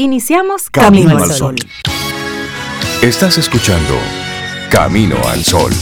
Iniciamos 0.00 0.70
Camino, 0.70 1.18
al 1.18 1.32
Sol. 1.32 1.56
Estás 3.02 3.36
escuchando 3.36 3.96
Camino 4.70 5.16
al 5.26 5.42
Sol. 5.42 5.72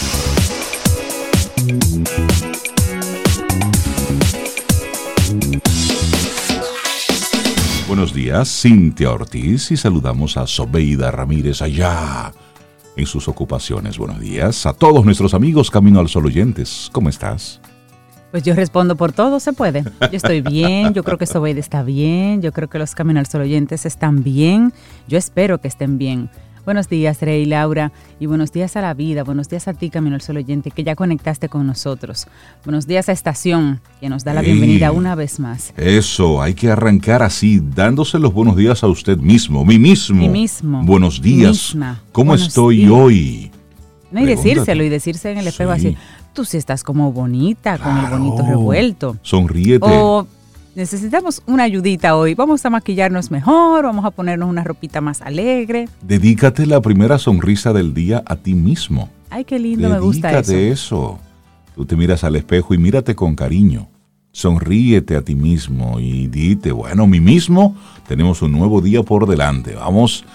Buenos 7.87 8.15
días, 8.15 8.49
Cintia 8.63 9.13
Ortiz 9.13 9.71
y 9.71 9.77
saludamos 9.77 10.39
a 10.39 10.47
Sobeida 10.47 11.11
Ramírez 11.11 11.61
allá 11.61 12.33
en 12.97 13.05
sus 13.05 13.29
ocupaciones. 13.29 13.99
Buenos 13.99 14.19
días 14.19 14.65
a 14.65 14.73
todos 14.73 15.05
nuestros 15.05 15.35
amigos 15.35 15.71
Camino 15.71 16.01
al 16.01 16.09
Sol 16.09 16.25
oyentes. 16.25 16.89
¿Cómo 16.91 17.11
estás? 17.11 17.61
Pues 18.37 18.45
yo 18.45 18.55
respondo 18.55 18.97
por 18.97 19.13
todo, 19.13 19.41
se 19.41 19.55
puede. 19.55 19.83
Yo 19.83 20.11
estoy 20.13 20.43
bien, 20.43 20.93
yo 20.93 21.03
creo 21.05 21.17
que 21.17 21.25
Sobeida 21.25 21.59
está 21.59 21.83
bien, 21.83 22.43
yo 22.43 22.53
creo 22.53 22.69
que 22.69 22.79
los 22.79 22.95
Camino 22.95 23.19
al 23.19 23.25
Sol 23.25 23.41
oyentes 23.41 23.87
están 23.87 24.23
bien, 24.23 24.75
yo 25.09 25.17
espero 25.17 25.59
que 25.59 25.69
estén 25.69 25.97
bien. 25.97 26.29
Buenos 26.67 26.91
días, 26.91 27.23
Rey 27.23 27.47
Laura, 27.47 27.93
y 28.21 28.27
buenos 28.27 28.53
días 28.53 28.77
a 28.77 28.83
la 28.83 28.93
vida, 28.93 29.25
buenos 29.25 29.49
días 29.49 29.69
a 29.69 29.73
ti, 29.73 29.89
Camino 29.89 30.17
al 30.17 30.21
Sol 30.21 30.37
oyente, 30.37 30.71
que 30.71 30.85
ya 30.85 30.95
conectaste 30.95 31.49
con 31.49 31.67
nosotros. 31.67 32.27
Buenos 32.63 32.87
días 32.87 33.09
a 33.09 33.13
Estación, 33.13 33.81
que 34.01 34.11
nos 34.11 34.23
da 34.23 34.35
la 34.35 34.43
bienvenida 34.43 34.93
una 34.93 35.15
vez 35.15 35.41
más. 35.41 35.73
Eso, 35.79 36.43
hay 36.43 36.53
que 36.53 36.71
arrancar 36.71 37.23
así, 37.23 37.63
dándose 37.75 38.19
los 38.19 38.35
buenos 38.35 38.55
días 38.55 38.85
a 38.85 38.87
usted 38.87 39.17
mismo, 39.17 39.65
mí 39.65 39.79
mismo. 39.79 40.21
Mí 40.21 40.29
mismo. 40.29 40.83
Buenos 40.85 41.23
días. 41.23 41.75
¿Cómo 42.13 42.35
estoy 42.35 42.87
hoy? 42.87 43.51
No, 44.11 44.21
y 44.21 44.27
decírselo, 44.27 44.85
y 44.85 44.89
decirse 44.89 45.33
en 45.33 45.39
el 45.39 45.47
espejo 45.47 45.73
así, 45.73 45.97
tú 46.37 46.45
sí 46.45 46.59
estás 46.59 46.85
como 46.85 47.11
bonita, 47.13 47.79
con 47.79 47.97
el 47.97 48.11
bonito 48.11 48.47
revuelto. 48.47 49.17
Sonríete. 49.23 49.87
O 49.89 50.27
necesitamos 50.75 51.43
una 51.47 51.63
ayudita 51.65 52.15
hoy. 52.15 52.35
Vamos 52.35 52.65
a 52.67 52.71
maquillarnos 52.71 53.31
mejor, 53.31 53.87
vamos 53.87 54.05
a 54.05 54.11
ponernos 54.11 54.49
una 54.49 54.63
ropita 54.63 55.01
más 55.01 55.23
alegre. 55.23 55.89
Dedícate 56.03 56.67
la 56.67 56.81
primera 56.83 57.19
sonrisa 57.19 57.73
del 57.73 57.95
día 57.95 58.23
a 58.27 58.37
ti 58.37 58.55
mismo. 58.55 59.09
Ay, 59.31 59.45
qué 59.45 59.59
lindo, 59.59 59.89
me 59.89 59.99
gusta 59.99 60.29
eso. 60.29 60.53
Dedícate 60.53 60.71
eso. 60.71 61.19
Tú 61.75 61.87
te 61.87 61.97
miras 61.97 62.23
al 62.23 62.37
espejo 62.37 62.75
y 62.75 62.79
mírate 62.79 63.17
con 63.17 63.35
cariño. 63.35 63.89
Sonríete 64.31 65.17
a 65.17 65.23
ti 65.23 65.35
mismo 65.35 65.99
y 65.99 66.27
dite, 66.27 66.71
bueno, 66.71 67.07
mí 67.07 67.21
mismo, 67.21 67.75
tenemos 68.07 68.43
un 68.43 68.53
nuevo 68.53 68.83
día 68.83 69.03
por 69.03 69.27
delante. 69.27 69.75
Vamos, 69.75 70.27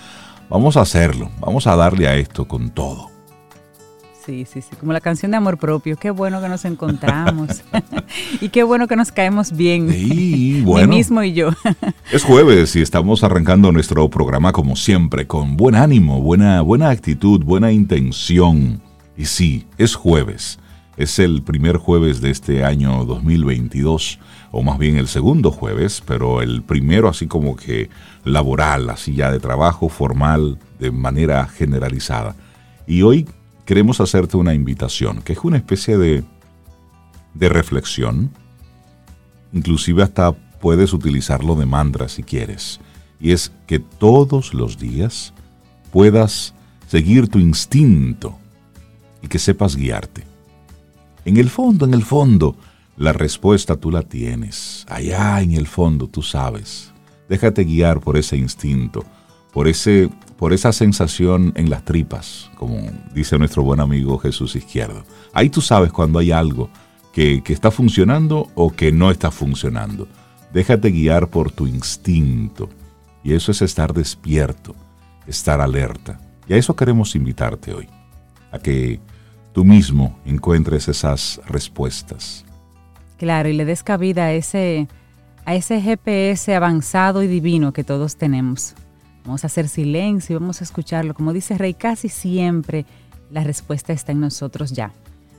vamos 0.50 0.78
a 0.78 0.82
hacerlo. 0.82 1.30
Vamos 1.40 1.68
a 1.68 1.76
darle 1.76 2.08
a 2.08 2.16
esto 2.16 2.48
con 2.48 2.72
todo. 2.72 3.11
Sí, 4.26 4.46
sí, 4.46 4.62
sí, 4.62 4.76
como 4.80 4.94
la 4.94 5.02
canción 5.02 5.32
de 5.32 5.38
amor 5.38 5.58
propio. 5.58 5.98
Qué 5.98 6.12
bueno 6.12 6.42
que 6.42 6.48
nos 6.48 6.64
encontramos. 6.66 7.64
y 8.42 8.50
qué 8.50 8.62
bueno 8.62 8.88
que 8.88 8.96
nos 8.96 9.12
caemos 9.12 9.52
bien. 9.52 9.92
Sí, 9.92 10.62
bueno. 10.66 10.90
Mí 10.90 10.98
mismo 10.98 11.24
y 11.24 11.34
yo. 11.34 11.50
es 12.12 12.24
jueves 12.24 12.76
y 12.76 12.82
estamos 12.82 13.24
arrancando 13.24 13.72
nuestro 13.72 14.08
programa 14.10 14.52
como 14.52 14.76
siempre, 14.76 15.26
con 15.26 15.58
buen 15.58 15.74
ánimo, 15.74 16.22
buena, 16.22 16.62
buena 16.62 16.92
actitud, 16.92 17.44
buena 17.44 17.72
intención. 17.72 18.80
Y 19.18 19.26
sí, 19.26 19.66
es 19.80 19.96
jueves. 19.96 20.60
Es 20.98 21.18
el 21.18 21.42
primer 21.42 21.78
jueves 21.78 22.22
de 22.22 22.30
este 22.30 22.64
año 22.64 23.06
2022, 23.06 24.20
o 24.52 24.62
más 24.62 24.78
bien 24.78 24.98
el 24.98 25.08
segundo 25.08 25.50
jueves, 25.50 26.04
pero 26.06 26.44
el 26.44 26.62
primero 26.62 27.10
así 27.10 27.26
como 27.26 27.56
que 27.56 27.90
laboral, 28.24 28.90
así 28.92 29.16
ya 29.16 29.32
de 29.32 29.40
trabajo 29.40 29.90
formal, 29.90 30.60
de 30.80 30.92
manera 30.92 31.48
generalizada. 31.48 32.36
Y 32.86 33.02
hoy 33.02 33.26
queremos 33.72 34.02
hacerte 34.02 34.36
una 34.36 34.54
invitación, 34.54 35.22
que 35.22 35.32
es 35.32 35.40
una 35.46 35.56
especie 35.56 35.98
de, 35.98 36.26
de 37.34 37.48
reflexión. 37.48 38.30
Inclusive 39.54 40.04
hasta 40.04 40.34
puedes 40.34 40.92
utilizarlo 40.92 41.56
de 41.56 41.66
mantra 41.66 42.10
si 42.10 42.22
quieres. 42.22 42.82
Y 43.18 43.32
es 43.32 43.54
que 43.68 43.80
todos 43.80 44.54
los 44.54 44.78
días 44.78 45.34
puedas 45.90 46.54
seguir 46.88 47.30
tu 47.30 47.40
instinto 47.40 48.38
y 49.22 49.30
que 49.30 49.40
sepas 49.40 49.78
guiarte. 49.78 50.26
En 51.24 51.38
el 51.38 51.50
fondo, 51.50 51.86
en 51.86 51.94
el 51.94 52.04
fondo, 52.04 52.58
la 52.98 53.14
respuesta 53.14 53.78
tú 53.78 53.90
la 53.90 54.02
tienes. 54.02 54.86
Allá 54.90 55.40
en 55.40 55.54
el 55.54 55.66
fondo 55.66 56.10
tú 56.10 56.22
sabes. 56.24 56.92
Déjate 57.30 57.64
guiar 57.64 58.02
por 58.02 58.18
ese 58.18 58.36
instinto, 58.36 59.06
por 59.54 59.70
ese 59.70 60.10
por 60.42 60.54
esa 60.54 60.74
sensación 60.74 61.54
en 61.56 61.70
las 61.70 61.86
tripas, 61.86 62.50
como 62.56 62.82
dice 63.14 63.38
nuestro 63.38 63.62
buen 63.62 63.80
amigo 63.80 64.18
Jesús 64.18 64.56
Izquierdo. 64.56 65.04
Ahí 65.34 65.52
tú 65.52 65.62
sabes 65.62 65.92
cuando 65.92 66.18
hay 66.18 66.32
algo 66.32 66.68
que, 67.14 67.44
está 67.50 67.70
funcionando 67.70 68.48
o 68.56 68.72
que 68.72 68.92
no 68.92 69.12
está 69.12 69.30
funcionando. 69.30 70.08
Déjate 70.52 70.90
guiar 70.90 71.28
por 71.28 71.52
tu 71.52 71.68
instinto. 71.68 72.70
Y 73.24 73.34
eso 73.34 73.52
es 73.52 73.62
estar 73.62 73.94
despierto, 73.94 74.74
estar 75.28 75.62
alerta. 75.62 76.20
Y 76.48 76.54
a 76.54 76.58
eso 76.58 76.76
queremos 76.76 77.16
invitarte 77.16 77.76
hoy, 77.76 77.88
a 78.52 78.58
que 78.58 79.00
tú 79.54 79.64
mismo 79.64 80.18
encuentres 80.26 80.88
esas 80.88 81.40
respuestas. 81.46 82.46
Claro, 83.20 83.48
y 83.48 83.54
le 83.54 83.64
des 83.64 83.84
cabida 83.84 84.24
a 84.24 84.34
ese, 84.34 84.88
a 85.46 85.54
ese 85.54 85.80
GPS 85.80 86.56
avanzado 86.56 87.22
y 87.22 87.28
divino 87.28 87.74
que 87.74 87.84
todos 87.84 88.16
tenemos. 88.16 88.74
Vamos 89.26 89.44
a 89.44 89.48
hacer 89.48 89.68
silencio 89.68 90.36
y 90.36 90.40
vamos 90.40 90.62
a 90.62 90.64
escucharlo. 90.64 91.14
Como 91.14 91.34
dice 91.34 91.58
Rey, 91.58 91.74
casi 91.74 92.10
siempre 92.10 92.86
la 93.32 93.44
respuesta 93.44 93.94
está 93.94 94.12
en 94.12 94.20
nosotros 94.20 94.72
ya. 94.72 94.92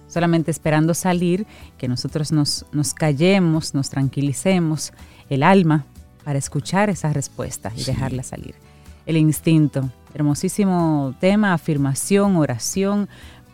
Solamente 0.08 0.50
esperando 0.50 0.94
salir, 0.94 1.46
que 1.78 1.88
nosotros 1.88 2.32
nos, 2.32 2.66
nos 2.72 2.94
callemos, 2.94 3.74
nos 3.74 3.90
tranquilicemos 3.90 4.92
el 5.30 5.42
alma 5.42 5.86
para 6.24 6.38
escuchar 6.38 6.90
esa 6.90 7.12
respuesta 7.12 7.72
y 7.76 7.84
dejarla 7.84 8.22
salir. 8.22 8.54
El 9.06 9.16
instinto, 9.16 9.90
hermosísimo 10.14 11.14
tema, 11.18 11.54
afirmación, 11.54 12.36
oración. 12.36 13.08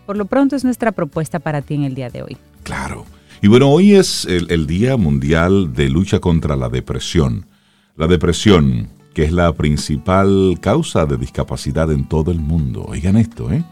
Por 0.04 0.16
lo 0.16 0.26
pronto 0.26 0.56
es 0.56 0.64
nuestra 0.64 0.92
propuesta 0.92 1.38
para 1.38 1.62
ti 1.62 1.74
en 1.74 1.84
el 1.84 1.94
día 1.94 2.10
de 2.10 2.22
hoy. 2.22 2.36
Claro. 2.64 3.06
Y 3.40 3.48
bueno, 3.48 3.70
hoy 3.70 3.94
es 3.94 4.24
el, 4.24 4.50
el 4.50 4.66
Día 4.66 4.96
Mundial 4.96 5.72
de 5.72 5.88
Lucha 5.88 6.18
contra 6.18 6.56
la 6.56 6.68
Depresión. 6.68 7.46
La 7.94 8.06
depresión, 8.06 8.88
que 9.18 9.24
es 9.24 9.32
la 9.32 9.52
principal 9.52 10.58
causa 10.60 11.04
de 11.04 11.16
discapacidad 11.16 11.90
en 11.90 12.04
todo 12.04 12.30
el 12.30 12.38
mundo. 12.38 12.84
Oigan 12.86 13.16
esto, 13.16 13.50
¿eh? 13.50 13.64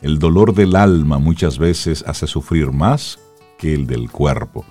El 0.00 0.18
dolor 0.18 0.54
del 0.54 0.76
alma 0.76 1.18
muchas 1.18 1.58
veces 1.58 2.02
hace 2.06 2.26
sufrir 2.26 2.72
más 2.72 3.18
que 3.58 3.74
el 3.74 3.86
del 3.86 4.10
cuerpo. 4.10 4.64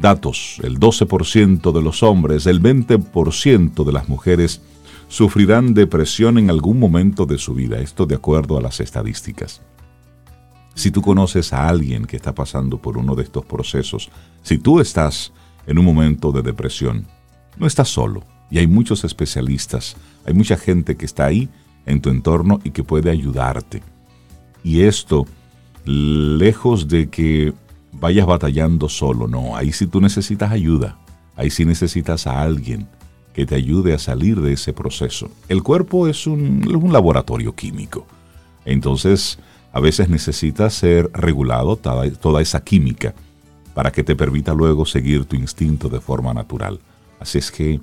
Datos, 0.00 0.60
el 0.62 0.80
12% 0.80 1.72
de 1.72 1.82
los 1.82 2.02
hombres, 2.02 2.46
el 2.46 2.62
20% 2.62 3.84
de 3.84 3.92
las 3.92 4.08
mujeres 4.08 4.62
sufrirán 5.08 5.74
depresión 5.74 6.38
en 6.38 6.48
algún 6.48 6.78
momento 6.78 7.26
de 7.26 7.36
su 7.36 7.52
vida, 7.52 7.80
esto 7.80 8.06
de 8.06 8.14
acuerdo 8.14 8.56
a 8.56 8.62
las 8.62 8.80
estadísticas. 8.80 9.60
Si 10.74 10.90
tú 10.90 11.02
conoces 11.02 11.52
a 11.52 11.68
alguien 11.68 12.06
que 12.06 12.16
está 12.16 12.34
pasando 12.34 12.78
por 12.78 12.96
uno 12.96 13.14
de 13.14 13.24
estos 13.24 13.44
procesos, 13.44 14.08
si 14.40 14.56
tú 14.56 14.80
estás 14.80 15.34
en 15.66 15.78
un 15.78 15.84
momento 15.84 16.32
de 16.32 16.40
depresión, 16.40 17.06
no 17.58 17.66
estás 17.66 17.90
solo 17.90 18.24
y 18.54 18.58
hay 18.58 18.68
muchos 18.68 19.02
especialistas, 19.02 19.96
hay 20.24 20.32
mucha 20.32 20.56
gente 20.56 20.96
que 20.96 21.06
está 21.06 21.24
ahí 21.24 21.48
en 21.86 22.00
tu 22.00 22.08
entorno 22.08 22.60
y 22.62 22.70
que 22.70 22.84
puede 22.84 23.10
ayudarte. 23.10 23.82
Y 24.62 24.82
esto, 24.82 25.26
lejos 25.84 26.86
de 26.86 27.10
que 27.10 27.52
vayas 27.90 28.26
batallando 28.26 28.88
solo, 28.88 29.26
no, 29.26 29.56
ahí 29.56 29.72
sí 29.72 29.88
tú 29.88 30.00
necesitas 30.00 30.52
ayuda, 30.52 30.96
ahí 31.34 31.50
sí 31.50 31.64
necesitas 31.64 32.28
a 32.28 32.42
alguien 32.42 32.86
que 33.32 33.44
te 33.44 33.56
ayude 33.56 33.92
a 33.92 33.98
salir 33.98 34.40
de 34.40 34.52
ese 34.52 34.72
proceso. 34.72 35.32
El 35.48 35.64
cuerpo 35.64 36.06
es 36.06 36.28
un, 36.28 36.62
laboratorio 36.92 37.56
químico, 37.56 38.06
entonces 38.64 39.40
a 39.72 39.80
veces 39.80 40.08
necesitas 40.08 40.74
ser 40.74 41.10
regulado 41.12 41.74
toda 41.74 42.40
esa 42.40 42.62
química 42.62 43.16
para 43.74 43.90
que 43.90 44.04
te 44.04 44.14
permita 44.14 44.54
luego 44.54 44.86
seguir 44.86 45.24
tu 45.24 45.34
instinto 45.34 45.88
de 45.88 46.00
forma 46.00 46.32
natural. 46.32 46.78
Así 47.18 47.38
es 47.38 47.50
que 47.50 47.80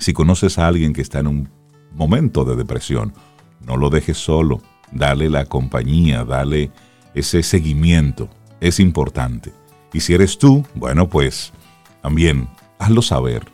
si 0.00 0.12
conoces 0.12 0.58
a 0.58 0.66
alguien 0.66 0.92
que 0.92 1.02
está 1.02 1.20
en 1.20 1.26
un 1.26 1.48
momento 1.92 2.44
de 2.44 2.56
depresión, 2.56 3.12
no 3.64 3.76
lo 3.76 3.90
dejes 3.90 4.16
solo, 4.16 4.62
dale 4.90 5.28
la 5.28 5.44
compañía, 5.44 6.24
dale 6.24 6.70
ese 7.14 7.42
seguimiento, 7.42 8.28
es 8.60 8.80
importante. 8.80 9.52
Y 9.92 10.00
si 10.00 10.14
eres 10.14 10.38
tú, 10.38 10.64
bueno, 10.74 11.08
pues 11.08 11.52
también 12.02 12.48
hazlo 12.78 13.02
saber. 13.02 13.44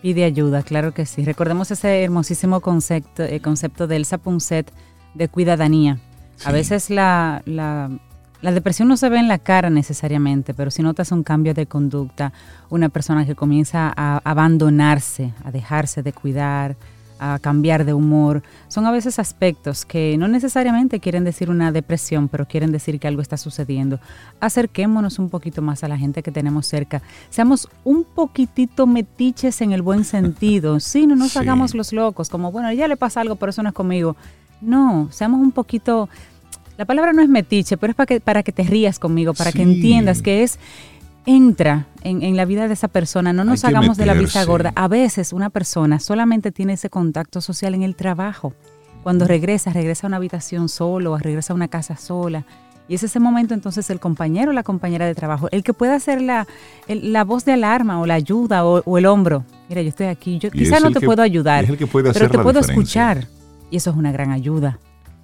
Pide 0.00 0.24
ayuda, 0.24 0.62
claro 0.62 0.94
que 0.94 1.04
sí. 1.06 1.24
Recordemos 1.24 1.70
ese 1.70 2.02
hermosísimo 2.02 2.60
concepto, 2.60 3.24
el 3.24 3.34
eh, 3.34 3.40
concepto 3.40 3.86
del 3.86 4.04
Sapunset 4.04 4.72
de 5.14 5.28
cuidadanía. 5.28 5.98
A 6.44 6.52
veces 6.52 6.88
la, 6.88 7.42
la 7.46 7.90
la 8.40 8.52
depresión 8.52 8.88
no 8.88 8.96
se 8.96 9.08
ve 9.08 9.18
en 9.18 9.28
la 9.28 9.38
cara 9.38 9.70
necesariamente, 9.70 10.54
pero 10.54 10.70
si 10.70 10.82
notas 10.82 11.10
un 11.12 11.22
cambio 11.22 11.54
de 11.54 11.66
conducta, 11.66 12.32
una 12.70 12.88
persona 12.88 13.26
que 13.26 13.34
comienza 13.34 13.92
a 13.96 14.20
abandonarse, 14.24 15.32
a 15.44 15.50
dejarse 15.50 16.02
de 16.02 16.12
cuidar, 16.12 16.76
a 17.18 17.38
cambiar 17.40 17.84
de 17.84 17.92
humor. 17.92 18.42
Son 18.68 18.86
a 18.86 18.90
veces 18.90 19.18
aspectos 19.18 19.84
que 19.84 20.16
no 20.18 20.28
necesariamente 20.28 21.00
quieren 21.00 21.24
decir 21.24 21.50
una 21.50 21.72
depresión, 21.72 22.28
pero 22.28 22.46
quieren 22.46 22.72
decir 22.72 22.98
que 23.00 23.08
algo 23.08 23.22
está 23.22 23.36
sucediendo. 23.36 23.98
Acerquémonos 24.40 25.18
un 25.18 25.28
poquito 25.28 25.62
más 25.62 25.84
a 25.84 25.88
la 25.88 25.98
gente 25.98 26.22
que 26.22 26.30
tenemos 26.30 26.66
cerca. 26.66 27.02
Seamos 27.30 27.68
un 27.84 28.04
poquitito 28.04 28.86
metiches 28.86 29.60
en 29.60 29.72
el 29.72 29.82
buen 29.82 30.04
sentido. 30.04 30.78
Sí, 30.88 31.06
no 31.06 31.16
nos 31.16 31.36
hagamos 31.36 31.74
los 31.74 31.92
locos, 31.92 32.30
como, 32.30 32.50
bueno, 32.50 32.72
ya 32.72 32.88
le 32.88 32.96
pasa 32.96 33.20
algo, 33.20 33.36
pero 33.36 33.50
eso 33.50 33.62
no 33.62 33.68
es 33.68 33.74
conmigo. 33.74 34.16
No, 34.60 35.08
seamos 35.10 35.40
un 35.40 35.52
poquito... 35.52 36.08
La 36.78 36.84
palabra 36.84 37.12
no 37.12 37.20
es 37.22 37.28
metiche, 37.28 37.76
pero 37.76 37.90
es 37.90 37.96
para 37.96 38.06
que, 38.06 38.20
para 38.20 38.42
que 38.44 38.52
te 38.52 38.62
rías 38.62 39.00
conmigo, 39.00 39.34
para 39.34 39.50
que 39.50 39.62
entiendas 39.62 40.22
que 40.22 40.44
es 40.44 40.60
entra 41.26 41.86
en, 42.02 42.36
la 42.36 42.44
vida 42.44 42.68
de 42.68 42.74
esa 42.74 42.86
persona, 42.86 43.32
no 43.32 43.44
nos 43.44 43.64
hagamos 43.64 43.96
de 43.96 44.06
la 44.06 44.14
vista 44.14 44.44
gorda. 44.44 44.72
A 44.76 44.86
veces 44.86 45.32
una 45.32 45.50
persona 45.50 45.98
solamente 45.98 46.52
tiene 46.52 46.74
ese 46.74 46.88
contacto 46.88 47.40
social 47.40 47.74
en 47.74 47.82
el 47.82 47.96
trabajo. 47.96 48.54
Cuando 49.02 49.26
regresa, 49.26 49.72
regresa 49.72 50.06
a 50.06 50.08
una 50.08 50.18
habitación 50.18 50.68
solo, 50.68 51.18
regresa 51.18 51.52
a 51.52 51.56
una 51.56 51.66
casa 51.66 51.96
sola. 51.96 52.44
Y 52.86 52.94
es 52.94 53.02
ese 53.02 53.18
momento 53.18 53.54
entonces 53.54 53.90
el 53.90 53.98
compañero 53.98 54.52
o 54.52 54.54
la 54.54 54.62
compañera 54.62 55.04
de 55.04 55.16
trabajo, 55.16 55.48
el 55.50 55.64
que 55.64 55.74
pueda 55.74 55.96
hacer 55.96 56.22
la, 56.22 56.46
la 56.86 57.24
voz 57.24 57.44
de 57.44 57.54
alarma 57.54 58.00
o 58.00 58.06
la 58.06 58.14
ayuda 58.14 58.64
o, 58.64 58.98
el 58.98 59.06
hombro. 59.06 59.44
Mira, 59.68 59.82
yo 59.82 59.88
estoy 59.88 60.06
aquí, 60.06 60.38
yo 60.38 60.52
quizás 60.52 60.80
no 60.80 60.92
te 60.92 61.00
puedo 61.00 61.22
ayudar, 61.22 61.66
pero 61.66 62.30
te 62.30 62.38
puedo 62.38 62.60
escuchar. 62.60 63.26
Y 63.68 63.78
eso 63.78 63.90
es 63.90 63.96
una 63.96 64.12
gran 64.12 64.30
ayuda. 64.30 64.78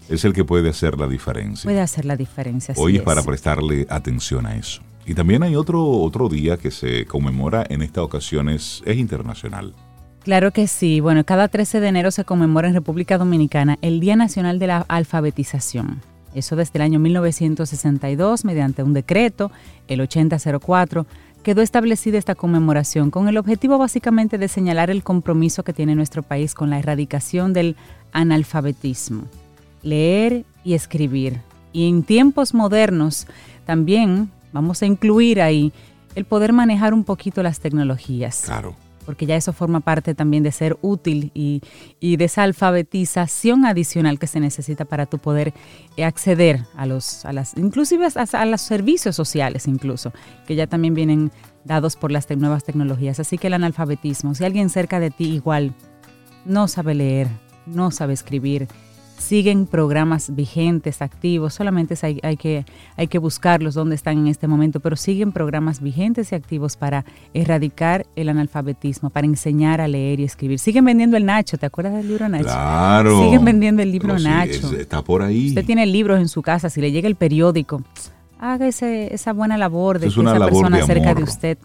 Es 0.09 0.25
el 0.25 0.33
que 0.33 0.45
puede 0.45 0.69
hacer 0.69 0.99
la 0.99 1.07
diferencia. 1.07 1.65
Puede 1.65 1.81
hacer 1.81 2.05
la 2.05 2.17
diferencia. 2.17 2.75
Hoy 2.77 2.97
es 2.97 3.03
para 3.03 3.23
prestarle 3.23 3.87
atención 3.89 4.47
a 4.47 4.57
eso. 4.57 4.83
Y 5.07 5.15
también 5.15 5.43
hay 5.43 5.55
otro, 5.55 5.87
otro 5.87 6.29
día 6.29 6.57
que 6.57 6.71
se 6.71 7.05
conmemora 7.07 7.65
en 7.69 7.83
esta 7.83 8.03
ocasión, 8.03 8.49
es, 8.49 8.83
internacional. 8.87 9.75
Claro 10.23 10.51
que 10.53 10.67
sí. 10.67 11.01
Bueno, 11.01 11.25
cada 11.25 11.49
13 11.49 11.81
de 11.81 11.89
enero 11.89 12.11
se 12.11 12.25
conmemora 12.25 12.69
en 12.69 12.75
República 12.75 13.19
Dominicana 13.19 13.79
el 13.83 14.01
Día 14.01 14.17
Nacional 14.17 14.59
de 14.59 14.67
la 14.67 14.79
Alfabetización. 14.89 16.01
Eso 16.35 16.57
desde 16.57 16.79
el 16.79 16.83
año 16.83 16.99
1962, 16.99 18.45
mediante 18.45 18.83
un 18.83 18.95
decreto, 18.95 19.53
el 19.87 20.01
8004, 20.01 21.07
quedó 21.45 21.61
establecida 21.61 22.19
esta 22.19 22.35
conmemoración 22.35 23.11
con 23.11 23.29
el 23.29 23.37
objetivo 23.37 23.77
básicamente 23.79 24.39
de 24.39 24.49
señalar 24.49 24.91
el 24.91 25.05
compromiso 25.05 25.63
que 25.63 25.75
tiene 25.75 25.95
nuestro 25.95 26.23
país 26.23 26.55
con 26.55 26.71
la 26.71 26.79
erradicación 26.79 27.53
del 27.53 27.77
analfabetismo, 28.13 29.25
leer 29.85 30.45
y 30.65 30.75
escribir. 30.75 31.41
Y 31.73 31.89
en 31.89 32.03
tiempos 32.03 32.55
modernos 32.55 33.27
también 33.65 34.31
vamos 34.53 34.83
a 34.83 34.87
incluir 34.87 35.41
ahí 35.41 35.73
el 36.15 36.25
poder 36.25 36.53
manejar 36.53 36.95
un 36.95 37.05
poquito 37.05 37.43
las 37.43 37.61
tecnologías. 37.61 38.43
Claro. 38.45 38.75
Porque 39.05 39.27
ya 39.27 39.37
eso 39.37 39.53
forma 39.53 39.81
parte 39.81 40.15
también 40.15 40.43
de 40.43 40.51
ser 40.51 40.79
útil 40.81 41.31
y, 41.35 41.61
de 42.01 42.25
esa 42.25 42.43
alfabetización 42.43 43.67
adicional 43.67 44.19
que 44.19 44.27
se 44.27 44.41
necesita 44.41 44.87
para 44.87 45.05
tu 45.05 45.19
poder 45.19 45.53
acceder 46.03 46.63
a 46.75 46.87
los, 46.87 47.27
a 47.27 47.35
las, 47.35 47.55
inclusive 47.59 48.09
a, 48.15 48.47
los 48.47 48.63
servicios 48.63 49.15
sociales 49.15 49.69
incluso, 49.69 50.13
que 50.47 50.55
ya 50.55 50.67
también 50.67 50.95
vienen 50.95 51.33
dados 51.65 51.97
por 51.97 52.13
las 52.13 52.31
nuevas 52.31 52.65
tecnologías. 52.65 53.21
Así 53.21 53.37
que 53.37 53.49
el 53.49 53.55
analfabetismo, 53.55 54.35
si 54.35 54.45
alguien 54.45 54.71
cerca 54.71 55.01
de 55.01 55.11
ti 55.11 55.35
igual 55.35 55.75
no 56.47 56.67
sabe 56.67 56.95
leer, 56.95 57.29
no 57.67 57.91
sabe 57.91 58.15
escribir, 58.15 58.69
siguen 59.19 59.67
programas 59.67 60.35
vigentes, 60.35 61.03
activos, 61.03 61.55
solamente 61.55 61.95
hay, 62.03 62.21
hay, 62.23 62.37
que, 62.37 62.65
hay 62.97 63.07
que 63.07 63.19
buscarlos 63.19 63.75
donde 63.75 63.95
están 63.95 64.19
en 64.19 64.27
este 64.29 64.47
momento, 64.47 64.81
pero 64.81 64.97
siguen 64.97 65.33
programas 65.33 65.81
vigentes 65.81 66.33
y 66.33 66.35
activos 66.35 66.77
para 66.77 67.05
erradicar 67.33 68.07
el 68.17 68.29
analfabetismo, 68.29 69.11
para 69.11 69.27
enseñar 69.27 69.81
a 69.81 69.89
leer 69.89 70.21
y 70.21 70.25
escribir. 70.25 70.59
Siguen 70.59 70.85
vendiendo 70.85 71.17
el 71.17 71.25
Nacho, 71.25 71.59
¿te 71.59 71.67
acuerdas 71.67 71.95
del 71.95 72.09
libro 72.09 72.29
Nacho? 72.29 72.45
Claro. 72.45 73.25
Siguen 73.25 73.45
vendiendo 73.45 73.83
el 73.83 73.93
libro 73.93 74.19
Nacho. 74.19 74.73
está 74.77 75.03
por 75.03 75.23
ahí. 75.23 75.49
Usted 75.49 75.65
tiene 75.65 75.87
libros 75.87 76.21
en 76.21 76.29
su 76.29 76.43
casa, 76.43 76.71
si 76.71 76.81
le 76.81 76.93
llega 76.93 77.09
el 77.09 77.17
periódico, 77.17 77.83
haga 78.39 78.67
ese, 78.67 79.15
esa 79.15 79.33
buena 79.33 79.57
labor 79.57 79.99
de 79.99 80.09
que 80.09 80.21
esa 80.21 80.39
persona 80.39 80.85
cerca 80.85 81.15
de 81.15 81.23
usted. 81.23 81.59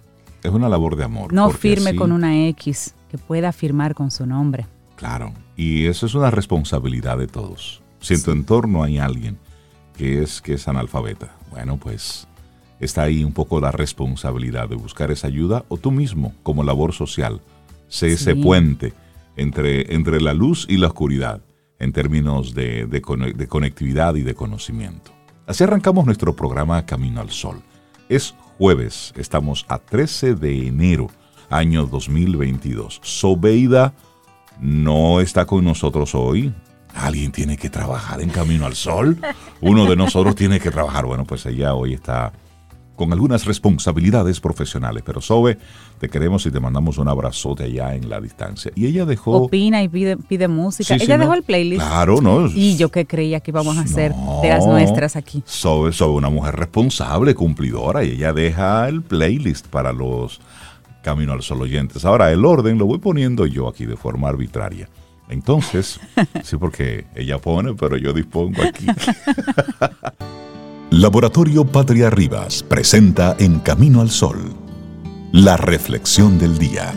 Es 0.44 0.52
una 0.52 0.70
labor 0.70 0.96
de 0.96 1.04
amor. 1.04 1.34
No 1.34 1.50
firme 1.50 1.96
con 1.96 2.12
una 2.12 2.48
X, 2.48 2.96
que 3.10 3.18
pueda 3.18 3.52
firmar 3.52 3.96
con 3.96 4.12
su 4.12 4.26
nombre. 4.26 4.68
Claro, 4.96 5.34
y 5.60 5.88
eso 5.88 6.06
es 6.06 6.16
una 6.16 6.32
responsabilidad 6.32 7.18
de 7.18 7.28
todos. 7.28 7.82
Si 8.00 8.14
en 8.14 8.24
tu 8.24 8.32
entorno 8.32 8.82
hay 8.82 8.98
alguien 8.98 9.38
que 9.98 10.24
es, 10.24 10.42
que 10.42 10.54
es 10.54 10.70
analfabeta, 10.70 11.36
bueno, 11.52 11.76
pues 11.76 12.30
está 12.80 13.02
ahí 13.02 13.26
un 13.26 13.34
poco 13.34 13.60
la 13.60 13.70
responsabilidad 13.70 14.70
de 14.70 14.78
buscar 14.78 15.12
esa 15.12 15.28
ayuda 15.28 15.66
o 15.68 15.76
tú 15.76 15.92
mismo, 15.92 16.34
como 16.44 16.64
labor 16.64 16.94
social, 16.94 17.42
sé 17.90 18.14
ese 18.14 18.38
puente 18.38 18.94
entre, 19.36 19.94
entre 19.94 20.22
la 20.22 20.34
luz 20.34 20.66
y 20.70 20.78
la 20.78 20.88
oscuridad 20.88 21.42
en 21.78 21.92
términos 21.92 22.54
de, 22.54 22.86
de, 22.86 23.02
de 23.36 23.48
conectividad 23.48 24.16
y 24.16 24.22
de 24.22 24.36
conocimiento. 24.36 25.12
Así 25.46 25.66
arrancamos 25.66 26.06
nuestro 26.06 26.38
programa 26.38 26.86
Camino 26.86 27.20
al 27.20 27.32
Sol. 27.32 27.62
Es 28.08 28.34
jueves, 28.58 29.14
estamos 29.18 29.66
a 29.68 29.78
13 29.80 30.36
de 30.36 30.68
enero, 30.68 31.10
año 31.50 31.86
2022. 31.86 33.02
Sobeida 33.04 33.94
no 34.60 35.22
está 35.22 35.46
con 35.46 35.64
nosotros 35.64 36.16
hoy. 36.16 36.54
Alguien 36.96 37.32
tiene 37.32 37.56
que 37.58 37.70
trabajar 37.70 38.22
en 38.22 38.30
Camino 38.30 38.66
al 38.66 38.76
Sol. 38.76 39.18
Uno 39.62 39.86
de 39.86 39.96
nosotros 39.96 40.36
tiene 40.36 40.60
que 40.60 40.72
trabajar. 40.72 41.06
Bueno, 41.06 41.24
pues 41.26 41.46
ella 41.46 41.76
hoy 41.76 41.94
está 41.94 42.34
con 43.00 43.14
algunas 43.14 43.46
responsabilidades 43.46 44.42
profesionales. 44.42 45.04
Pero 45.06 45.22
Sobe, 45.22 45.58
te 46.00 46.10
queremos 46.10 46.46
y 46.46 46.52
te 46.52 46.60
mandamos 46.60 46.98
un 46.98 47.08
abrazote 47.08 47.64
allá 47.64 47.96
en 47.96 48.10
la 48.10 48.20
distancia. 48.20 48.74
Y 48.76 48.88
ella 48.88 49.06
dejó... 49.06 49.44
Opina 49.44 49.82
y 49.82 49.88
pide, 49.88 50.18
pide 50.18 50.50
música. 50.50 50.96
ella 50.96 51.18
dejó 51.18 51.34
el 51.34 51.44
playlist. 51.44 51.82
Claro, 51.82 52.20
¿no? 52.20 52.48
Y 52.48 52.76
yo 52.76 52.90
que 52.90 53.06
creía 53.06 53.40
que 53.40 53.52
íbamos 53.52 53.78
a 53.78 53.82
hacer 53.82 54.14
de 54.42 54.50
las 54.50 54.66
nuestras 54.66 55.16
aquí. 55.16 55.42
Sobe, 55.46 55.94
Sobe, 55.94 56.16
una 56.16 56.30
mujer 56.30 56.58
responsable, 56.58 57.34
cumplidora, 57.36 58.04
y 58.04 58.12
ella 58.12 58.34
deja 58.34 58.90
el 58.90 59.02
playlist 59.02 59.68
para 59.68 59.94
los 59.94 60.42
Camino 61.02 61.34
al 61.34 61.42
Sol 61.42 61.62
oyentes. 61.62 62.06
Ahora, 62.06 62.32
el 62.32 62.46
orden 62.46 62.78
lo 62.78 62.86
voy 62.86 63.00
poniendo 63.00 63.46
yo 63.46 63.68
aquí 63.68 63.86
de 63.86 63.96
forma 63.96 64.30
arbitraria. 64.30 64.90
Entonces, 65.30 66.00
sí, 66.44 66.58
porque 66.58 67.06
ella 67.16 67.38
pone, 67.40 67.74
pero 67.74 67.98
yo 67.98 68.14
dispongo 68.14 68.62
aquí. 68.64 68.88
Laboratorio 70.90 71.66
Patria 71.66 72.10
Rivas 72.10 72.64
presenta 72.64 73.36
En 73.38 73.60
Camino 73.60 74.02
al 74.02 74.10
Sol, 74.10 74.40
la 75.32 75.56
reflexión 75.56 76.40
del 76.40 76.58
día. 76.58 76.94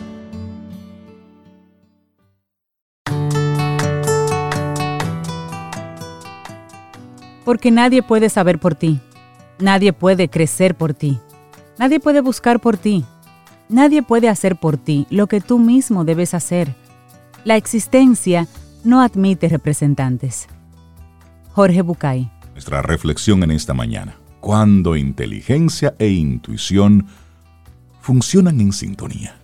Porque 7.44 7.70
nadie 7.70 8.02
puede 8.02 8.30
saber 8.30 8.58
por 8.58 8.74
ti, 8.76 9.00
nadie 9.58 9.92
puede 9.92 10.28
crecer 10.28 10.74
por 10.74 10.94
ti, 10.94 11.18
nadie 11.76 12.00
puede 12.00 12.22
buscar 12.22 12.60
por 12.60 12.78
ti 12.78 13.04
Nadie 13.72 14.02
puede 14.02 14.28
hacer 14.28 14.56
por 14.56 14.76
ti 14.76 15.06
lo 15.08 15.26
que 15.26 15.40
tú 15.40 15.58
mismo 15.58 16.04
debes 16.04 16.34
hacer. 16.34 16.74
La 17.44 17.56
existencia 17.56 18.46
no 18.84 19.00
admite 19.00 19.48
representantes. 19.48 20.46
Jorge 21.52 21.80
Bucay. 21.80 22.30
Nuestra 22.52 22.82
reflexión 22.82 23.42
en 23.42 23.50
esta 23.50 23.72
mañana. 23.72 24.14
Cuando 24.40 24.94
inteligencia 24.94 25.94
e 25.98 26.08
intuición 26.08 27.06
funcionan 28.02 28.60
en 28.60 28.72
sintonía. 28.72 29.36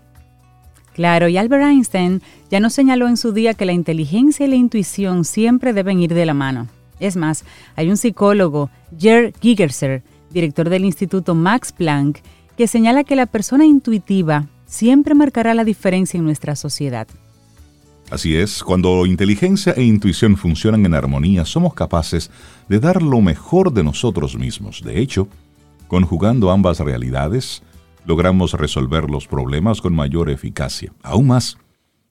Claro, 0.93 1.29
y 1.29 1.39
Albert 1.39 1.63
Einstein 1.63 2.21
ya 2.51 2.61
nos 2.61 2.75
señaló 2.75 3.09
en 3.09 3.17
su 3.17 3.33
día 3.33 3.55
que 3.55 3.65
la 3.65 3.73
inteligencia 3.73 4.45
y 4.45 4.51
la 4.51 4.57
intuición 4.57 5.25
siempre 5.25 5.73
deben 5.73 6.01
ir 6.01 6.13
de 6.13 6.27
la 6.27 6.35
mano. 6.35 6.67
Es 7.01 7.17
más, 7.17 7.45
hay 7.77 7.89
un 7.89 7.97
psicólogo, 7.97 8.69
Gerd 8.99 9.33
Gigerser, 9.41 10.03
director 10.31 10.69
del 10.69 10.85
Instituto 10.85 11.35
Max 11.35 11.73
Planck, 11.73 12.19
que 12.59 12.67
señala 12.67 13.05
que 13.05 13.15
la 13.15 13.27
persona 13.27 13.65
intuitiva 13.65 14.49
siempre 14.67 15.15
marcará 15.15 15.55
la 15.55 15.63
diferencia 15.63 16.19
en 16.19 16.25
nuestra 16.25 16.57
sociedad. 16.57 17.07
Así 18.11 18.35
es, 18.35 18.65
cuando 18.65 19.07
inteligencia 19.07 19.75
e 19.75 19.85
intuición 19.85 20.37
funcionan 20.37 20.85
en 20.85 20.95
armonía, 20.95 21.45
somos 21.45 21.73
capaces 21.73 22.33
de 22.69 22.81
dar 22.81 23.01
lo 23.01 23.21
mejor 23.21 23.73
de 23.73 23.85
nosotros 23.85 24.37
mismos. 24.37 24.83
De 24.83 25.01
hecho, 25.01 25.29
conjugando 25.87 26.51
ambas 26.51 26.81
realidades, 26.81 27.63
logramos 28.05 28.55
resolver 28.55 29.09
los 29.09 29.29
problemas 29.29 29.81
con 29.81 29.95
mayor 29.95 30.29
eficacia. 30.29 30.93
Aún 31.05 31.29
más, 31.29 31.59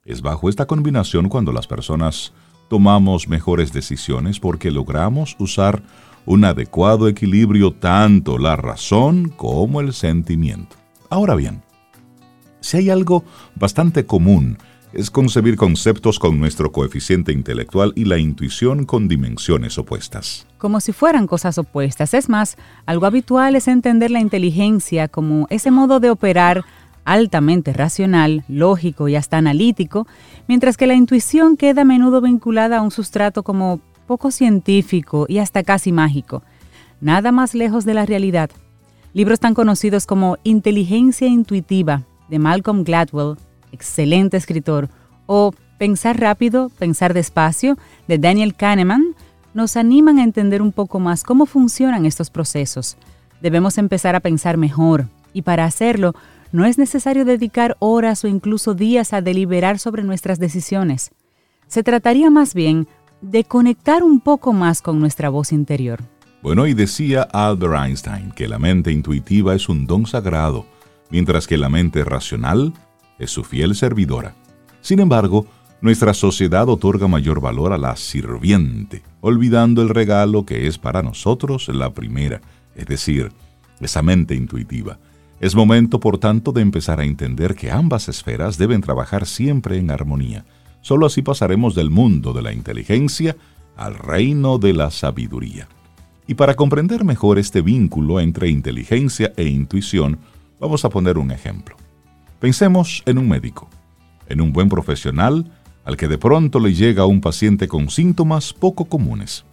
es 0.06 0.22
bajo 0.22 0.48
esta 0.48 0.64
combinación 0.64 1.28
cuando 1.28 1.52
las 1.52 1.66
personas 1.66 2.32
tomamos 2.70 3.28
mejores 3.28 3.74
decisiones 3.74 4.40
porque 4.40 4.70
logramos 4.70 5.36
usar 5.38 5.82
un 6.28 6.44
adecuado 6.44 7.08
equilibrio 7.08 7.72
tanto 7.72 8.36
la 8.36 8.54
razón 8.54 9.32
como 9.34 9.80
el 9.80 9.94
sentimiento. 9.94 10.76
Ahora 11.08 11.34
bien, 11.34 11.62
si 12.60 12.76
hay 12.76 12.90
algo 12.90 13.24
bastante 13.54 14.04
común, 14.04 14.58
es 14.92 15.10
concebir 15.10 15.56
conceptos 15.56 16.18
con 16.18 16.38
nuestro 16.38 16.70
coeficiente 16.70 17.32
intelectual 17.32 17.94
y 17.96 18.04
la 18.04 18.18
intuición 18.18 18.84
con 18.84 19.08
dimensiones 19.08 19.78
opuestas. 19.78 20.46
Como 20.58 20.80
si 20.80 20.92
fueran 20.92 21.26
cosas 21.26 21.56
opuestas. 21.56 22.12
Es 22.12 22.28
más, 22.28 22.58
algo 22.84 23.06
habitual 23.06 23.56
es 23.56 23.66
entender 23.66 24.10
la 24.10 24.20
inteligencia 24.20 25.08
como 25.08 25.46
ese 25.48 25.70
modo 25.70 25.98
de 25.98 26.10
operar 26.10 26.62
altamente 27.06 27.72
racional, 27.72 28.44
lógico 28.48 29.08
y 29.08 29.16
hasta 29.16 29.38
analítico, 29.38 30.06
mientras 30.46 30.76
que 30.76 30.86
la 30.86 30.94
intuición 30.94 31.56
queda 31.56 31.82
a 31.82 31.86
menudo 31.86 32.20
vinculada 32.20 32.78
a 32.78 32.82
un 32.82 32.90
sustrato 32.90 33.42
como 33.42 33.80
poco 34.08 34.32
científico 34.32 35.26
y 35.28 35.38
hasta 35.38 35.62
casi 35.62 35.92
mágico, 35.92 36.42
nada 37.00 37.30
más 37.30 37.54
lejos 37.54 37.84
de 37.84 37.94
la 37.94 38.06
realidad. 38.06 38.50
Libros 39.12 39.38
tan 39.38 39.54
conocidos 39.54 40.04
como 40.04 40.38
Inteligencia 40.42 41.28
Intuitiva 41.28 42.02
de 42.28 42.40
Malcolm 42.40 42.82
Gladwell, 42.82 43.36
excelente 43.70 44.36
escritor, 44.36 44.88
o 45.26 45.52
Pensar 45.78 46.18
rápido, 46.18 46.70
pensar 46.70 47.14
despacio 47.14 47.78
de 48.08 48.18
Daniel 48.18 48.54
Kahneman 48.54 49.14
nos 49.54 49.76
animan 49.76 50.18
a 50.18 50.24
entender 50.24 50.60
un 50.60 50.72
poco 50.72 50.98
más 50.98 51.22
cómo 51.22 51.46
funcionan 51.46 52.04
estos 52.04 52.30
procesos. 52.30 52.96
Debemos 53.40 53.78
empezar 53.78 54.16
a 54.16 54.20
pensar 54.20 54.56
mejor 54.56 55.06
y 55.32 55.42
para 55.42 55.64
hacerlo 55.64 56.14
no 56.50 56.64
es 56.64 56.78
necesario 56.78 57.24
dedicar 57.24 57.76
horas 57.78 58.24
o 58.24 58.28
incluso 58.28 58.74
días 58.74 59.12
a 59.12 59.20
deliberar 59.20 59.78
sobre 59.78 60.02
nuestras 60.02 60.40
decisiones. 60.40 61.12
Se 61.68 61.84
trataría 61.84 62.28
más 62.28 62.54
bien 62.54 62.88
de 63.20 63.44
conectar 63.44 64.02
un 64.02 64.20
poco 64.20 64.52
más 64.52 64.82
con 64.82 65.00
nuestra 65.00 65.28
voz 65.28 65.52
interior. 65.52 66.00
Bueno, 66.42 66.66
y 66.66 66.74
decía 66.74 67.22
Albert 67.22 67.84
Einstein 67.84 68.30
que 68.30 68.46
la 68.46 68.58
mente 68.58 68.92
intuitiva 68.92 69.54
es 69.54 69.68
un 69.68 69.86
don 69.86 70.06
sagrado, 70.06 70.66
mientras 71.10 71.46
que 71.46 71.56
la 71.56 71.68
mente 71.68 72.04
racional 72.04 72.72
es 73.18 73.30
su 73.30 73.42
fiel 73.42 73.74
servidora. 73.74 74.34
Sin 74.80 75.00
embargo, 75.00 75.46
nuestra 75.80 76.14
sociedad 76.14 76.68
otorga 76.68 77.08
mayor 77.08 77.40
valor 77.40 77.72
a 77.72 77.78
la 77.78 77.96
sirviente, 77.96 79.02
olvidando 79.20 79.82
el 79.82 79.88
regalo 79.88 80.44
que 80.44 80.66
es 80.66 80.78
para 80.78 81.02
nosotros 81.02 81.68
la 81.68 81.92
primera, 81.92 82.40
es 82.74 82.86
decir, 82.86 83.32
esa 83.80 84.02
mente 84.02 84.34
intuitiva. 84.34 84.98
Es 85.40 85.54
momento, 85.54 86.00
por 86.00 86.18
tanto, 86.18 86.50
de 86.50 86.62
empezar 86.62 86.98
a 86.98 87.04
entender 87.04 87.54
que 87.54 87.70
ambas 87.70 88.08
esferas 88.08 88.58
deben 88.58 88.80
trabajar 88.80 89.24
siempre 89.24 89.78
en 89.78 89.90
armonía. 89.90 90.44
Solo 90.88 91.04
así 91.04 91.20
pasaremos 91.20 91.74
del 91.74 91.90
mundo 91.90 92.32
de 92.32 92.40
la 92.40 92.50
inteligencia 92.50 93.36
al 93.76 93.94
reino 93.94 94.56
de 94.56 94.72
la 94.72 94.90
sabiduría. 94.90 95.68
Y 96.26 96.32
para 96.32 96.54
comprender 96.54 97.04
mejor 97.04 97.38
este 97.38 97.60
vínculo 97.60 98.20
entre 98.20 98.48
inteligencia 98.48 99.34
e 99.36 99.44
intuición, 99.44 100.18
vamos 100.58 100.86
a 100.86 100.88
poner 100.88 101.18
un 101.18 101.30
ejemplo. 101.30 101.76
Pensemos 102.40 103.02
en 103.04 103.18
un 103.18 103.28
médico, 103.28 103.68
en 104.30 104.40
un 104.40 104.50
buen 104.50 104.70
profesional 104.70 105.52
al 105.84 105.98
que 105.98 106.08
de 106.08 106.16
pronto 106.16 106.58
le 106.58 106.72
llega 106.72 107.04
un 107.04 107.20
paciente 107.20 107.68
con 107.68 107.90
síntomas 107.90 108.54
poco 108.54 108.86
comunes. 108.86 109.44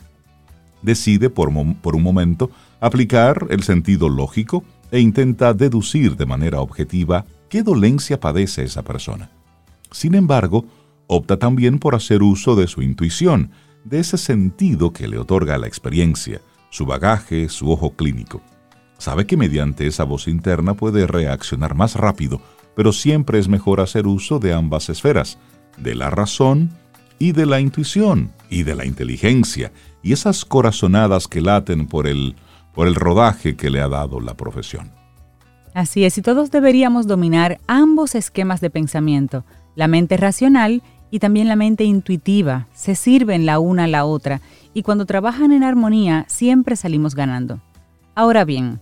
Decide 0.84 1.30
por, 1.30 1.52
por 1.82 1.98
un 1.98 2.04
momento 2.04 2.50
aplicar 2.80 3.48
el 3.50 3.62
sentido 3.64 4.08
lógico 4.08 4.64
e 4.90 5.02
intenta 5.02 5.54
deducir 5.54 6.16
de 6.16 6.28
manera 6.28 6.62
objetiva 6.62 7.26
qué 7.50 7.62
dolencia 7.62 8.22
padece 8.22 8.64
esa 8.64 8.84
persona. 8.84 9.30
Sin 9.92 10.16
embargo, 10.16 10.64
opta 11.08 11.38
también 11.38 11.80
por 11.80 11.96
hacer 11.96 12.24
uso 12.24 12.56
de 12.56 12.68
su 12.68 12.82
intuición, 12.82 13.52
de 13.84 14.00
ese 14.00 14.18
sentido 14.18 14.92
que 14.92 15.08
le 15.08 15.18
otorga 15.18 15.58
la 15.58 15.68
experiencia, 15.68 16.42
su 16.70 16.86
bagaje, 16.86 17.50
su 17.50 17.72
ojo 17.72 17.92
clínico. 17.96 18.42
Sabe 18.98 19.26
que 19.28 19.38
mediante 19.38 19.88
esa 19.88 20.04
voz 20.04 20.28
interna 20.28 20.74
puede 20.74 21.06
reaccionar 21.06 21.76
más 21.76 21.96
rápido, 21.96 22.42
pero 22.76 22.92
siempre 22.92 23.40
es 23.40 23.48
mejor 23.48 23.82
hacer 23.82 24.08
uso 24.08 24.40
de 24.40 24.54
ambas 24.54 24.90
esferas, 24.90 25.38
de 25.78 25.96
la 25.96 26.10
razón 26.10 26.72
y 27.20 27.32
de 27.32 27.46
la 27.46 27.60
intuición 27.60 28.32
y 28.50 28.64
de 28.64 28.76
la 28.76 28.86
inteligencia, 28.86 29.72
y 30.02 30.14
esas 30.14 30.46
corazonadas 30.46 31.28
que 31.28 31.42
laten 31.42 31.88
por 31.88 32.08
el 32.08 32.36
por 32.76 32.88
el 32.88 32.94
rodaje 32.94 33.56
que 33.56 33.70
le 33.72 33.82
ha 33.82 33.88
dado 33.88 34.20
la 34.20 34.36
profesión. 34.36 34.92
Así 35.74 36.06
es, 36.06 36.18
y 36.18 36.22
todos 36.22 36.52
deberíamos 36.52 37.08
dominar 37.08 37.60
ambos 37.68 38.16
esquemas 38.16 38.62
de 38.62 38.70
pensamiento, 38.70 39.46
la 39.76 39.88
mente 39.88 40.18
racional 40.18 40.84
y 40.95 40.95
también 41.20 41.48
la 41.48 41.56
mente 41.56 41.84
intuitiva. 41.84 42.68
Se 42.74 42.96
sirven 42.96 43.46
la 43.46 43.60
una 43.60 43.86
a 43.86 43.88
la 43.88 44.06
otra 44.06 44.42
y 44.74 44.84
cuando 44.84 45.06
trabajan 45.06 45.52
en 45.52 45.64
armonía 45.64 46.26
siempre 46.28 46.76
salimos 46.76 47.16
ganando. 47.16 47.62
Ahora 48.16 48.46
bien, 48.46 48.80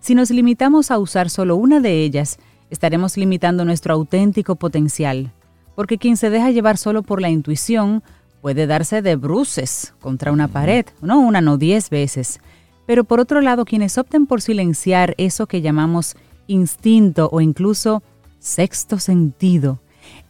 si 0.00 0.14
nos 0.14 0.30
limitamos 0.30 0.90
a 0.90 0.98
usar 0.98 1.30
solo 1.30 1.56
una 1.56 1.80
de 1.80 2.02
ellas, 2.02 2.38
estaremos 2.70 3.16
limitando 3.16 3.64
nuestro 3.64 3.92
auténtico 3.94 4.56
potencial, 4.56 5.32
porque 5.74 5.98
quien 5.98 6.16
se 6.16 6.30
deja 6.30 6.50
llevar 6.50 6.78
solo 6.78 7.02
por 7.02 7.20
la 7.20 7.28
intuición 7.28 8.02
puede 8.40 8.66
darse 8.66 9.02
de 9.02 9.16
bruces 9.16 9.92
contra 10.00 10.32
una 10.32 10.48
pared, 10.48 10.86
no 11.02 11.20
una, 11.20 11.40
no 11.40 11.58
diez 11.58 11.90
veces. 11.90 12.40
Pero 12.86 13.04
por 13.04 13.20
otro 13.20 13.40
lado, 13.40 13.64
quienes 13.64 13.98
opten 13.98 14.26
por 14.26 14.40
silenciar 14.40 15.14
eso 15.18 15.46
que 15.46 15.60
llamamos 15.60 16.16
instinto 16.46 17.28
o 17.30 17.40
incluso 17.40 18.02
sexto 18.38 18.98
sentido, 18.98 19.80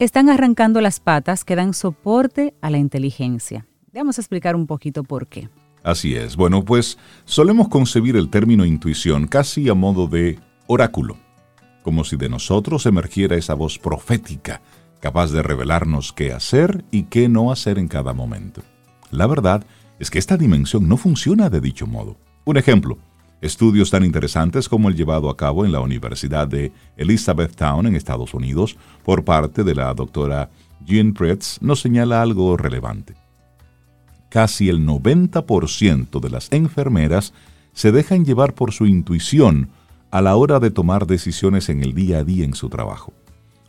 están 0.01 0.31
arrancando 0.31 0.81
las 0.81 0.99
patas 0.99 1.45
que 1.45 1.57
dan 1.57 1.75
soporte 1.75 2.55
a 2.63 2.71
la 2.71 2.79
inteligencia. 2.79 3.67
Vamos 3.93 4.17
a 4.17 4.23
explicar 4.23 4.57
un 4.57 4.67
poquito 4.67 5.05
por 5.05 5.27
qué. 5.27 5.51
Así 5.83 6.15
es. 6.15 6.37
Bueno, 6.37 6.65
pues 6.65 6.97
solemos 7.27 7.69
concebir 7.69 8.17
el 8.17 8.31
término 8.31 8.65
intuición 8.65 9.27
casi 9.27 9.69
a 9.69 9.75
modo 9.75 10.07
de 10.07 10.39
oráculo, 10.67 11.19
como 11.83 12.05
si 12.05 12.17
de 12.17 12.31
nosotros 12.31 12.87
emergiera 12.87 13.37
esa 13.37 13.53
voz 13.53 13.79
profética, 13.79 14.63
capaz 15.01 15.33
de 15.33 15.43
revelarnos 15.43 16.15
qué 16.15 16.33
hacer 16.33 16.83
y 16.91 17.05
qué 17.05 17.29
no 17.29 17.53
hacer 17.53 17.79
en 17.79 17.89
cada 17.89 18.15
momento. 18.15 18.63
La 19.11 19.27
verdad 19.27 19.65
es 19.99 20.11
que 20.11 20.19
esta 20.19 20.39
dimensión 20.39 20.89
no 20.89 20.97
funciona 20.97 21.51
de 21.51 21.61
dicho 21.61 21.87
modo. 21.87 22.17
Un 22.47 22.57
ejemplo, 22.57 22.97
estudios 23.41 23.91
tan 23.91 24.05
interesantes 24.05 24.69
como 24.69 24.89
el 24.89 24.97
llevado 24.97 25.31
a 25.31 25.37
cabo 25.37 25.65
en 25.65 25.73
la 25.73 25.81
Universidad 25.81 26.47
de 26.47 26.73
Elizabethtown 26.97 27.87
en 27.87 27.97
Estados 27.97 28.35
Unidos 28.35 28.77
por 29.05 29.25
parte 29.25 29.65
de 29.65 29.75
la 29.75 29.93
doctora 29.95 30.51
Jean 30.85 31.13
Pretz 31.13 31.59
nos 31.61 31.81
señala 31.81 32.23
algo 32.23 32.57
relevante. 32.57 33.15
Casi 34.29 34.69
el 34.69 34.87
90% 34.87 36.21
de 36.21 36.31
las 36.31 36.53
enfermeras 36.53 37.33
se 37.73 37.93
dejan 37.93 38.25
llevar 38.25 38.55
por 38.55 38.73
su 38.73 38.87
intuición 38.87 39.71
a 40.11 40.21
la 40.21 40.37
hora 40.37 40.61
de 40.61 40.71
tomar 40.71 41.07
decisiones 41.07 41.69
en 41.69 41.83
el 41.83 41.95
día 41.95 42.19
a 42.19 42.25
día 42.25 42.45
en 42.45 42.55
su 42.55 42.69
trabajo. 42.69 43.13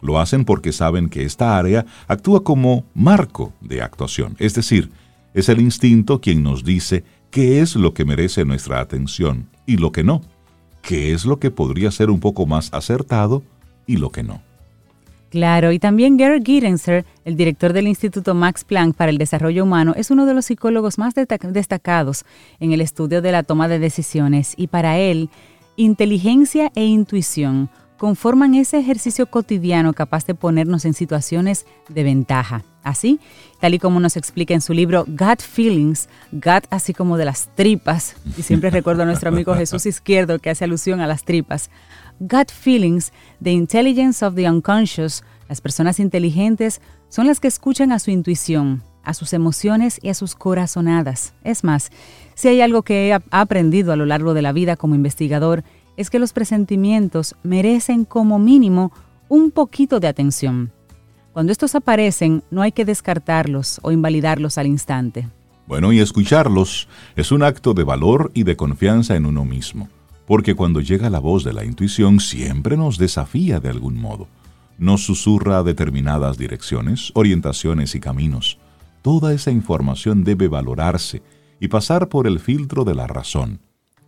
Lo 0.02 0.20
hacen 0.20 0.46
porque 0.46 0.72
saben 0.72 1.10
que 1.10 1.24
esta 1.24 1.58
área 1.58 1.86
actúa 2.08 2.44
como 2.44 2.86
marco 2.94 3.54
de 3.62 3.82
actuación, 3.82 4.36
es 4.40 4.54
decir, 4.56 4.92
es 5.34 5.48
el 5.48 5.62
instinto 5.62 6.20
quien 6.20 6.44
nos 6.44 6.64
dice 6.64 7.04
qué 7.30 7.62
es 7.62 7.76
lo 7.76 7.94
que 7.94 8.04
merece 8.04 8.44
nuestra 8.44 8.82
atención 8.82 9.48
y 9.72 9.78
lo 9.78 9.94
que 9.94 10.04
no, 10.04 10.22
qué 10.82 11.14
es 11.14 11.24
lo 11.24 11.40
que 11.40 11.50
podría 11.50 11.92
ser 11.92 12.10
un 12.10 12.20
poco 12.20 12.46
más 12.46 12.74
acertado 12.74 13.42
y 13.88 13.96
lo 13.96 14.10
que 14.10 14.22
no. 14.22 14.42
Claro, 15.30 15.72
y 15.72 15.80
también 15.80 16.18
Gary 16.18 16.42
Gidenser, 16.44 17.06
el 17.24 17.38
director 17.38 17.72
del 17.72 17.88
Instituto 17.88 18.36
Max 18.36 18.66
Planck 18.66 18.98
para 18.98 19.12
el 19.12 19.18
Desarrollo 19.18 19.64
Humano, 19.64 19.94
es 19.96 20.12
uno 20.12 20.26
de 20.26 20.34
los 20.34 20.44
psicólogos 20.44 20.98
más 20.98 21.14
destacados 21.16 22.26
en 22.60 22.74
el 22.74 22.82
estudio 22.82 23.22
de 23.22 23.32
la 23.32 23.44
toma 23.44 23.70
de 23.70 23.80
decisiones 23.80 24.56
y 24.58 24.68
para 24.68 24.98
él, 24.98 25.30
inteligencia 25.78 26.70
e 26.76 26.84
intuición 26.84 27.70
conforman 27.98 28.56
ese 28.56 28.78
ejercicio 28.78 29.28
cotidiano 29.28 29.94
capaz 29.94 30.26
de 30.26 30.36
ponernos 30.36 30.84
en 30.84 30.94
situaciones 30.94 31.66
de 31.88 32.04
ventaja. 32.04 32.66
Así, 32.84 33.20
tal 33.60 33.76
y 33.76 33.80
como 33.80 34.00
nos 34.00 34.18
explica 34.18 34.54
en 34.56 34.62
su 34.62 34.74
libro 34.74 35.06
Gut 35.08 35.42
Feelings, 35.42 36.10
gut 36.32 36.66
así 36.72 36.94
como 36.94 37.18
de 37.18 37.26
las 37.26 37.48
tripas, 37.56 38.16
y 38.38 38.42
siempre 38.42 38.70
recuerdo 38.72 39.04
a 39.04 39.06
nuestro 39.06 39.30
amigo 39.30 39.54
Jesús 39.56 39.86
Izquierdo 39.86 40.40
que 40.40 40.50
hace 40.50 40.64
alusión 40.64 41.00
a 41.00 41.08
las 41.08 41.24
tripas. 41.24 41.70
Gut 42.20 42.52
Feelings, 42.52 43.14
The 43.42 43.52
Intelligence 43.52 44.26
of 44.26 44.36
the 44.36 44.50
Unconscious, 44.50 45.24
las 45.48 45.62
personas 45.62 46.00
inteligentes 46.00 46.82
son 47.10 47.28
las 47.28 47.40
que 47.40 47.48
escuchan 47.48 47.92
a 47.92 48.00
su 48.00 48.10
intuición, 48.10 48.82
a 49.04 49.14
sus 49.14 49.34
emociones 49.34 50.00
y 50.02 50.10
a 50.10 50.14
sus 50.14 50.36
corazonadas. 50.36 51.34
Es 51.44 51.64
más, 51.64 51.92
si 52.36 52.48
hay 52.48 52.62
algo 52.62 52.84
que 52.84 53.10
he 53.10 53.20
aprendido 53.32 53.92
a 53.92 53.96
lo 53.96 54.06
largo 54.06 54.34
de 54.34 54.42
la 54.42 54.54
vida 54.54 54.76
como 54.76 54.96
investigador, 54.96 55.64
es 55.98 56.10
que 56.10 56.20
los 56.20 56.34
presentimientos 56.34 57.36
merecen 57.44 58.06
como 58.06 58.40
mínimo 58.40 58.92
un 59.30 59.52
poquito 59.52 60.00
de 60.00 60.08
atención. 60.08 60.72
Cuando 61.34 61.54
estos 61.54 61.76
aparecen, 61.76 62.44
no 62.52 62.62
hay 62.62 62.74
que 62.74 62.84
descartarlos 62.84 63.80
o 63.84 63.94
invalidarlos 63.94 64.58
al 64.58 64.68
instante. 64.68 65.30
Bueno, 65.66 65.94
y 65.94 66.00
escucharlos 66.00 66.90
es 67.16 67.32
un 67.32 67.42
acto 67.44 67.74
de 67.74 67.86
valor 67.86 68.32
y 68.34 68.44
de 68.44 68.58
confianza 68.58 69.16
en 69.16 69.26
uno 69.26 69.46
mismo, 69.46 69.88
porque 70.28 70.56
cuando 70.56 70.82
llega 70.82 71.10
la 71.10 71.20
voz 71.20 71.46
de 71.46 71.54
la 71.54 71.64
intuición 71.64 72.20
siempre 72.20 72.76
nos 72.76 72.98
desafía 72.98 73.62
de 73.62 73.70
algún 73.70 73.96
modo. 73.96 74.28
Nos 74.78 75.06
susurra 75.06 75.64
determinadas 75.64 76.38
direcciones, 76.38 77.12
orientaciones 77.14 77.96
y 77.96 78.02
caminos. 78.02 78.58
Toda 79.02 79.34
esa 79.34 79.52
información 79.52 80.26
debe 80.26 80.50
valorarse 80.50 81.24
y 81.62 81.70
pasar 81.70 82.10
por 82.10 82.28
el 82.28 82.42
filtro 82.42 82.84
de 82.84 82.96
la 82.96 83.08
razón. 83.08 83.62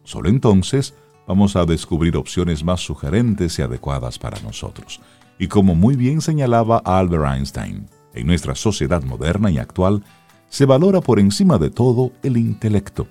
Solo 0.03 0.27
entonces 0.27 0.93
vamos 1.25 1.55
a 1.55 1.63
descubrir 1.63 2.17
opciones 2.17 2.65
más 2.65 2.81
sugerentes 2.81 3.57
y 3.59 3.61
adecuadas 3.61 4.19
para 4.19 4.41
nosotros. 4.41 4.99
Y 5.39 5.47
como 5.47 5.75
muy 5.75 5.95
bien 5.95 6.21
señalaba 6.21 6.81
Albert 6.85 7.35
Einstein, 7.35 7.87
en 8.13 8.27
nuestra 8.27 8.55
sociedad 8.55 9.03
moderna 9.03 9.51
y 9.51 9.57
actual 9.57 10.03
se 10.49 10.65
valora 10.65 11.01
por 11.01 11.19
encima 11.19 11.57
de 11.57 11.69
todo 11.69 12.11
el 12.21 12.37
intelecto. 12.37 13.07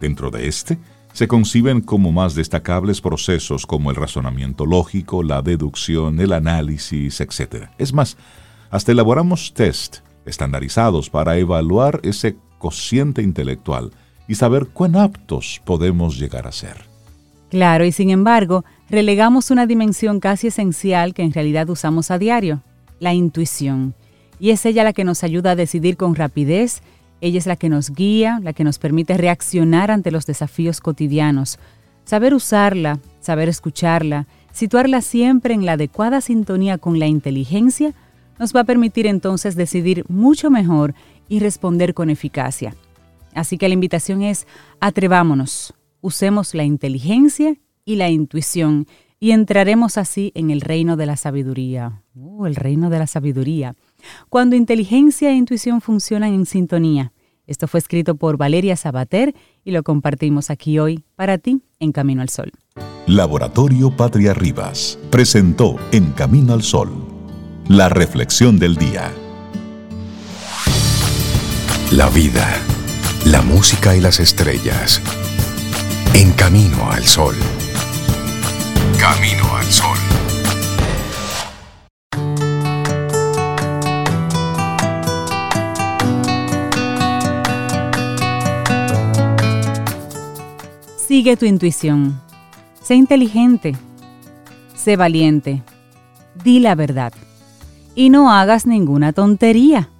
Dentro 0.00 0.30
de 0.30 0.48
este 0.48 0.78
se 1.12 1.28
conciben 1.28 1.80
como 1.80 2.10
más 2.10 2.34
destacables 2.34 3.00
procesos 3.00 3.66
como 3.66 3.90
el 3.90 3.96
razonamiento 3.96 4.66
lógico, 4.66 5.22
la 5.22 5.42
deducción, 5.42 6.18
el 6.18 6.32
análisis, 6.32 7.20
etc. 7.20 7.68
Es 7.78 7.92
más, 7.92 8.16
hasta 8.70 8.90
elaboramos 8.90 9.54
test 9.54 9.98
estandarizados 10.26 11.10
para 11.10 11.36
evaluar 11.38 12.00
ese 12.02 12.36
cociente 12.58 13.22
intelectual 13.22 13.92
y 14.26 14.34
saber 14.34 14.66
cuán 14.66 14.96
aptos 14.96 15.60
podemos 15.64 16.18
llegar 16.18 16.48
a 16.48 16.52
ser. 16.52 16.84
Claro, 17.50 17.84
y 17.84 17.92
sin 17.92 18.10
embargo, 18.10 18.64
relegamos 18.94 19.50
una 19.50 19.66
dimensión 19.66 20.20
casi 20.20 20.46
esencial 20.46 21.14
que 21.14 21.22
en 21.22 21.32
realidad 21.32 21.68
usamos 21.68 22.10
a 22.10 22.18
diario, 22.18 22.62
la 23.00 23.12
intuición. 23.12 23.94
Y 24.38 24.50
es 24.50 24.64
ella 24.66 24.84
la 24.84 24.92
que 24.92 25.04
nos 25.04 25.24
ayuda 25.24 25.52
a 25.52 25.56
decidir 25.56 25.96
con 25.96 26.14
rapidez, 26.14 26.80
ella 27.20 27.38
es 27.38 27.46
la 27.46 27.56
que 27.56 27.68
nos 27.68 27.90
guía, 27.90 28.40
la 28.42 28.52
que 28.52 28.64
nos 28.64 28.78
permite 28.78 29.16
reaccionar 29.16 29.90
ante 29.90 30.10
los 30.10 30.26
desafíos 30.26 30.80
cotidianos. 30.80 31.58
Saber 32.04 32.34
usarla, 32.34 33.00
saber 33.20 33.48
escucharla, 33.48 34.26
situarla 34.52 35.00
siempre 35.00 35.54
en 35.54 35.64
la 35.66 35.72
adecuada 35.72 36.20
sintonía 36.20 36.78
con 36.78 36.98
la 36.98 37.06
inteligencia, 37.06 37.94
nos 38.38 38.54
va 38.54 38.60
a 38.60 38.64
permitir 38.64 39.06
entonces 39.06 39.56
decidir 39.56 40.04
mucho 40.08 40.50
mejor 40.50 40.94
y 41.28 41.40
responder 41.40 41.94
con 41.94 42.10
eficacia. 42.10 42.74
Así 43.34 43.58
que 43.58 43.68
la 43.68 43.74
invitación 43.74 44.22
es, 44.22 44.46
atrevámonos, 44.80 45.74
usemos 46.00 46.54
la 46.54 46.64
inteligencia 46.64 47.56
y 47.84 47.96
la 47.96 48.10
intuición 48.10 48.86
y 49.20 49.30
entraremos 49.30 49.96
así 49.96 50.32
en 50.34 50.50
el 50.50 50.60
reino 50.60 50.96
de 50.96 51.06
la 51.06 51.16
sabiduría. 51.16 52.02
Uh, 52.14 52.46
el 52.46 52.56
reino 52.56 52.90
de 52.90 52.98
la 52.98 53.06
sabiduría. 53.06 53.74
Cuando 54.28 54.56
inteligencia 54.56 55.30
e 55.30 55.34
intuición 55.34 55.80
funcionan 55.80 56.34
en 56.34 56.46
sintonía. 56.46 57.12
Esto 57.46 57.68
fue 57.68 57.78
escrito 57.78 58.14
por 58.14 58.36
Valeria 58.36 58.76
Sabater 58.76 59.34
y 59.64 59.70
lo 59.70 59.82
compartimos 59.82 60.50
aquí 60.50 60.78
hoy 60.78 61.04
para 61.14 61.38
ti 61.38 61.60
en 61.78 61.92
Camino 61.92 62.22
al 62.22 62.30
Sol. 62.30 62.52
Laboratorio 63.06 63.94
Patria 63.94 64.32
Rivas 64.32 64.98
presentó 65.10 65.76
En 65.92 66.12
Camino 66.12 66.54
al 66.54 66.62
Sol 66.62 67.14
la 67.68 67.88
reflexión 67.88 68.58
del 68.58 68.76
día. 68.76 69.10
La 71.92 72.10
vida, 72.10 72.46
la 73.24 73.40
música 73.42 73.96
y 73.96 74.00
las 74.00 74.20
estrellas. 74.20 75.00
En 76.12 76.32
Camino 76.32 76.90
al 76.90 77.04
Sol. 77.04 77.34
Camino 78.98 79.56
al 79.56 79.64
Sol. 79.66 79.98
Sigue 90.96 91.36
tu 91.36 91.44
intuición. 91.46 92.20
Sé 92.82 92.94
inteligente. 92.94 93.76
Sé 94.74 94.96
valiente. 94.96 95.62
Di 96.42 96.60
la 96.60 96.74
verdad. 96.74 97.12
Y 97.94 98.10
no 98.10 98.32
hagas 98.32 98.66
ninguna 98.66 99.12
tontería. 99.12 99.90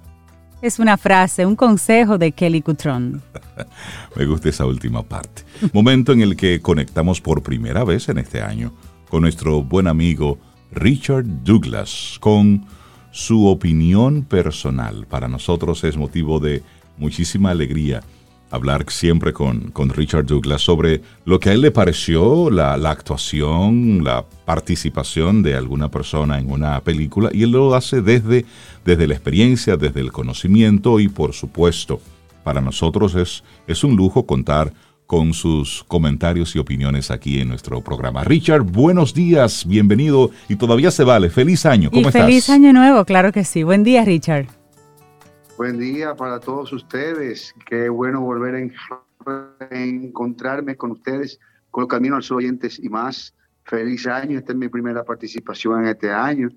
Es 0.61 0.79
una 0.79 0.97
frase, 0.97 1.45
un 1.45 1.55
consejo 1.55 2.17
de 2.17 2.31
Kelly 2.31 2.61
Cutron. 2.61 3.21
Me 4.15 4.25
gusta 4.25 4.49
esa 4.49 4.65
última 4.65 5.03
parte. 5.03 5.43
Momento 5.73 6.11
en 6.11 6.21
el 6.21 6.35
que 6.35 6.59
conectamos 6.61 7.21
por 7.21 7.43
primera 7.43 7.83
vez 7.83 8.09
en 8.09 8.17
este 8.17 8.41
año 8.41 8.73
con 9.15 9.21
nuestro 9.21 9.63
buen 9.63 9.87
amigo 9.87 10.37
Richard 10.73 11.23
Douglas, 11.45 12.17
con 12.19 12.65
su 13.11 13.47
opinión 13.47 14.23
personal. 14.23 15.07
Para 15.09 15.29
nosotros 15.29 15.85
es 15.85 15.95
motivo 15.95 16.41
de 16.41 16.63
muchísima 16.97 17.51
alegría 17.51 18.03
hablar 18.51 18.83
siempre 18.89 19.31
con, 19.31 19.71
con, 19.71 19.87
Richard 19.87 20.25
Douglas 20.25 20.63
sobre 20.63 21.01
lo 21.23 21.39
que 21.39 21.49
a 21.49 21.53
él 21.53 21.61
le 21.61 21.71
pareció 21.71 22.49
la, 22.49 22.73
actuación, 22.73 24.03
la 24.03 24.25
participación 24.43 25.43
de 25.43 25.55
alguna 25.55 25.89
persona 25.89 26.37
en 26.37 26.51
una 26.51 26.81
película, 26.81 27.29
y 27.31 27.43
él 27.43 27.51
lo 27.51 27.73
hace 27.73 28.01
desde, 28.01 28.45
desde 28.83 29.07
la 29.07 29.13
experiencia, 29.13 29.77
desde 29.77 30.01
el 30.01 30.11
conocimiento, 30.11 30.99
y 30.99 31.07
por 31.07 31.31
supuesto, 31.31 32.01
para 32.43 32.59
nosotros 32.59 33.15
es, 33.15 33.45
es 33.65 33.85
un 33.85 33.95
lujo 33.95 34.25
contar 34.25 34.73
con 35.05 35.33
sus 35.33 35.83
comentarios 35.87 36.55
y 36.55 36.59
opiniones 36.59 37.11
aquí 37.11 37.39
en 37.39 37.49
nuestro 37.49 37.81
programa. 37.81 38.23
Richard, 38.23 38.63
buenos 38.63 39.13
días, 39.13 39.65
bienvenido, 39.67 40.31
y 40.49 40.55
todavía 40.55 40.91
se 40.91 41.03
vale. 41.03 41.29
Feliz 41.29 41.65
año, 41.65 41.89
¿cómo 41.91 42.09
y 42.09 42.11
Feliz 42.11 42.49
año 42.49 42.73
nuevo, 42.73 43.05
claro 43.05 43.31
que 43.31 43.43
sí. 43.43 43.63
Buen 43.63 43.83
día, 43.83 44.03
Richard. 44.03 44.47
Buen 45.57 45.79
día 45.79 46.15
para 46.15 46.39
todos 46.39 46.73
ustedes. 46.73 47.53
Qué 47.65 47.87
bueno 47.89 48.21
volver 48.21 48.55
a 48.55 49.75
encontrarme 49.75 50.75
con 50.75 50.91
ustedes, 50.91 51.39
con 51.71 51.83
el 51.83 51.87
Camino 51.87 52.15
al 52.15 52.23
Sol 52.23 52.37
Oyentes 52.37 52.79
y 52.79 52.89
más. 52.89 53.33
Feliz 53.63 54.05
año. 54.05 54.37
Esta 54.37 54.51
es 54.51 54.57
mi 54.57 54.67
primera 54.67 55.03
participación 55.03 55.81
en 55.81 55.87
este 55.87 56.11
año 56.11 56.49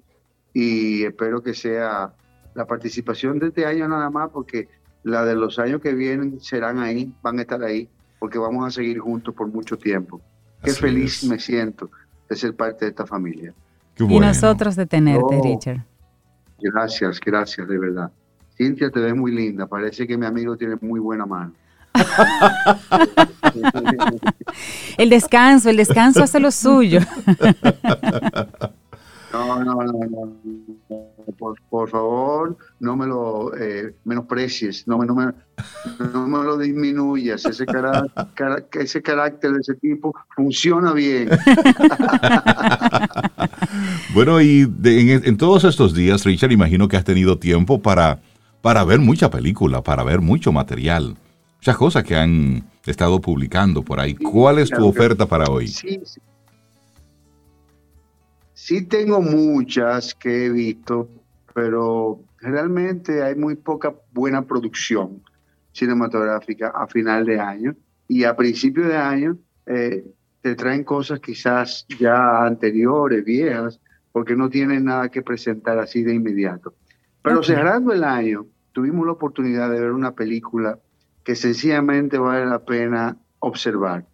y 0.52 1.04
espero 1.04 1.42
que 1.42 1.54
sea 1.54 2.12
la 2.54 2.66
participación 2.66 3.38
de 3.38 3.48
este 3.48 3.64
año 3.64 3.86
nada 3.86 4.10
más 4.10 4.30
porque 4.30 4.68
la 5.04 5.24
de 5.24 5.36
los 5.36 5.58
años 5.58 5.80
que 5.80 5.94
vienen 5.94 6.40
serán 6.40 6.78
ahí, 6.78 7.12
van 7.22 7.38
a 7.38 7.42
estar 7.42 7.62
ahí, 7.62 7.88
porque 8.18 8.38
vamos 8.38 8.66
a 8.66 8.70
seguir 8.70 8.98
juntos 8.98 9.34
por 9.34 9.48
mucho 9.48 9.76
tiempo. 9.76 10.20
Qué 10.62 10.72
feliz 10.72 11.24
me 11.24 11.38
siento 11.38 11.90
de 12.28 12.36
ser 12.36 12.54
parte 12.54 12.84
de 12.84 12.90
esta 12.90 13.06
familia. 13.06 13.54
Y 13.98 14.20
nosotros 14.20 14.76
de 14.76 14.86
tenerte, 14.86 15.40
Richard. 15.42 15.84
Gracias, 16.60 17.20
gracias, 17.20 17.68
de 17.68 17.78
verdad. 17.78 18.10
Cintia, 18.56 18.90
te 18.90 19.00
ves 19.00 19.14
muy 19.14 19.32
linda. 19.32 19.66
Parece 19.66 20.06
que 20.06 20.16
mi 20.16 20.26
amigo 20.26 20.56
tiene 20.56 20.76
muy 20.80 21.00
buena 21.00 21.26
mano. 21.26 21.52
el 24.98 25.10
descanso, 25.10 25.70
el 25.70 25.76
descanso 25.76 26.22
hace 26.22 26.40
lo 26.40 26.50
suyo. 26.50 27.00
no, 29.32 29.64
no, 29.64 29.82
no, 29.82 30.00
no. 30.08 30.36
Por, 31.70 31.88
favor, 31.88 32.56
no 32.80 32.96
me 32.96 33.06
lo 33.06 33.56
eh, 33.56 33.94
menosprecies, 34.04 34.88
no 34.88 34.98
me, 34.98 35.06
no, 35.06 35.14
me, 35.14 35.32
no 36.12 36.26
me 36.26 36.42
lo 36.42 36.56
disminuyas. 36.56 37.44
Ese, 37.44 37.64
ese 38.72 39.02
carácter 39.02 39.52
de 39.52 39.60
ese 39.60 39.74
tipo 39.74 40.14
funciona 40.34 40.92
bien. 40.92 41.28
bueno, 44.14 44.40
y 44.40 44.68
en 44.84 45.36
todos 45.36 45.64
estos 45.64 45.94
días, 45.94 46.24
Richard, 46.24 46.52
imagino 46.52 46.88
que 46.88 46.96
has 46.96 47.04
tenido 47.04 47.38
tiempo 47.38 47.80
para 47.80 48.20
para 48.60 48.84
ver 48.84 48.98
mucha 48.98 49.30
película, 49.30 49.82
para 49.82 50.02
ver 50.02 50.20
mucho 50.20 50.52
material, 50.52 51.16
muchas 51.58 51.76
cosas 51.76 52.04
que 52.04 52.16
han 52.16 52.64
estado 52.86 53.20
publicando 53.20 53.82
por 53.82 54.00
ahí. 54.00 54.14
¿Cuál 54.14 54.58
es 54.58 54.70
tu 54.70 54.86
oferta 54.86 55.26
para 55.26 55.46
hoy? 55.46 55.68
Sí, 55.68 56.00
sí. 56.04 56.20
Tengo 58.82 59.22
muchas 59.22 60.14
que 60.14 60.44
he 60.46 60.50
visto, 60.50 61.08
pero 61.54 62.20
realmente 62.40 63.22
hay 63.22 63.34
muy 63.34 63.56
poca 63.56 63.94
buena 64.12 64.42
producción 64.42 65.22
cinematográfica 65.72 66.68
a 66.68 66.86
final 66.86 67.24
de 67.24 67.40
año 67.40 67.76
y 68.08 68.24
a 68.24 68.36
principio 68.36 68.86
de 68.86 68.96
año 68.96 69.38
eh, 69.66 70.04
te 70.42 70.54
traen 70.54 70.84
cosas 70.84 71.20
quizás 71.20 71.86
ya 71.98 72.44
anteriores, 72.44 73.24
viejas, 73.24 73.80
porque 74.12 74.36
no 74.36 74.50
tienen 74.50 74.84
nada 74.84 75.08
que 75.08 75.22
presentar 75.22 75.78
así 75.78 76.02
de 76.02 76.14
inmediato. 76.14 76.74
Pero 77.22 77.42
cerrando 77.42 77.92
el 77.92 78.04
año, 78.04 78.46
tuvimos 78.72 79.06
la 79.06 79.12
oportunidad 79.12 79.70
de 79.70 79.80
ver 79.80 79.92
una 79.92 80.12
película 80.12 80.78
que 81.24 81.34
sencillamente 81.34 82.18
vale 82.18 82.46
la 82.46 82.64
pena 82.64 83.16
observar 83.38 84.04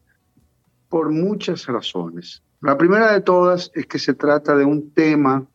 por 0.88 1.10
muchas 1.10 1.66
razones. 1.66 2.42
La 2.64 2.78
primera 2.78 3.12
de 3.12 3.20
todas 3.20 3.70
es 3.74 3.84
que 3.84 3.98
se 3.98 4.14
trata 4.14 4.56
de 4.56 4.64
un 4.64 4.90
tema 4.92 5.46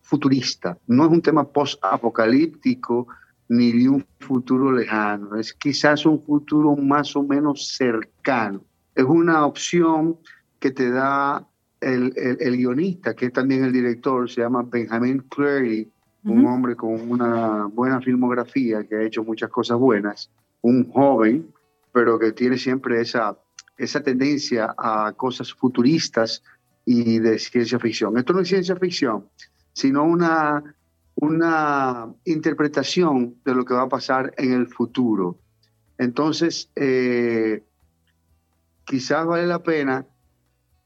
futurista, 0.00 0.78
no 0.86 1.04
es 1.04 1.10
un 1.10 1.20
tema 1.20 1.46
post-apocalíptico 1.46 3.06
ni 3.50 3.70
de 3.72 3.90
un 3.90 4.06
futuro 4.18 4.72
lejano, 4.72 5.36
es 5.36 5.52
quizás 5.52 6.06
un 6.06 6.22
futuro 6.22 6.74
más 6.74 7.14
o 7.16 7.22
menos 7.22 7.68
cercano. 7.76 8.64
Es 8.94 9.04
una 9.04 9.44
opción 9.44 10.16
que 10.58 10.70
te 10.70 10.90
da 10.90 11.46
el, 11.82 12.14
el 12.16 12.56
guionista, 12.56 13.14
que 13.14 13.26
es 13.26 13.32
también 13.34 13.62
el 13.62 13.72
director, 13.72 14.30
se 14.30 14.40
llama 14.40 14.62
Benjamin 14.62 15.18
Cleary, 15.28 15.92
un 16.24 16.46
hombre 16.46 16.76
con 16.76 16.98
una 17.10 17.66
buena 17.66 18.00
filmografía, 18.00 18.84
que 18.84 18.96
ha 18.96 19.02
hecho 19.02 19.22
muchas 19.22 19.50
cosas 19.50 19.76
buenas, 19.76 20.30
un 20.62 20.90
joven, 20.90 21.46
pero 21.92 22.18
que 22.18 22.32
tiene 22.32 22.56
siempre 22.56 23.02
esa, 23.02 23.36
esa 23.76 24.02
tendencia 24.02 24.74
a 24.78 25.12
cosas 25.12 25.52
futuristas 25.52 26.42
y 26.84 27.18
de 27.18 27.38
ciencia 27.38 27.78
ficción. 27.78 28.16
Esto 28.18 28.32
no 28.32 28.40
es 28.40 28.48
ciencia 28.48 28.76
ficción, 28.76 29.28
sino 29.72 30.04
una, 30.04 30.62
una 31.14 32.12
interpretación 32.24 33.36
de 33.44 33.54
lo 33.54 33.64
que 33.64 33.74
va 33.74 33.82
a 33.82 33.88
pasar 33.88 34.34
en 34.36 34.52
el 34.52 34.68
futuro. 34.68 35.38
Entonces, 35.98 36.70
eh, 36.76 37.62
quizás 38.84 39.26
vale 39.26 39.46
la 39.46 39.62
pena 39.62 40.06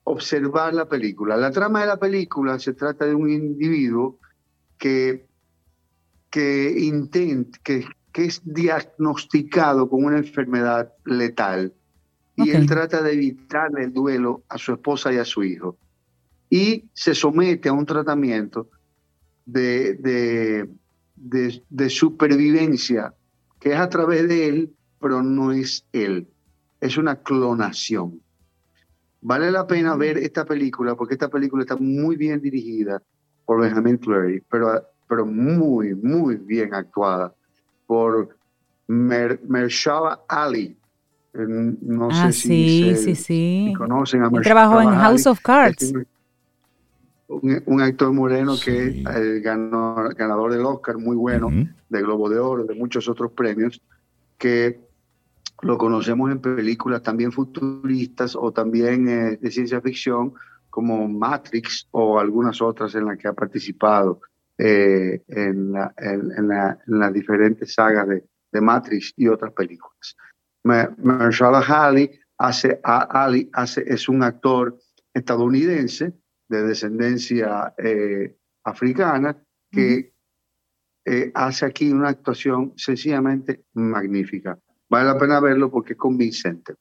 observar 0.05 0.75
la 0.75 0.89
película. 0.89 1.37
La 1.37 1.51
trama 1.51 1.81
de 1.81 1.87
la 1.87 1.99
película 1.99 2.59
se 2.59 2.73
trata 2.73 3.05
de 3.05 3.15
un 3.15 3.31
individuo 3.31 4.19
que 4.79 5.29
que, 6.31 7.49
que, 7.63 7.85
que 8.13 8.25
es 8.25 8.43
diagnosticado 8.45 9.89
con 9.89 10.05
una 10.05 10.19
enfermedad 10.19 10.93
letal 11.05 11.73
y 12.37 12.51
él 12.51 12.67
trata 12.67 13.03
de 13.03 13.13
evitar 13.13 13.71
el 13.79 13.93
duelo 13.93 14.45
a 14.49 14.59
su 14.59 14.73
esposa 14.73 15.13
y 15.13 15.17
a 15.17 15.25
su 15.25 15.43
hijo. 15.43 15.77
Y 16.51 16.85
se 16.93 17.15
somete 17.15 17.69
a 17.69 17.73
un 17.73 17.85
tratamiento 17.85 18.69
de, 19.45 19.95
de, 19.95 21.63
de, 21.69 21.91
supervivencia 21.91 23.15
que 23.61 23.73
es 23.73 23.79
a 23.79 23.89
través 23.89 24.29
de 24.29 24.49
él, 24.49 24.75
pero 25.01 25.23
no 25.23 25.53
es 25.53 25.85
él. 25.93 26.29
Es 26.81 26.97
una 26.97 27.17
clonación. 27.17 28.21
Vale 29.21 29.51
la 29.51 29.67
pena 29.67 29.97
ver 29.97 30.17
esta 30.19 30.45
película 30.45 30.95
porque 30.95 31.15
esta 31.15 31.29
película 31.29 31.63
está 31.63 31.77
muy 31.77 32.17
bien 32.17 32.41
dirigida 32.41 33.03
por 33.45 33.61
Benjamin 33.61 33.97
Clary, 33.97 34.43
pero, 34.51 34.83
pero 35.09 35.27
muy, 35.27 35.95
muy 35.95 36.37
bien 36.37 36.73
actuada 36.75 37.35
por 37.87 38.37
Mer 38.87 39.41
Ali. 40.29 40.77
No 41.33 42.09
ah, 42.11 42.33
sé 42.33 42.33
sí, 42.33 42.95
si, 42.95 42.97
sí, 42.97 43.15
sí. 43.15 43.75
conocen 43.77 44.23
a 44.23 44.31
Trabajó 44.31 44.81
en 44.81 44.91
House 44.91 45.27
of 45.27 45.41
Cards. 45.41 45.93
Un, 47.29 47.83
actor 47.83 48.11
moreno 48.13 48.55
que 48.63 49.03
es 49.03 49.43
ganador 49.43 50.51
del 50.51 50.65
Oscar, 50.65 50.97
muy 50.97 51.15
bueno, 51.15 51.51
de 51.89 52.01
Globo 52.01 52.31
de 52.31 52.39
Oro, 52.39 52.65
de 52.65 52.75
muchos 52.75 53.07
otros 53.07 53.33
premios, 53.33 53.83
que 54.39 54.81
lo 55.61 55.77
conocemos 55.77 56.31
en 56.31 56.41
películas 56.41 57.03
también 57.03 57.31
futuristas 57.31 58.35
o 58.35 58.53
también 58.53 59.09
eh, 59.09 59.37
de 59.37 59.51
ciencia 59.51 59.81
ficción, 59.81 60.33
como 60.71 61.07
Matrix 61.09 61.89
o 61.91 62.19
algunas 62.19 62.63
otras 62.63 62.95
en 62.95 63.05
las 63.05 63.19
que 63.19 63.29
ha 63.29 63.33
participado 63.33 64.21
eh, 64.57 65.23
en, 65.29 65.75
en, 65.97 66.49
las 66.87 67.13
diferentes 67.13 67.75
sagas 67.75 68.09
de, 68.09 68.25
de 68.53 68.61
Matrix 68.61 69.13
y 69.17 69.29
otras 69.29 69.53
películas. 69.53 70.17
Mahershala 70.65 71.61
Ali 71.61 72.11
hace, 72.37 72.81
Ali 72.83 73.51
hace, 73.53 73.85
es 73.87 74.09
un 74.09 74.23
actor 74.23 74.79
estadounidense 75.13 76.13
de 76.49 76.63
descendencia 76.63 77.75
eh, 77.79 78.37
africana 78.65 79.37
que 79.71 80.13
eh, 81.05 81.31
hace 81.35 81.67
aquí 81.67 81.91
una 81.91 82.09
actuación 82.09 82.73
sencillamente 82.77 83.65
magnífica. 83.75 84.59
Vale 84.89 85.07
la 85.07 85.19
pena 85.19 85.41
verlo 85.41 85.71
porque 85.71 85.93
es 85.93 85.99
convincente. 85.99 86.75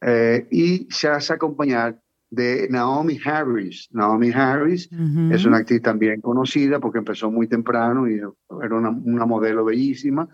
Eh, 0.00 0.46
y 0.50 0.86
se 0.90 1.08
hace 1.08 1.32
acompañar 1.32 2.00
de 2.30 2.68
Naomi 2.70 3.18
Harris. 3.24 3.88
Naomi 3.90 4.30
Harris 4.30 4.88
es 5.32 5.44
una 5.44 5.58
actriz 5.58 5.82
también 5.82 6.20
conocida 6.20 6.78
porque 6.78 6.98
empezó 6.98 7.30
muy 7.30 7.48
temprano 7.48 8.08
y 8.08 8.16
era 8.16 8.76
una, 8.76 8.90
una 8.90 9.26
modelo 9.26 9.64
bellísima 9.64 10.28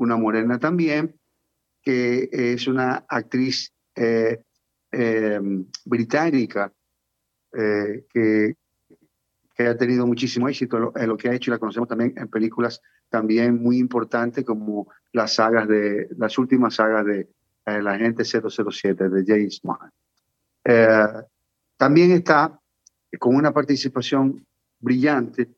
una 0.00 0.16
morena 0.16 0.58
también, 0.58 1.14
que 1.82 2.30
es 2.32 2.66
una 2.66 3.04
actriz 3.06 3.70
eh, 3.94 4.40
británica 5.84 6.72
eh, 7.52 8.04
que, 8.12 8.54
que, 9.54 9.66
ha 9.66 9.76
tenido 9.76 10.06
muchísimo 10.06 10.48
éxito 10.48 10.92
en 10.94 11.08
lo, 11.08 11.16
que 11.16 11.28
ha 11.28 11.34
hecho 11.34 11.50
y 11.50 11.52
la 11.52 11.58
conocemos 11.58 11.88
también 11.88 12.14
en 12.16 12.28
películas 12.28 12.80
también 13.08 13.60
muy 13.60 13.78
importantes 13.78 14.44
como 14.44 14.88
las 15.12 15.34
sagas 15.34 15.66
de 15.66 16.08
las 16.16 16.38
últimas 16.38 16.74
sagas 16.76 17.04
de 17.06 17.28
eh, 17.66 17.82
la 17.82 17.98
gente 17.98 18.24
007 18.24 19.08
de 19.08 19.24
James 19.26 19.60
Bond. 19.62 19.90
también 21.76 22.12
está 22.12 22.58
con 23.18 23.34
una 23.34 23.52
participación 23.52 24.46
brillante 24.78 25.48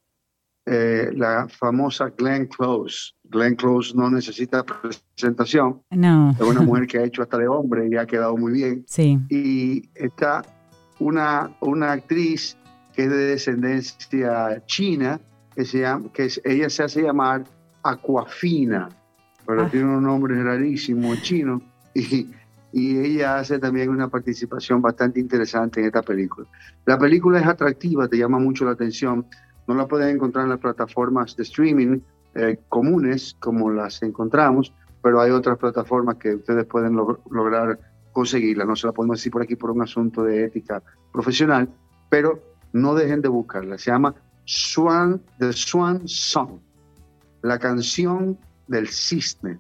la 0.65 1.49
famosa 1.49 2.11
Glenn 2.17 2.47
Close, 2.47 3.15
Glenn 3.25 3.57
Close 3.57 3.95
no 3.97 4.11
necesita 4.11 4.65
presentación. 4.65 5.83
No. 5.91 6.31
Es 6.31 6.41
una 6.41 6.61
mujer 6.63 6.87
que 6.87 6.99
ha 6.99 7.05
hecho 7.05 7.23
hasta 7.23 7.37
de 7.37 7.49
hombre 7.49 7.89
y 7.91 7.97
ha 7.97 8.07
quedado 8.07 8.37
muy 8.37 8.53
bien. 8.53 8.85
Sí. 8.87 9.19
Y 9.29 9.91
está 9.95 10.43
una, 10.99 11.51
una 11.61 11.93
actriz 11.93 12.57
que 12.95 13.05
es 13.05 13.11
de 13.11 13.17
descendencia 13.17 14.63
china, 14.67 15.21
que, 15.55 15.65
se 15.65 15.81
llama, 15.81 16.11
que 16.13 16.29
ella 16.45 16.69
se 16.71 16.83
hace 16.83 17.03
llamar 17.03 17.45
Aquafina, 17.83 18.89
pero 19.47 19.65
ah. 19.65 19.69
tiene 19.71 19.97
un 19.97 20.05
nombre 20.05 20.43
rarísimo 20.43 21.15
chino. 21.17 21.63
Y, 21.95 22.27
y 22.73 22.99
ella 22.99 23.37
hace 23.37 23.59
también 23.59 23.91
una 23.91 24.09
participación 24.09 24.81
bastante 24.81 25.21
interesante 25.21 25.81
en 25.81 25.87
esta 25.87 26.01
película. 26.01 26.49
La 26.87 26.99
película 26.99 27.39
es 27.39 27.47
atractiva, 27.47 28.09
te 28.09 28.17
llama 28.17 28.39
mucho 28.39 28.65
la 28.65 28.71
atención. 28.71 29.27
No 29.69 29.75
la 29.75 29.87
pueden 29.87 30.17
encontrar 30.17 30.45
en 30.45 30.51
las 30.51 30.59
plataformas 30.59 31.37
de 31.37 31.43
streaming, 31.43 32.01
eh, 32.35 32.59
comunes 32.71 33.37
como 33.41 33.71
las 33.71 34.03
encontramos, 34.03 34.73
pero 35.03 35.21
hay 35.21 35.31
otras 35.31 35.59
plataformas 35.59 36.17
que 36.17 36.37
ustedes 36.37 36.65
pueden 36.65 36.97
lograr 36.97 37.79
conseguirla. 38.13 38.65
No 38.65 38.77
se 38.77 38.87
la 38.87 38.93
podemos 38.93 39.19
decir 39.19 39.33
por 39.33 39.43
aquí 39.43 39.57
por 39.57 39.71
un 39.71 39.83
asunto 39.83 40.23
de 40.23 40.45
ética 40.45 40.83
profesional, 41.13 41.69
pero 42.09 42.43
no 42.73 42.95
dejen 42.95 43.23
de 43.23 43.29
buscarla. 43.29 43.79
Se 43.79 43.91
llama 43.91 44.15
Swan, 44.45 45.23
The 45.39 45.53
Swan 45.53 46.07
Song, 46.07 46.61
la 47.43 47.59
canción 47.59 48.39
del 48.69 48.89
cisne. 48.89 49.59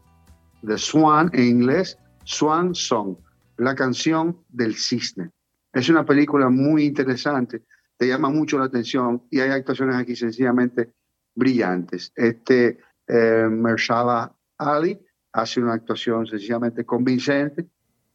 The 0.64 0.78
Swan 0.78 1.30
en 1.32 1.44
inglés, 1.44 1.98
Swan 2.24 2.74
Song, 2.74 3.16
la 3.56 3.74
canción 3.74 4.38
del 4.48 4.74
cisne. 4.74 5.30
Es 5.72 5.88
una 5.88 6.04
película 6.04 6.48
muy 6.50 6.84
interesante, 6.84 7.62
te 7.96 8.06
llama 8.06 8.30
mucho 8.30 8.58
la 8.58 8.66
atención 8.66 9.22
y 9.30 9.40
hay 9.40 9.50
actuaciones 9.50 9.96
aquí 9.96 10.14
sencillamente 10.16 10.92
brillantes. 11.34 12.12
Este 12.14 12.78
eh, 13.08 13.48
Ali 14.58 15.00
hace 15.32 15.60
una 15.60 15.74
actuación 15.74 16.26
sencillamente 16.26 16.84
convincente, 16.84 17.68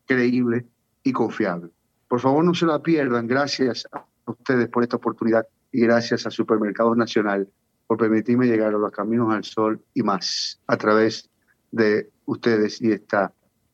creíble 0.07 0.65
y 1.03 1.11
confiable. 1.11 1.69
Por 2.07 2.19
favor, 2.19 2.43
no 2.43 2.53
se 2.53 2.65
la 2.65 2.81
pierdan. 2.81 3.27
Gracias 3.27 3.87
a 3.91 4.05
ustedes 4.25 4.69
por 4.69 4.83
esta 4.83 4.97
oportunidad 4.97 5.45
y 5.71 5.81
gracias 5.81 6.25
a 6.25 6.31
Supermercados 6.31 6.97
Nacional 6.97 7.47
por 7.85 7.97
permitirme 7.97 8.47
llegar 8.47 8.73
a 8.73 8.77
los 8.77 8.91
caminos 8.91 9.33
al 9.33 9.43
sol 9.43 9.81
y 9.93 10.01
más 10.01 10.59
a 10.67 10.77
través 10.77 11.29
de 11.71 12.09
ustedes 12.25 12.81
y 12.81 12.91
esta 12.91 13.31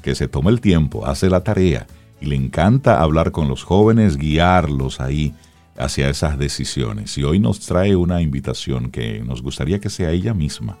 que 0.00 0.14
se 0.14 0.26
toma 0.26 0.48
el 0.48 0.62
tiempo, 0.62 1.04
hace 1.04 1.28
la 1.28 1.44
tarea 1.44 1.86
y 2.18 2.24
le 2.24 2.36
encanta 2.36 3.02
hablar 3.02 3.30
con 3.30 3.46
los 3.46 3.62
jóvenes, 3.62 4.16
guiarlos 4.16 5.02
ahí 5.02 5.34
hacia 5.76 6.08
esas 6.08 6.38
decisiones. 6.38 7.18
Y 7.18 7.24
hoy 7.24 7.40
nos 7.40 7.60
trae 7.60 7.94
una 7.94 8.22
invitación 8.22 8.90
que 8.90 9.20
nos 9.20 9.42
gustaría 9.42 9.80
que 9.80 9.90
sea 9.90 10.12
ella 10.12 10.32
misma 10.32 10.78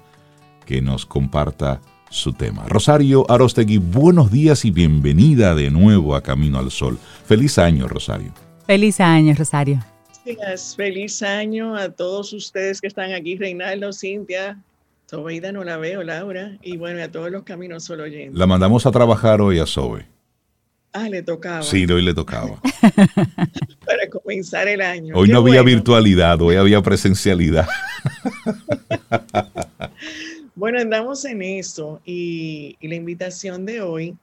que 0.64 0.82
nos 0.82 1.04
comparta 1.06 1.80
su 2.10 2.32
tema. 2.32 2.64
Rosario 2.68 3.28
Arostegui, 3.30 3.78
buenos 3.78 4.30
días 4.30 4.64
y 4.64 4.70
bienvenida 4.70 5.54
de 5.54 5.70
nuevo 5.70 6.14
a 6.14 6.22
Camino 6.22 6.58
al 6.58 6.70
Sol. 6.70 6.98
Feliz 7.24 7.58
año, 7.58 7.88
Rosario. 7.88 8.32
Feliz 8.66 9.00
año, 9.00 9.34
Rosario. 9.36 9.84
Feliz 10.76 11.22
año 11.22 11.76
a 11.76 11.90
todos 11.90 12.32
ustedes 12.32 12.80
que 12.80 12.88
están 12.88 13.12
aquí, 13.12 13.36
Reinaldo, 13.36 13.92
Cintia, 13.92 14.58
Sobeida 15.08 15.52
no 15.52 15.62
la 15.62 15.76
veo, 15.76 16.02
Laura, 16.02 16.56
y 16.62 16.76
bueno, 16.76 17.02
a 17.02 17.08
todos 17.08 17.30
los 17.30 17.44
caminos 17.44 17.84
solo 17.84 18.04
oyendo. 18.04 18.36
La 18.36 18.46
mandamos 18.46 18.86
a 18.86 18.90
trabajar 18.90 19.40
hoy 19.40 19.60
a 19.60 19.66
Sobe. 19.66 20.06
Ah, 20.92 21.08
le 21.08 21.22
tocaba. 21.22 21.62
Sí, 21.62 21.84
hoy 21.84 22.02
le 22.02 22.14
tocaba. 22.14 22.60
Para 23.86 24.08
comenzar 24.10 24.66
el 24.66 24.80
año. 24.80 25.14
Hoy 25.14 25.28
no 25.28 25.38
había 25.38 25.62
virtualidad, 25.62 26.40
hoy 26.40 26.56
había 26.56 26.82
presencialidad. 26.82 27.68
bueno, 30.56 30.80
andamos 30.80 31.24
en 31.26 31.42
eso 31.42 32.00
y, 32.04 32.76
la 32.80 32.94
invitación 32.94 33.66
de 33.66 33.82
hoy 33.82 34.16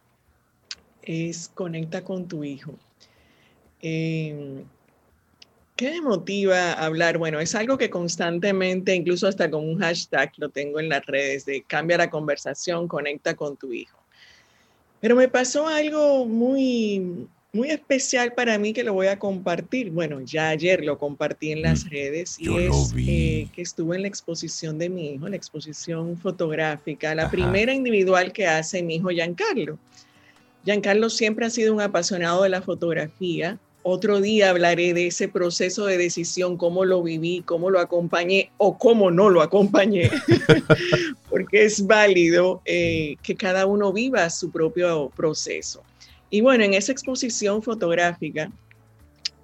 es 1.03 1.47
conecta 1.53 2.03
con 2.03 2.27
tu 2.27 2.43
hijo. 2.43 2.73
Em, 3.81 4.65
¿Qué 5.75 5.91
me 5.91 6.01
motiva 6.01 6.73
hablar? 6.73 7.19
Bueno, 7.19 7.39
es 7.39 7.53
algo 7.53 7.77
que 7.77 7.89
constantemente, 7.89 8.95
incluso 8.95 9.27
hasta 9.27 9.49
con 9.49 9.67
un 9.67 9.79
hashtag, 9.79 10.31
lo 10.37 10.49
tengo 10.49 10.79
en 10.79 10.89
las 10.89 11.05
redes 11.05 11.45
de 11.45 11.63
cambia 11.63 11.97
la 11.97 12.09
conversación, 12.09 12.87
conecta 12.87 13.35
con 13.35 13.55
tu 13.55 13.71
hijo. 13.71 13.99
Pero 15.01 15.15
me 15.15 15.27
pasó 15.27 15.67
algo 15.67 16.25
muy, 16.25 17.27
muy 17.53 17.69
especial 17.69 18.33
para 18.33 18.57
mí 18.57 18.73
que 18.73 18.83
lo 18.83 18.93
voy 18.93 19.07
a 19.07 19.19
compartir. 19.19 19.91
Bueno, 19.91 20.21
ya 20.21 20.49
ayer 20.49 20.83
lo 20.83 20.97
compartí 20.97 21.51
en 21.51 21.61
las 21.61 21.85
mm, 21.85 21.89
redes 21.89 22.35
y 22.39 22.57
es 22.57 22.93
eh, 22.97 23.47
que 23.53 23.61
estuve 23.61 23.95
en 23.95 24.01
la 24.01 24.07
exposición 24.07 24.79
de 24.79 24.89
mi 24.89 25.11
hijo, 25.11 25.29
la 25.29 25.35
exposición 25.35 26.17
fotográfica, 26.17 27.13
la 27.13 27.29
primera 27.29 27.71
individual 27.71 28.33
que 28.33 28.47
hace 28.47 28.81
mi 28.81 28.95
hijo 28.95 29.09
Giancarlo. 29.09 29.77
Giancarlo 30.65 31.09
siempre 31.09 31.45
ha 31.45 31.49
sido 31.51 31.73
un 31.73 31.81
apasionado 31.81 32.41
de 32.41 32.49
la 32.49 32.61
fotografía 32.61 33.59
otro 33.83 34.21
día 34.21 34.49
hablaré 34.49 34.93
de 34.93 35.07
ese 35.07 35.27
proceso 35.27 35.85
de 35.85 35.97
decisión, 35.97 36.55
cómo 36.55 36.85
lo 36.85 37.03
viví, 37.03 37.43
cómo 37.45 37.69
lo 37.69 37.79
acompañé 37.79 38.49
o 38.57 38.77
cómo 38.77 39.11
no 39.11 39.29
lo 39.29 39.41
acompañé, 39.41 40.09
porque 41.29 41.65
es 41.65 41.85
válido 41.85 42.61
eh, 42.63 43.17
que 43.21 43.35
cada 43.35 43.65
uno 43.65 43.91
viva 43.91 44.29
su 44.29 44.49
propio 44.51 45.11
proceso. 45.15 45.83
Y 46.33 46.41
bueno, 46.41 46.63
en 46.63 46.73
esa 46.73 46.91
exposición 46.91 47.61
fotográfica, 47.61 48.51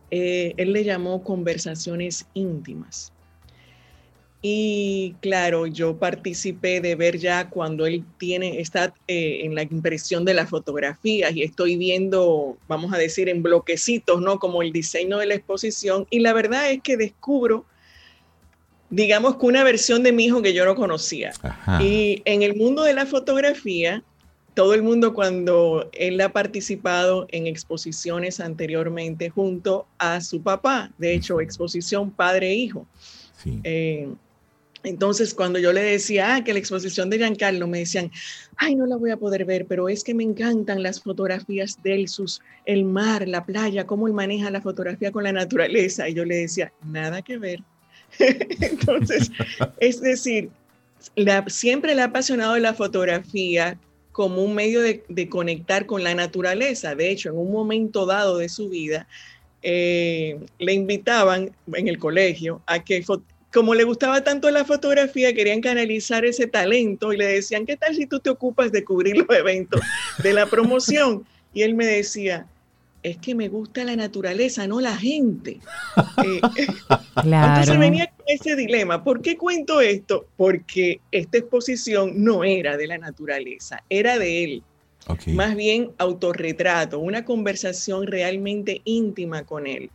eh, 0.10 0.56
él 0.58 0.73
le 0.73 0.84
llamó 0.84 1.23
conversaciones 1.23 2.25
íntimas. 2.34 3.13
Y 4.41 5.13
claro, 5.21 5.67
yo 5.67 5.99
participé 5.99 6.82
de 6.82 6.95
ver 6.95 7.19
ya 7.19 7.47
cuando 7.47 7.86
él 7.86 8.04
tiene, 8.17 8.60
está 8.60 8.91
eh, 9.08 9.41
en 9.43 9.54
la 9.54 9.62
impresión 9.62 10.25
de 10.25 10.34
las 10.34 10.49
fotografías 10.49 11.36
y 11.36 11.43
estoy 11.43 11.78
viendo, 11.78 12.58
vamos 12.67 12.91
a 12.91 12.97
decir, 12.97 13.30
en 13.30 13.43
bloquecitos, 13.43 14.19
¿no? 14.19 14.39
Como 14.39 14.63
el 14.63 14.71
diseño 14.71 15.19
de 15.19 15.28
la 15.28 15.36
exposición. 15.36 16.08
Y 16.10 16.21
la 16.21 16.34
verdad 16.34 16.71
es 16.71 16.82
que 16.82 16.97
descubro, 16.97 17.65
digamos 18.89 19.36
que 19.36 19.45
una 19.45 19.63
versión 19.63 20.02
de 20.02 20.12
mi 20.12 20.25
hijo 20.25 20.41
que 20.41 20.56
yo 20.56 20.65
no 20.65 20.73
conocía. 20.73 21.34
Y 21.80 22.23
en 22.25 22.41
el 22.41 22.56
mundo 22.56 22.82
de 22.82 22.95
la 22.95 23.06
fotografía, 23.06 24.04
todo 24.53 24.73
el 24.73 24.83
mundo 24.83 25.13
cuando 25.13 25.89
él 25.93 26.19
ha 26.21 26.31
participado 26.31 27.27
en 27.29 27.47
exposiciones 27.47 28.39
anteriormente 28.39 29.29
junto 29.29 29.88
a 29.97 30.21
su 30.21 30.41
papá, 30.41 30.91
de 30.97 31.13
hecho, 31.13 31.41
exposición 31.41 32.12
padre-hijo. 32.12 32.88
Sí. 33.38 33.59
Eh, 33.63 34.09
entonces, 34.83 35.33
cuando 35.33 35.59
yo 35.59 35.73
le 35.73 35.81
decía 35.81 36.35
ah, 36.35 36.43
que 36.43 36.53
la 36.53 36.59
exposición 36.59 37.09
de 37.09 37.17
Giancarlo, 37.17 37.67
me 37.67 37.79
decían, 37.79 38.12
ay, 38.55 38.75
no 38.75 38.85
la 38.85 38.95
voy 38.95 39.12
a 39.12 39.17
poder 39.17 39.43
ver, 39.43 39.65
pero 39.65 39.89
es 39.89 40.03
que 40.03 40.13
me 40.13 40.23
encantan 40.23 40.83
las 40.83 41.01
fotografías 41.01 41.81
de 41.83 41.95
él, 41.95 42.07
sus, 42.07 42.41
el 42.65 42.85
mar, 42.85 43.27
la 43.27 43.45
playa, 43.45 43.85
cómo 43.85 44.07
él 44.07 44.13
maneja 44.13 44.49
la 44.51 44.62
fotografía 44.62 45.12
con 45.12 45.25
la 45.25 45.33
naturaleza. 45.33 46.07
Y 46.07 46.13
yo 46.13 46.23
le 46.23 46.38
decía, 46.38 46.71
nada 46.85 47.21
que 47.21 47.38
ver. 47.38 47.62
Entonces, 48.19 49.31
es 49.79 49.99
decir, 50.01 50.49
siempre 51.47 51.93
le 51.93 52.01
ha 52.01 52.05
apasionado 52.05 52.57
la 52.57 52.73
fotografía 52.73 53.77
como 54.12 54.43
un 54.43 54.56
medio 54.56 54.82
de, 54.82 55.30
conectar 55.30 55.86
con 55.86 56.04
la 56.04 56.15
naturaleza. 56.15 56.95
De 56.95 57.10
hecho, 57.10 57.30
en 57.30 57.38
un 57.38 57.52
momento 57.52 58.06
dado 58.06 58.38
de 58.38 58.50
su 58.50 58.69
vida, 58.69 59.08
eh, 59.62 60.39
le 60.58 60.74
invitaban 60.74 61.52
en 61.74 61.88
el 61.88 62.00
colegio 62.00 62.62
a 62.65 62.84
que 62.84 63.04
como 63.54 63.74
le 63.74 63.84
gustaba 63.84 64.24
tanto 64.24 64.50
la 64.52 64.63
fotografía, 64.63 65.34
querían 65.34 65.62
canalizar 65.62 66.24
ese 66.24 66.48
talento 66.48 67.13
y 67.13 67.17
le 67.17 67.26
decían, 67.26 67.65
¿qué 67.65 67.78
tal 67.78 67.95
si 67.95 68.06
tú 68.06 68.19
te 68.19 68.30
ocupas 68.30 68.72
de 68.72 68.84
cubrir 68.84 69.17
los 69.17 69.30
eventos 69.30 69.82
de 70.22 70.34
la 70.34 70.45
promoción? 70.45 71.26
Y 71.54 71.63
él 71.63 71.74
me 71.74 71.86
decía, 71.86 72.45
es 73.03 73.17
que 73.17 73.35
me 73.35 73.47
gusta 73.47 73.83
la 73.83 73.95
naturaleza, 73.95 74.67
no 74.67 74.81
la 74.81 74.95
gente. 74.95 75.59
Eh, 76.25 76.41
entonces 77.23 77.79
venía 77.79 78.07
con 78.07 78.25
ese 78.27 78.55
dilema. 78.55 79.03
¿Por 79.03 79.21
qué 79.21 79.38
cuento 79.38 79.79
esto? 79.79 80.25
Porque 80.35 80.99
esta 81.12 81.38
exposición 81.38 82.23
no 82.23 82.43
era 82.43 82.77
de 82.77 82.88
la 82.88 82.97
naturaleza, 82.97 83.83
era 83.89 84.17
de 84.17 84.43
él. 84.43 84.63
Más 85.27 85.55
bien 85.55 85.91
autorretrato, 85.97 86.99
una 86.99 87.25
conversación 87.25 88.05
realmente 88.05 88.81
íntima 88.83 89.43
con 89.43 89.65
él. 89.65 89.89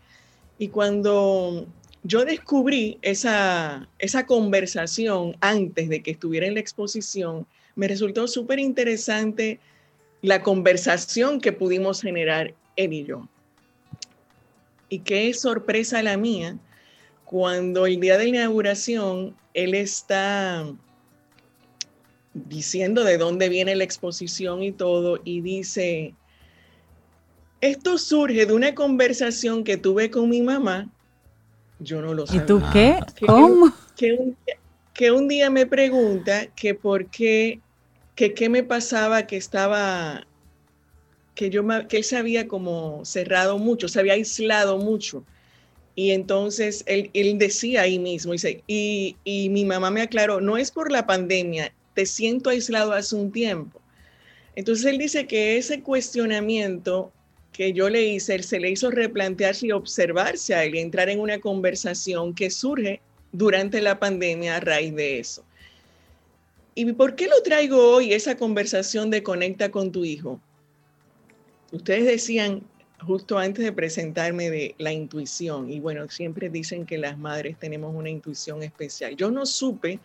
Y 0.58 0.68
cuando 0.68 1.66
yo 2.04 2.24
descubrí 2.26 2.98
esa, 3.00 3.88
esa 3.98 4.26
conversación 4.26 5.36
antes 5.40 5.88
de 5.88 6.02
que 6.02 6.12
estuviera 6.12 6.46
en 6.46 6.54
la 6.54 6.60
exposición. 6.60 7.46
Me 7.74 7.88
resultó 7.88 8.28
súper 8.28 8.58
interesante 8.58 9.58
la 10.20 10.42
conversación 10.42 11.40
que 11.40 11.52
pudimos 11.52 12.02
generar 12.02 12.54
él 12.76 12.92
y 12.92 13.04
yo. 13.04 13.28
Y 14.88 15.00
qué 15.00 15.32
sorpresa 15.34 16.02
la 16.02 16.16
mía 16.16 16.56
cuando 17.24 17.86
el 17.86 18.00
día 18.00 18.18
de 18.18 18.24
la 18.24 18.28
inauguración 18.28 19.34
él 19.54 19.74
está 19.74 20.66
diciendo 22.34 23.04
de 23.04 23.18
dónde 23.18 23.48
viene 23.48 23.76
la 23.76 23.84
exposición 23.84 24.62
y 24.62 24.72
todo, 24.72 25.20
y 25.24 25.40
dice, 25.40 26.14
esto 27.60 27.96
surge 27.96 28.46
de 28.46 28.52
una 28.52 28.74
conversación 28.74 29.62
que 29.62 29.76
tuve 29.76 30.10
con 30.10 30.28
mi 30.28 30.42
mamá 30.42 30.90
yo 31.80 32.00
no 32.00 32.14
lo 32.14 32.26
sé. 32.26 32.36
¿Y 32.36 32.40
tú 32.40 32.62
qué? 32.72 32.98
¿Cómo? 33.26 33.72
Que, 34.94 35.10
un, 35.10 35.28
día 35.28 35.50
me 35.50 35.66
pregunta 35.66 36.46
que 36.54 36.74
por 36.74 37.06
qué, 37.06 37.60
que 38.14 38.32
qué 38.32 38.48
me 38.48 38.62
pasaba 38.62 39.26
que 39.26 39.36
estaba, 39.36 40.24
que, 41.34 41.50
yo, 41.50 41.64
que 41.88 41.98
él 41.98 42.04
se 42.04 42.16
había 42.16 42.48
como 42.48 43.04
cerrado 43.04 43.58
mucho, 43.58 43.88
se 43.88 44.00
había 44.00 44.14
aislado 44.14 44.78
mucho. 44.78 45.24
Y 45.96 46.10
entonces 46.10 46.82
él, 46.86 47.10
él 47.14 47.38
decía 47.38 47.82
ahí 47.82 47.98
mismo, 47.98 48.32
dice, 48.32 48.62
y, 48.66 49.16
y 49.24 49.48
mi 49.48 49.64
mamá 49.64 49.90
me 49.90 50.02
aclaró, 50.02 50.40
no 50.40 50.56
es 50.56 50.70
por 50.70 50.90
la 50.90 51.06
pandemia, 51.06 51.72
te 51.94 52.06
siento 52.06 52.50
aislado 52.50 52.92
hace 52.92 53.14
un 53.14 53.30
tiempo. 53.30 53.80
Entonces 54.56 54.86
él 54.86 54.98
dice 54.98 55.26
que 55.26 55.56
ese 55.56 55.82
cuestionamiento 55.82 57.12
que 57.52 57.72
yo 57.72 57.88
le 57.88 58.02
hice, 58.02 58.42
se 58.42 58.58
le 58.58 58.70
hizo 58.70 58.90
replantearse 58.90 59.68
y 59.68 59.72
observarse 59.72 60.54
a 60.54 60.64
él 60.64 60.74
y 60.74 60.80
entrar 60.80 61.08
en 61.08 61.20
una 61.20 61.38
conversación 61.38 62.34
que 62.34 62.50
surge 62.50 63.00
durante 63.30 63.80
la 63.80 63.98
pandemia 64.00 64.56
a 64.56 64.60
raíz 64.60 64.94
de 64.94 65.20
eso. 65.20 65.44
¿Y 66.74 66.92
por 66.92 67.14
qué 67.14 67.28
lo 67.28 67.40
traigo 67.42 67.94
hoy, 67.94 68.12
esa 68.12 68.36
conversación 68.36 69.10
de 69.10 69.22
conecta 69.22 69.70
con 69.70 69.92
tu 69.92 70.04
hijo? 70.04 70.40
Ustedes 71.74 72.06
decían 72.06 72.62
justo 73.00 73.36
antes 73.36 73.64
de 73.64 73.72
presentarme 73.72 74.48
de 74.48 74.76
la 74.78 74.92
intuición, 74.92 75.68
y 75.72 75.80
bueno, 75.80 76.08
siempre 76.08 76.48
dicen 76.48 76.86
que 76.86 76.98
las 76.98 77.18
madres 77.18 77.58
tenemos 77.58 77.92
una 77.96 78.08
intuición 78.08 78.62
especial. 78.62 79.16
Yo 79.16 79.32
no 79.32 79.44
supe 79.44 79.98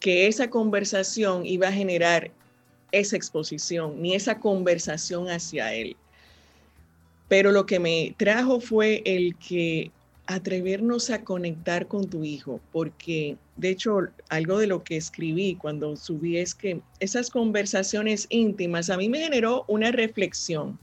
que 0.00 0.26
esa 0.26 0.48
conversación 0.48 1.44
iba 1.44 1.68
a 1.68 1.72
generar 1.72 2.30
esa 2.92 3.14
exposición, 3.14 4.00
ni 4.00 4.14
esa 4.14 4.38
conversación 4.40 5.28
hacia 5.28 5.74
él. 5.74 5.96
Pero 7.28 7.52
lo 7.52 7.66
que 7.66 7.78
me 7.78 8.14
trajo 8.16 8.58
fue 8.58 9.02
el 9.04 9.36
que 9.36 9.90
atrevernos 10.30 11.10
a 11.10 11.24
conectar 11.24 11.88
con 11.88 12.08
tu 12.08 12.22
hijo, 12.22 12.60
porque 12.70 13.36
de 13.56 13.70
hecho 13.70 13.98
algo 14.28 14.58
de 14.58 14.68
lo 14.68 14.84
que 14.84 14.96
escribí 14.96 15.56
cuando 15.56 15.96
subí 15.96 16.38
es 16.38 16.54
que 16.54 16.80
esas 17.00 17.30
conversaciones 17.30 18.26
íntimas 18.28 18.90
a 18.90 18.96
mí 18.96 19.08
me 19.08 19.18
generó 19.18 19.64
una 19.66 19.90
reflexión 19.90 20.78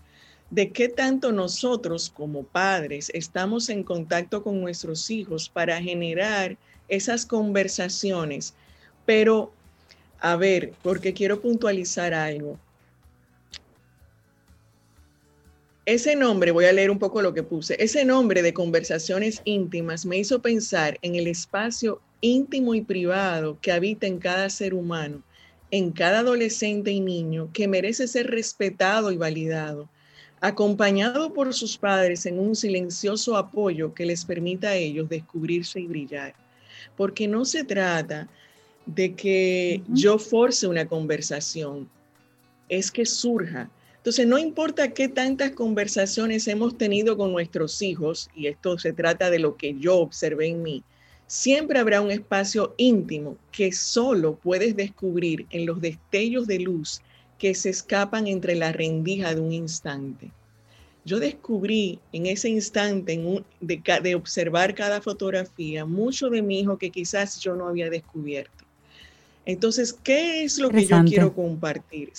de 0.49 0.71
qué 0.71 0.89
tanto 0.89 1.31
nosotros 1.31 2.09
como 2.09 2.43
padres 2.43 3.09
estamos 3.13 3.69
en 3.69 3.83
contacto 3.83 4.43
con 4.43 4.59
nuestros 4.59 5.09
hijos 5.09 5.47
para 5.47 5.81
generar 5.81 6.57
esas 6.89 7.25
conversaciones. 7.25 8.53
Pero, 9.05 9.53
a 10.19 10.35
ver, 10.35 10.73
porque 10.83 11.13
quiero 11.13 11.39
puntualizar 11.39 12.13
algo. 12.13 12.59
Ese 15.87 16.17
nombre, 16.17 16.51
voy 16.51 16.65
a 16.65 16.73
leer 16.73 16.91
un 16.91 16.99
poco 16.99 17.21
lo 17.21 17.33
que 17.33 17.43
puse, 17.43 17.77
ese 17.81 18.03
nombre 18.03 18.41
de 18.41 18.53
conversaciones 18.53 19.41
íntimas 19.45 20.05
me 20.05 20.17
hizo 20.17 20.41
pensar 20.41 20.99
en 21.01 21.15
el 21.15 21.27
espacio 21.27 22.01
íntimo 22.19 22.75
y 22.75 22.81
privado 22.81 23.57
que 23.61 23.71
habita 23.71 24.05
en 24.05 24.19
cada 24.19 24.49
ser 24.49 24.73
humano, 24.73 25.23
en 25.71 25.93
cada 25.93 26.19
adolescente 26.19 26.91
y 26.91 26.99
niño, 26.99 27.49
que 27.53 27.69
merece 27.69 28.05
ser 28.09 28.27
respetado 28.29 29.13
y 29.13 29.15
validado, 29.15 29.87
acompañado 30.41 31.33
por 31.33 31.53
sus 31.53 31.77
padres 31.77 32.25
en 32.25 32.37
un 32.37 32.53
silencioso 32.53 33.37
apoyo 33.37 33.93
que 33.93 34.05
les 34.05 34.25
permita 34.25 34.71
a 34.71 34.75
ellos 34.75 35.07
descubrirse 35.07 35.79
y 35.79 35.87
brillar. 35.87 36.35
Porque 36.97 37.29
no 37.29 37.45
se 37.45 37.63
trata 37.63 38.27
de 38.85 39.15
que 39.15 39.81
yo 39.87 40.19
force 40.19 40.67
una 40.67 40.85
conversación, 40.85 41.87
es 42.67 42.91
que 42.91 43.05
surja. 43.05 43.69
Entonces, 44.07 44.25
no 44.25 44.37
importa 44.37 44.93
qué 44.93 45.09
tantas 45.09 45.51
conversaciones 45.51 46.47
hemos 46.47 46.77
tenido 46.77 47.17
con 47.17 47.33
nuestros 47.33 47.81
hijos, 47.81 48.29
y 48.33 48.47
esto 48.47 48.79
se 48.79 48.93
trata 48.93 49.29
de 49.29 49.37
lo 49.37 49.57
que 49.57 49.75
yo 49.77 49.97
observé 49.97 50.47
en 50.47 50.63
mí, 50.63 50.81
siempre 51.27 51.77
habrá 51.77 51.99
un 51.99 52.09
espacio 52.09 52.73
íntimo 52.77 53.35
que 53.51 53.73
solo 53.73 54.35
puedes 54.37 54.77
descubrir 54.77 55.45
en 55.49 55.65
los 55.65 55.81
destellos 55.81 56.47
de 56.47 56.59
luz 56.59 57.01
que 57.37 57.53
se 57.53 57.69
escapan 57.69 58.27
entre 58.27 58.55
la 58.55 58.71
rendija 58.71 59.35
de 59.35 59.41
un 59.41 59.51
instante. 59.51 60.31
Yo 61.03 61.19
descubrí 61.19 61.99
en 62.13 62.27
ese 62.27 62.47
instante 62.47 63.19
de, 63.59 63.99
de 64.01 64.15
observar 64.15 64.73
cada 64.73 65.01
fotografía 65.01 65.83
mucho 65.83 66.29
de 66.29 66.41
mi 66.41 66.61
hijo 66.61 66.77
que 66.77 66.91
quizás 66.91 67.41
yo 67.41 67.57
no 67.57 67.67
había 67.67 67.89
descubierto. 67.89 68.63
Entonces, 69.45 69.91
¿qué 69.91 70.45
es 70.45 70.59
lo 70.59 70.69
que 70.69 70.85
yo 70.85 71.03
quiero 71.03 71.33
compartir? 71.33 72.13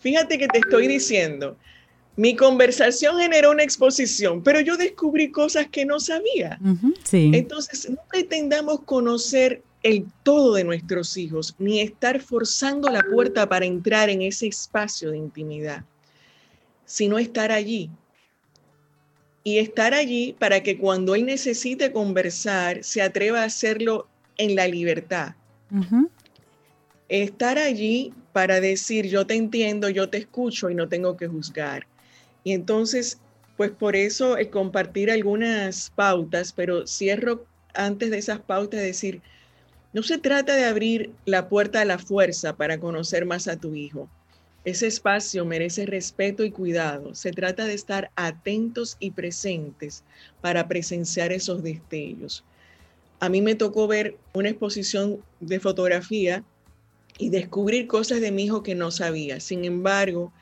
Fíjate 0.00 0.38
que 0.38 0.48
te 0.48 0.58
estoy 0.58 0.86
diciendo, 0.86 1.56
mi 2.16 2.34
conversación 2.34 3.18
generó 3.18 3.50
una 3.52 3.62
exposición, 3.62 4.42
pero 4.42 4.60
yo 4.60 4.76
descubrí 4.76 5.30
cosas 5.30 5.68
que 5.68 5.84
no 5.84 6.00
sabía. 6.00 6.58
Entonces, 7.12 7.88
no 7.88 7.98
pretendamos 8.10 8.80
conocer 8.80 9.62
el 9.84 10.04
todo 10.24 10.54
de 10.54 10.64
nuestros 10.64 11.16
hijos, 11.16 11.54
ni 11.58 11.80
estar 11.80 12.20
forzando 12.20 12.90
la 12.90 13.02
puerta 13.02 13.48
para 13.48 13.66
entrar 13.66 14.10
en 14.10 14.22
ese 14.22 14.48
espacio 14.48 15.12
de 15.12 15.18
intimidad, 15.18 15.84
sino 16.84 17.18
estar 17.18 17.52
allí. 17.52 17.90
Y 19.44 19.58
estar 19.58 19.94
allí 19.94 20.34
para 20.38 20.62
que 20.62 20.76
cuando 20.76 21.14
él 21.14 21.24
necesite 21.24 21.92
conversar, 21.92 22.82
se 22.82 23.00
atreva 23.00 23.42
a 23.42 23.46
hacerlo 23.46 24.08
en 24.36 24.56
la 24.56 24.66
libertad 24.66 25.34
estar 27.08 27.58
allí 27.58 28.12
para 28.32 28.60
decir 28.60 29.06
yo 29.06 29.26
te 29.26 29.34
entiendo, 29.34 29.88
yo 29.88 30.08
te 30.10 30.18
escucho 30.18 30.70
y 30.70 30.74
no 30.74 30.88
tengo 30.88 31.16
que 31.16 31.28
juzgar. 31.28 31.86
Y 32.44 32.52
entonces, 32.52 33.18
pues 33.56 33.70
por 33.70 33.96
eso 33.96 34.36
el 34.36 34.50
compartir 34.50 35.10
algunas 35.10 35.90
pautas, 35.90 36.52
pero 36.52 36.86
cierro 36.86 37.46
antes 37.74 38.10
de 38.10 38.18
esas 38.18 38.40
pautas 38.40 38.80
decir, 38.80 39.22
no 39.92 40.02
se 40.02 40.18
trata 40.18 40.54
de 40.54 40.64
abrir 40.64 41.12
la 41.24 41.48
puerta 41.48 41.80
a 41.80 41.84
la 41.84 41.98
fuerza 41.98 42.56
para 42.56 42.78
conocer 42.78 43.24
más 43.24 43.48
a 43.48 43.56
tu 43.56 43.74
hijo. 43.74 44.08
Ese 44.64 44.86
espacio 44.86 45.46
merece 45.46 45.86
respeto 45.86 46.44
y 46.44 46.50
cuidado. 46.50 47.14
Se 47.14 47.30
trata 47.30 47.64
de 47.64 47.74
estar 47.74 48.10
atentos 48.16 48.96
y 49.00 49.12
presentes 49.12 50.04
para 50.42 50.68
presenciar 50.68 51.32
esos 51.32 51.62
destellos. 51.62 52.44
A 53.18 53.28
mí 53.28 53.40
me 53.40 53.54
tocó 53.54 53.86
ver 53.86 54.16
una 54.34 54.50
exposición 54.50 55.22
de 55.40 55.58
fotografía 55.58 56.44
y 57.18 57.30
descubrir 57.30 57.86
cosas 57.86 58.20
de 58.20 58.30
mi 58.30 58.44
hijo 58.44 58.62
que 58.62 58.74
no 58.74 58.90
sabía. 58.90 59.40
Sin 59.40 59.64
embargo, 59.64 60.32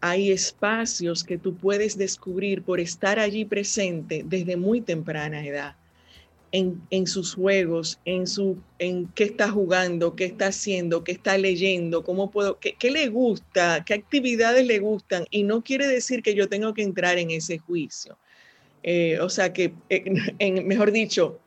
hay 0.00 0.32
espacios 0.32 1.22
que 1.22 1.38
tú 1.38 1.54
puedes 1.56 1.96
descubrir 1.96 2.62
por 2.62 2.80
estar 2.80 3.20
allí 3.20 3.44
presente 3.44 4.24
desde 4.26 4.56
muy 4.56 4.80
temprana 4.80 5.46
edad. 5.46 5.76
En, 6.50 6.82
en, 6.90 7.06
sus 7.06 7.34
juegos, 7.34 7.98
en, 8.04 8.26
su, 8.26 8.58
en 8.78 9.06
qué 9.14 9.24
está 9.24 9.48
jugando, 9.48 10.14
qué 10.14 10.26
está 10.26 10.48
haciendo, 10.48 11.02
qué 11.02 11.12
está 11.12 11.38
leyendo, 11.38 12.04
cómo 12.04 12.30
puedo, 12.30 12.58
qué, 12.58 12.74
qué 12.78 12.90
le 12.90 13.08
gusta, 13.08 13.82
qué 13.86 13.94
actividades 13.94 14.66
le 14.66 14.78
gustan. 14.78 15.24
Y 15.30 15.44
no 15.44 15.62
quiere 15.62 15.86
decir 15.86 16.22
que 16.22 16.34
yo 16.34 16.50
tengo 16.50 16.74
que 16.74 16.82
entrar 16.82 17.16
en 17.16 17.30
ese 17.30 17.56
juicio. 17.56 18.18
Eh, 18.82 19.18
o 19.20 19.28
sea 19.28 19.52
que, 19.52 19.72
eh, 19.88 20.04
en, 20.38 20.66
mejor 20.66 20.92
dicho, 20.92 21.40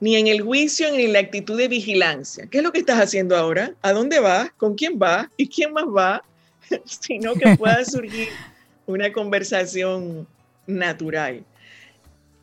ni 0.00 0.16
en 0.16 0.26
el 0.26 0.40
juicio 0.40 0.90
ni 0.92 1.04
en 1.04 1.12
la 1.12 1.20
actitud 1.20 1.56
de 1.56 1.68
vigilancia. 1.68 2.46
¿Qué 2.46 2.58
es 2.58 2.64
lo 2.64 2.72
que 2.72 2.80
estás 2.80 3.00
haciendo 3.00 3.36
ahora? 3.36 3.74
¿A 3.82 3.92
dónde 3.92 4.18
vas? 4.18 4.50
¿Con 4.56 4.74
quién 4.74 4.98
vas? 4.98 5.28
¿Y 5.36 5.48
quién 5.48 5.72
más 5.72 5.84
va? 5.84 6.24
Sino 6.84 7.34
que 7.34 7.56
pueda 7.56 7.84
surgir 7.84 8.28
una 8.86 9.12
conversación 9.12 10.26
natural. 10.66 11.44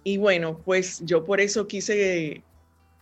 Y 0.03 0.17
bueno, 0.17 0.61
pues 0.63 1.01
yo 1.03 1.25
por 1.25 1.41
eso 1.41 1.67
quise 1.67 2.41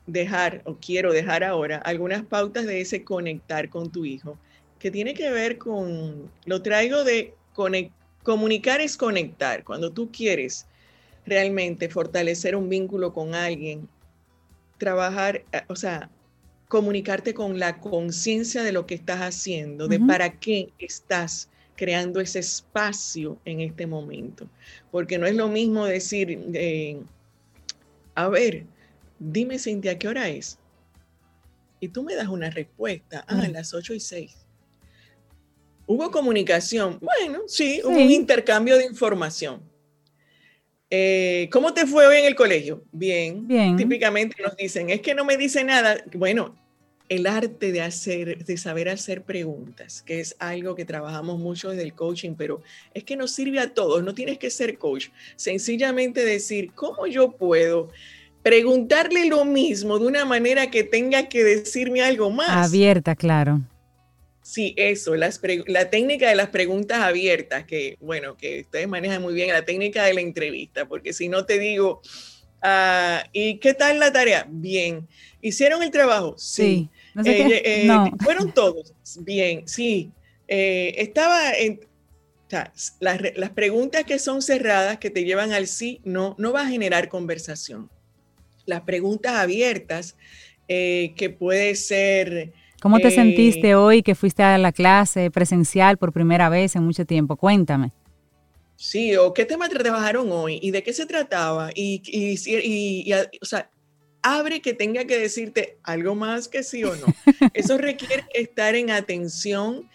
dejar 0.08 0.62
o 0.65 0.76
quiero 0.76 1.12
dejar 1.12 1.44
ahora 1.44 1.78
algunas 1.80 2.24
pautas 2.24 2.65
de 2.65 2.82
ese 2.82 3.04
conectar 3.04 3.70
con 3.70 3.91
tu 3.91 4.06
hijo, 4.06 4.38
que 4.80 4.91
tiene 4.91 5.13
que 5.13 5.30
ver 5.32 5.58
con, 5.58 6.32
lo 6.46 6.62
traigo 6.62 7.04
de 7.04 7.34
comunicar 8.24 8.82
es 8.82 8.98
conectar. 8.98 9.63
Cuando 9.63 9.91
tú 9.91 10.12
quieres 10.12 10.65
realmente 11.26 11.89
fortalecer 11.89 12.56
un 12.56 12.70
vínculo 12.70 13.13
con 13.13 13.34
alguien, 13.34 13.88
trabajar, 14.77 15.43
eh, 15.51 15.61
o 15.67 15.75
sea, 15.75 16.09
comunicarte 16.67 17.33
con 17.33 17.59
la 17.59 17.79
conciencia 17.79 18.63
de 18.63 18.71
lo 18.71 18.85
que 18.85 18.95
estás 18.95 19.21
haciendo, 19.21 19.88
de 19.88 19.99
para 19.99 20.39
qué 20.39 20.73
estás 20.79 21.49
creando 21.75 22.19
ese 22.19 22.39
espacio 22.39 23.38
en 23.45 23.61
este 23.61 23.85
momento. 23.85 24.49
Porque 24.91 25.17
no 25.17 25.27
es 25.27 25.35
lo 25.35 25.47
mismo 25.47 25.85
decir, 25.85 26.39
eh, 26.53 27.01
a 28.15 28.29
ver, 28.29 28.65
dime 29.19 29.59
Cintia, 29.59 29.99
¿qué 29.99 30.07
hora 30.07 30.29
es? 30.29 30.57
Y 31.79 31.89
tú 31.89 32.03
me 32.03 32.15
das 32.15 32.27
una 32.27 32.49
respuesta, 32.49 33.23
ah, 33.27 33.41
a 33.41 33.47
las 33.49 33.73
8 33.73 33.93
y 33.93 33.99
6. 33.99 34.45
Hubo 35.88 36.09
comunicación, 36.09 36.97
bueno, 36.99 37.43
sí, 37.47 37.79
hubo 37.83 37.91
un 37.91 38.09
intercambio 38.09 38.75
de 38.77 38.85
información 38.85 39.61
eh, 40.89 41.50
¿Cómo 41.52 41.74
te 41.74 41.86
fue 41.86 42.06
hoy 42.06 42.17
en 42.17 42.26
el 42.26 42.36
colegio? 42.36 42.84
Bien. 42.91 43.48
Bien. 43.48 43.76
Típicamente 43.76 44.41
nos 44.41 44.56
dicen, 44.56 44.89
es 44.89 45.02
que 45.02 45.15
no 45.15 45.26
me 45.26 45.38
dice 45.38 45.63
nada. 45.63 45.98
Bueno, 46.13 46.56
el 47.10 47.28
arte 47.28 47.71
de 47.71 47.82
hacer, 47.82 48.45
de 48.45 48.58
saber 48.58 48.89
hacer 48.89 49.24
preguntas, 49.24 50.02
que 50.02 50.19
es 50.19 50.36
algo 50.39 50.76
que 50.76 50.86
trabajamos 50.86 51.39
mucho 51.39 51.69
desde 51.69 51.84
el 51.84 51.93
coaching, 51.93 52.36
pero 52.36 52.62
es 52.93 53.04
que 53.04 53.15
nos 53.15 53.32
sirve 53.32 53.60
a 53.60 53.74
todos, 53.74 54.04
no 54.04 54.13
tienes 54.13 54.38
que 54.38 54.50
ser 54.50 54.78
coach. 54.78 55.10
Sencillamente 55.36 56.24
decir, 56.26 56.71
¿cómo 56.74 57.08
yo 57.08 57.32
puedo 57.32 57.89
preguntarle 58.41 59.26
lo 59.26 59.45
mismo 59.45 60.00
de 60.00 60.08
una 60.08 60.26
manera 60.26 60.69
que 60.69 60.84
tenga 60.84 61.30
que 61.30 61.43
decirme 61.43 62.02
algo 62.02 62.32
más? 62.32 62.67
Abierta, 62.67 63.15
claro. 63.15 63.62
Sí, 64.45 64.75
eso, 64.77 65.15
la 65.15 65.89
técnica 65.89 66.29
de 66.29 66.36
las 66.36 66.49
preguntas 66.49 66.99
abiertas, 66.99 67.65
que 67.65 67.97
bueno, 67.99 68.38
que 68.38 68.62
ustedes 68.62 68.88
manejan 68.88 69.23
muy 69.23 69.34
bien, 69.34 69.49
la 69.51 69.65
técnica 69.65 70.03
de 70.05 70.13
la 70.13 70.21
entrevista, 70.21 70.88
porque 70.88 71.13
si 71.13 71.29
no 71.29 71.47
te 71.47 71.58
digo, 71.58 71.99
ah, 72.62 73.23
¿y 73.34 73.58
qué 73.58 73.73
tal 73.73 73.99
la 73.99 74.13
tarea? 74.13 74.45
Bien. 74.47 75.08
¿Hicieron 75.41 75.81
el 75.81 75.89
trabajo? 75.89 76.36
Sí. 76.38 76.88
Eh, 77.25 77.63
eh, 77.65 77.89
¿Fueron 78.23 78.53
todos? 78.53 78.93
Bien, 79.21 79.67
sí. 79.67 80.12
Eh, 80.47 80.93
estaba 80.99 81.51
en... 81.53 81.79
O 82.45 82.49
sea, 82.49 82.71
las, 82.99 83.19
las, 83.36 83.49
preguntas 83.49 84.03
que 84.03 84.19
son 84.19 84.43
cerradas, 84.43 84.99
que 84.99 85.10
te 85.10 85.23
llevan 85.23 85.53
al 85.53 85.65
sí, 85.65 86.01
no, 86.03 86.36
no 86.38 86.53
va 86.53 86.62
a 86.62 86.67
generar 86.67 87.10
conversación. 87.10 87.89
Las 88.67 88.81
preguntas 88.81 89.34
abiertas, 89.34 90.15
que 90.67 91.36
puede 91.39 91.73
ser 91.73 92.53
¿Cómo 92.81 92.99
te 92.99 93.11
sentiste 93.11 93.69
eh, 93.69 93.75
hoy 93.75 94.03
que 94.03 94.15
fuiste 94.15 94.43
a 94.43 94.57
la 94.57 94.71
clase 94.71 95.31
presencial 95.31 95.97
por 95.97 96.11
primera 96.11 96.49
vez 96.49 96.75
en 96.75 96.83
mucho 96.83 97.05
tiempo? 97.05 97.35
Cuéntame. 97.35 97.91
Sí, 98.75 99.15
o 99.15 99.33
qué 99.33 99.45
tema 99.45 99.69
trabajaron 99.69 100.31
hoy 100.31 100.59
y 100.61 100.71
de 100.71 100.83
qué 100.83 100.93
se 100.93 101.05
trataba. 101.05 101.71
Y, 101.73 102.01
y, 102.05 103.13
o 103.41 103.45
sea, 103.45 103.69
abre 104.21 104.61
que 104.61 104.73
tenga 104.73 105.05
que 105.05 105.17
decirte 105.17 105.77
algo 105.83 106.15
más 106.15 106.47
que 106.47 106.63
sí 106.63 106.83
o 106.83 106.95
no. 106.95 107.05
Eso 107.53 107.77
requiere 107.77 108.25
estar 108.33 108.75
en 108.75 108.91
atención 108.91 109.89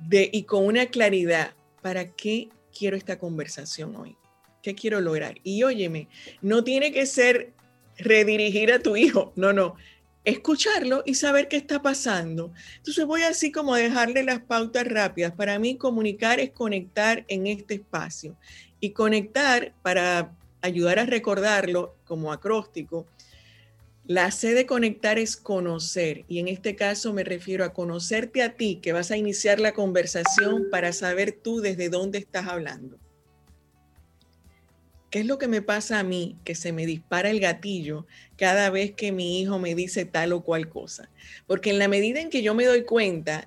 de, 0.00 0.28
y 0.32 0.42
con 0.42 0.66
una 0.66 0.86
claridad. 0.86 1.52
¿Para 1.80 2.10
qué 2.12 2.48
quiero 2.76 2.96
esta 2.96 3.18
conversación 3.18 3.94
hoy? 3.94 4.16
¿Qué 4.62 4.74
quiero 4.74 5.00
lograr? 5.00 5.36
Y 5.44 5.62
óyeme, 5.62 6.08
no 6.40 6.64
tiene 6.64 6.92
que 6.92 7.06
ser 7.06 7.52
redirigir 7.98 8.72
a 8.72 8.80
tu 8.80 8.96
hijo, 8.96 9.32
no, 9.36 9.52
no 9.52 9.76
escucharlo 10.24 11.02
y 11.04 11.14
saber 11.14 11.48
qué 11.48 11.56
está 11.56 11.82
pasando. 11.82 12.52
Entonces 12.76 13.04
voy 13.04 13.22
así 13.22 13.52
como 13.52 13.74
a 13.74 13.78
dejarle 13.78 14.22
las 14.22 14.40
pautas 14.40 14.86
rápidas. 14.86 15.32
Para 15.32 15.58
mí 15.58 15.76
comunicar 15.76 16.40
es 16.40 16.50
conectar 16.50 17.24
en 17.28 17.46
este 17.46 17.74
espacio. 17.74 18.36
Y 18.80 18.90
conectar, 18.90 19.74
para 19.82 20.32
ayudar 20.60 20.98
a 20.98 21.06
recordarlo 21.06 21.94
como 22.04 22.32
acróstico, 22.32 23.06
la 24.06 24.30
C 24.30 24.52
de 24.52 24.66
conectar 24.66 25.18
es 25.18 25.36
conocer. 25.36 26.24
Y 26.28 26.38
en 26.38 26.48
este 26.48 26.76
caso 26.76 27.12
me 27.12 27.24
refiero 27.24 27.64
a 27.64 27.72
conocerte 27.72 28.42
a 28.42 28.54
ti, 28.56 28.80
que 28.82 28.92
vas 28.92 29.10
a 29.10 29.16
iniciar 29.16 29.60
la 29.60 29.72
conversación 29.72 30.68
para 30.70 30.92
saber 30.92 31.32
tú 31.32 31.60
desde 31.60 31.88
dónde 31.88 32.18
estás 32.18 32.46
hablando. 32.46 32.98
¿Qué 35.14 35.20
es 35.20 35.26
lo 35.26 35.38
que 35.38 35.46
me 35.46 35.62
pasa 35.62 36.00
a 36.00 36.02
mí 36.02 36.34
que 36.42 36.56
se 36.56 36.72
me 36.72 36.86
dispara 36.86 37.30
el 37.30 37.38
gatillo 37.38 38.04
cada 38.36 38.68
vez 38.68 38.90
que 38.90 39.12
mi 39.12 39.40
hijo 39.40 39.60
me 39.60 39.76
dice 39.76 40.04
tal 40.04 40.32
o 40.32 40.40
cual 40.40 40.68
cosa? 40.68 41.08
Porque 41.46 41.70
en 41.70 41.78
la 41.78 41.86
medida 41.86 42.18
en 42.18 42.30
que 42.30 42.42
yo 42.42 42.52
me 42.52 42.64
doy 42.64 42.82
cuenta 42.82 43.46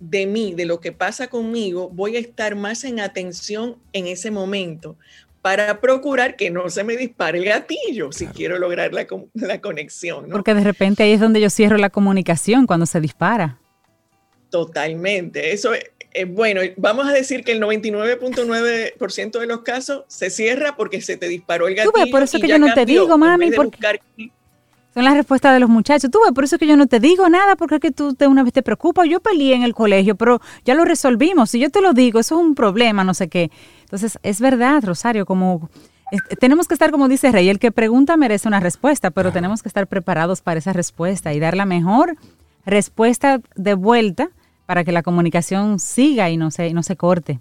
de 0.00 0.26
mí, 0.26 0.54
de 0.54 0.66
lo 0.66 0.80
que 0.80 0.90
pasa 0.90 1.28
conmigo, 1.28 1.88
voy 1.88 2.16
a 2.16 2.18
estar 2.18 2.56
más 2.56 2.82
en 2.82 2.98
atención 2.98 3.76
en 3.92 4.08
ese 4.08 4.32
momento 4.32 4.96
para 5.40 5.80
procurar 5.80 6.34
que 6.34 6.50
no 6.50 6.68
se 6.68 6.82
me 6.82 6.96
dispare 6.96 7.38
el 7.38 7.44
gatillo 7.44 8.10
si 8.10 8.26
quiero 8.26 8.58
lograr 8.58 8.92
la, 8.92 9.06
la 9.34 9.60
conexión. 9.60 10.26
Porque 10.28 10.52
de 10.52 10.64
repente 10.64 11.04
ahí 11.04 11.12
es 11.12 11.20
donde 11.20 11.40
yo 11.40 11.48
cierro 11.48 11.76
la 11.76 11.90
comunicación 11.90 12.66
cuando 12.66 12.86
se 12.86 13.00
dispara. 13.00 13.60
Totalmente. 14.50 15.52
Eso 15.52 15.74
es, 15.74 15.84
eh, 16.12 16.24
bueno, 16.24 16.60
vamos 16.76 17.06
a 17.06 17.12
decir 17.12 17.44
que 17.44 17.52
el 17.52 17.60
99.9% 17.60 19.38
de 19.38 19.46
los 19.46 19.60
casos 19.60 20.04
se 20.08 20.30
cierra 20.30 20.76
porque 20.76 21.00
se 21.00 21.16
te 21.16 21.28
disparó 21.28 21.68
el 21.68 21.74
gatillo. 21.74 21.92
Tú 21.92 22.00
ves, 22.00 22.10
por 22.10 22.22
eso 22.22 22.38
que 22.38 22.48
yo 22.48 22.58
no 22.58 22.72
te 22.72 22.86
digo, 22.86 23.16
mami, 23.18 23.50
porque 23.52 23.78
son 24.94 25.04
las 25.04 25.14
respuestas 25.14 25.52
de 25.52 25.60
los 25.60 25.68
muchachos. 25.68 26.10
Tú 26.10 26.18
ves, 26.24 26.32
por 26.32 26.44
eso 26.44 26.58
que 26.58 26.66
yo 26.66 26.76
no 26.76 26.86
te 26.86 26.98
digo 26.98 27.28
nada, 27.28 27.56
porque 27.56 27.76
es 27.76 27.80
que 27.80 27.92
tú 27.92 28.16
de 28.16 28.26
una 28.26 28.42
vez 28.42 28.52
te 28.52 28.62
preocupas. 28.62 29.08
Yo 29.08 29.20
peleé 29.20 29.54
en 29.54 29.62
el 29.62 29.74
colegio, 29.74 30.16
pero 30.16 30.40
ya 30.64 30.74
lo 30.74 30.84
resolvimos. 30.84 31.50
Si 31.50 31.60
yo 31.60 31.70
te 31.70 31.80
lo 31.80 31.92
digo, 31.92 32.18
eso 32.18 32.36
es 32.36 32.40
un 32.40 32.54
problema, 32.54 33.04
no 33.04 33.14
sé 33.14 33.28
qué. 33.28 33.50
Entonces, 33.82 34.18
es 34.22 34.40
verdad, 34.40 34.82
Rosario, 34.82 35.26
como 35.26 35.70
tenemos 36.40 36.66
que 36.66 36.74
estar, 36.74 36.90
como 36.90 37.06
dice 37.06 37.30
Rey, 37.30 37.48
el 37.48 37.58
que 37.58 37.70
pregunta 37.70 38.16
merece 38.16 38.48
una 38.48 38.60
respuesta, 38.60 39.10
pero 39.10 39.30
tenemos 39.30 39.62
que 39.62 39.68
estar 39.68 39.86
preparados 39.86 40.40
para 40.40 40.58
esa 40.58 40.72
respuesta 40.72 41.34
y 41.34 41.40
dar 41.40 41.54
la 41.56 41.66
mejor 41.66 42.16
respuesta 42.64 43.40
de 43.56 43.74
vuelta 43.74 44.30
para 44.68 44.84
que 44.84 44.92
la 44.92 45.02
comunicación 45.02 45.78
siga 45.78 46.28
y 46.28 46.36
no 46.36 46.50
se, 46.50 46.74
no 46.74 46.82
se 46.82 46.94
corte. 46.94 47.40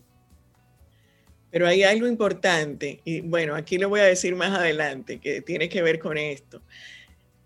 Pero 1.51 1.67
hay 1.67 1.84
algo 1.84 2.07
importante, 2.07 3.01
y 3.03 3.19
bueno, 3.19 3.53
aquí 3.53 3.78
lo 3.78 3.89
voy 3.89 3.99
a 3.99 4.05
decir 4.05 4.34
más 4.34 4.57
adelante, 4.57 5.19
que 5.19 5.41
tiene 5.41 5.67
que 5.67 5.82
ver 5.82 5.99
con 5.99 6.17
esto. 6.17 6.61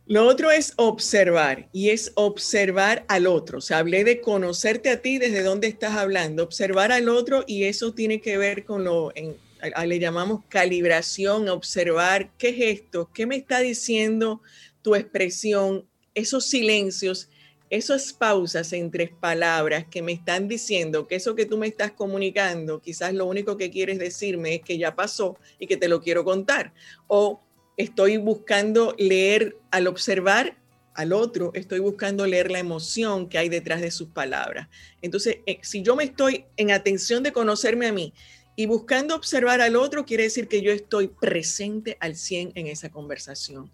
Lo 0.05 0.27
otro 0.27 0.51
es 0.51 0.73
observar, 0.75 1.67
y 1.73 1.89
es 1.89 2.11
observar 2.13 3.05
al 3.07 3.25
otro. 3.25 3.57
O 3.57 3.73
hablé 3.73 4.03
de 4.03 4.21
conocerte 4.21 4.91
a 4.91 5.01
ti 5.01 5.17
desde 5.17 5.41
dónde 5.41 5.67
estás 5.67 5.97
hablando, 5.97 6.43
observar 6.43 6.91
al 6.91 7.09
otro, 7.09 7.43
y 7.47 7.63
eso 7.63 7.95
tiene 7.95 8.21
que 8.21 8.37
ver 8.37 8.65
con 8.65 8.83
lo, 8.83 9.11
en, 9.15 9.35
le 9.83 9.97
llamamos 9.97 10.41
calibración, 10.47 11.49
observar 11.49 12.29
qué 12.37 12.49
es 12.49 12.81
esto, 12.81 13.09
qué 13.11 13.25
me 13.25 13.35
está 13.35 13.61
diciendo 13.61 14.43
tu 14.83 14.93
expresión, 14.93 15.87
esos 16.13 16.45
silencios 16.45 17.29
esas 17.71 18.11
pausas 18.11 18.73
entre 18.73 19.07
palabras 19.07 19.85
que 19.89 20.01
me 20.01 20.11
están 20.11 20.49
diciendo 20.49 21.07
que 21.07 21.15
eso 21.15 21.35
que 21.35 21.45
tú 21.45 21.57
me 21.57 21.67
estás 21.67 21.93
comunicando, 21.93 22.81
quizás 22.81 23.13
lo 23.13 23.25
único 23.25 23.55
que 23.55 23.71
quieres 23.71 23.97
decirme 23.97 24.55
es 24.55 24.61
que 24.61 24.77
ya 24.77 24.93
pasó 24.93 25.37
y 25.57 25.67
que 25.67 25.77
te 25.77 25.87
lo 25.87 26.01
quiero 26.01 26.25
contar. 26.25 26.73
O 27.07 27.41
estoy 27.77 28.17
buscando 28.17 28.93
leer, 28.97 29.57
al 29.71 29.87
observar 29.87 30.57
al 30.95 31.13
otro, 31.13 31.51
estoy 31.53 31.79
buscando 31.79 32.27
leer 32.27 32.51
la 32.51 32.59
emoción 32.59 33.29
que 33.29 33.37
hay 33.37 33.47
detrás 33.47 33.79
de 33.79 33.91
sus 33.91 34.09
palabras. 34.09 34.67
Entonces, 35.01 35.37
eh, 35.45 35.59
si 35.61 35.81
yo 35.81 35.95
me 35.95 36.03
estoy 36.03 36.43
en 36.57 36.71
atención 36.71 37.23
de 37.23 37.31
conocerme 37.31 37.87
a 37.87 37.93
mí 37.93 38.13
y 38.57 38.65
buscando 38.65 39.15
observar 39.15 39.61
al 39.61 39.77
otro, 39.77 40.05
quiere 40.05 40.23
decir 40.23 40.49
que 40.49 40.61
yo 40.61 40.73
estoy 40.73 41.07
presente 41.07 41.95
al 42.01 42.17
100 42.17 42.51
en 42.55 42.67
esa 42.67 42.91
conversación. 42.91 43.71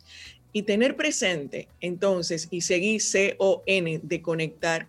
Y 0.53 0.63
tener 0.63 0.95
presente 0.95 1.67
entonces 1.81 2.47
y 2.51 2.61
seguir 2.61 3.01
C-O-N 3.01 3.99
de 4.01 4.21
conectar 4.21 4.87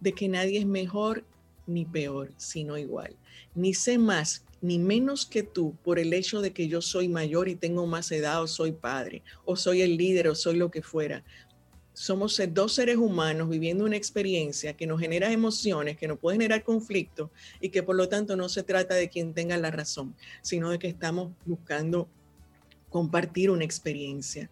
de 0.00 0.12
que 0.12 0.28
nadie 0.28 0.58
es 0.58 0.66
mejor 0.66 1.24
ni 1.66 1.84
peor, 1.84 2.32
sino 2.36 2.78
igual. 2.78 3.14
Ni 3.54 3.74
sé 3.74 3.98
más 3.98 4.44
ni 4.62 4.78
menos 4.78 5.26
que 5.26 5.42
tú 5.42 5.74
por 5.82 5.98
el 5.98 6.12
hecho 6.12 6.40
de 6.40 6.52
que 6.52 6.68
yo 6.68 6.80
soy 6.80 7.08
mayor 7.08 7.48
y 7.48 7.56
tengo 7.56 7.86
más 7.86 8.10
edad 8.12 8.42
o 8.42 8.46
soy 8.46 8.70
padre 8.70 9.22
o 9.44 9.56
soy 9.56 9.82
el 9.82 9.96
líder 9.96 10.28
o 10.28 10.34
soy 10.36 10.56
lo 10.56 10.70
que 10.70 10.82
fuera. 10.82 11.24
Somos 11.92 12.40
dos 12.50 12.74
seres 12.74 12.96
humanos 12.96 13.50
viviendo 13.50 13.84
una 13.84 13.96
experiencia 13.96 14.74
que 14.74 14.86
nos 14.86 15.00
genera 15.00 15.30
emociones, 15.30 15.98
que 15.98 16.08
nos 16.08 16.18
puede 16.18 16.36
generar 16.36 16.62
conflicto 16.62 17.30
y 17.60 17.68
que 17.68 17.82
por 17.82 17.96
lo 17.96 18.08
tanto 18.08 18.36
no 18.36 18.48
se 18.48 18.62
trata 18.62 18.94
de 18.94 19.10
quien 19.10 19.34
tenga 19.34 19.58
la 19.58 19.70
razón, 19.70 20.14
sino 20.42 20.70
de 20.70 20.78
que 20.78 20.88
estamos 20.88 21.32
buscando 21.44 22.08
compartir 22.88 23.50
una 23.50 23.64
experiencia. 23.64 24.48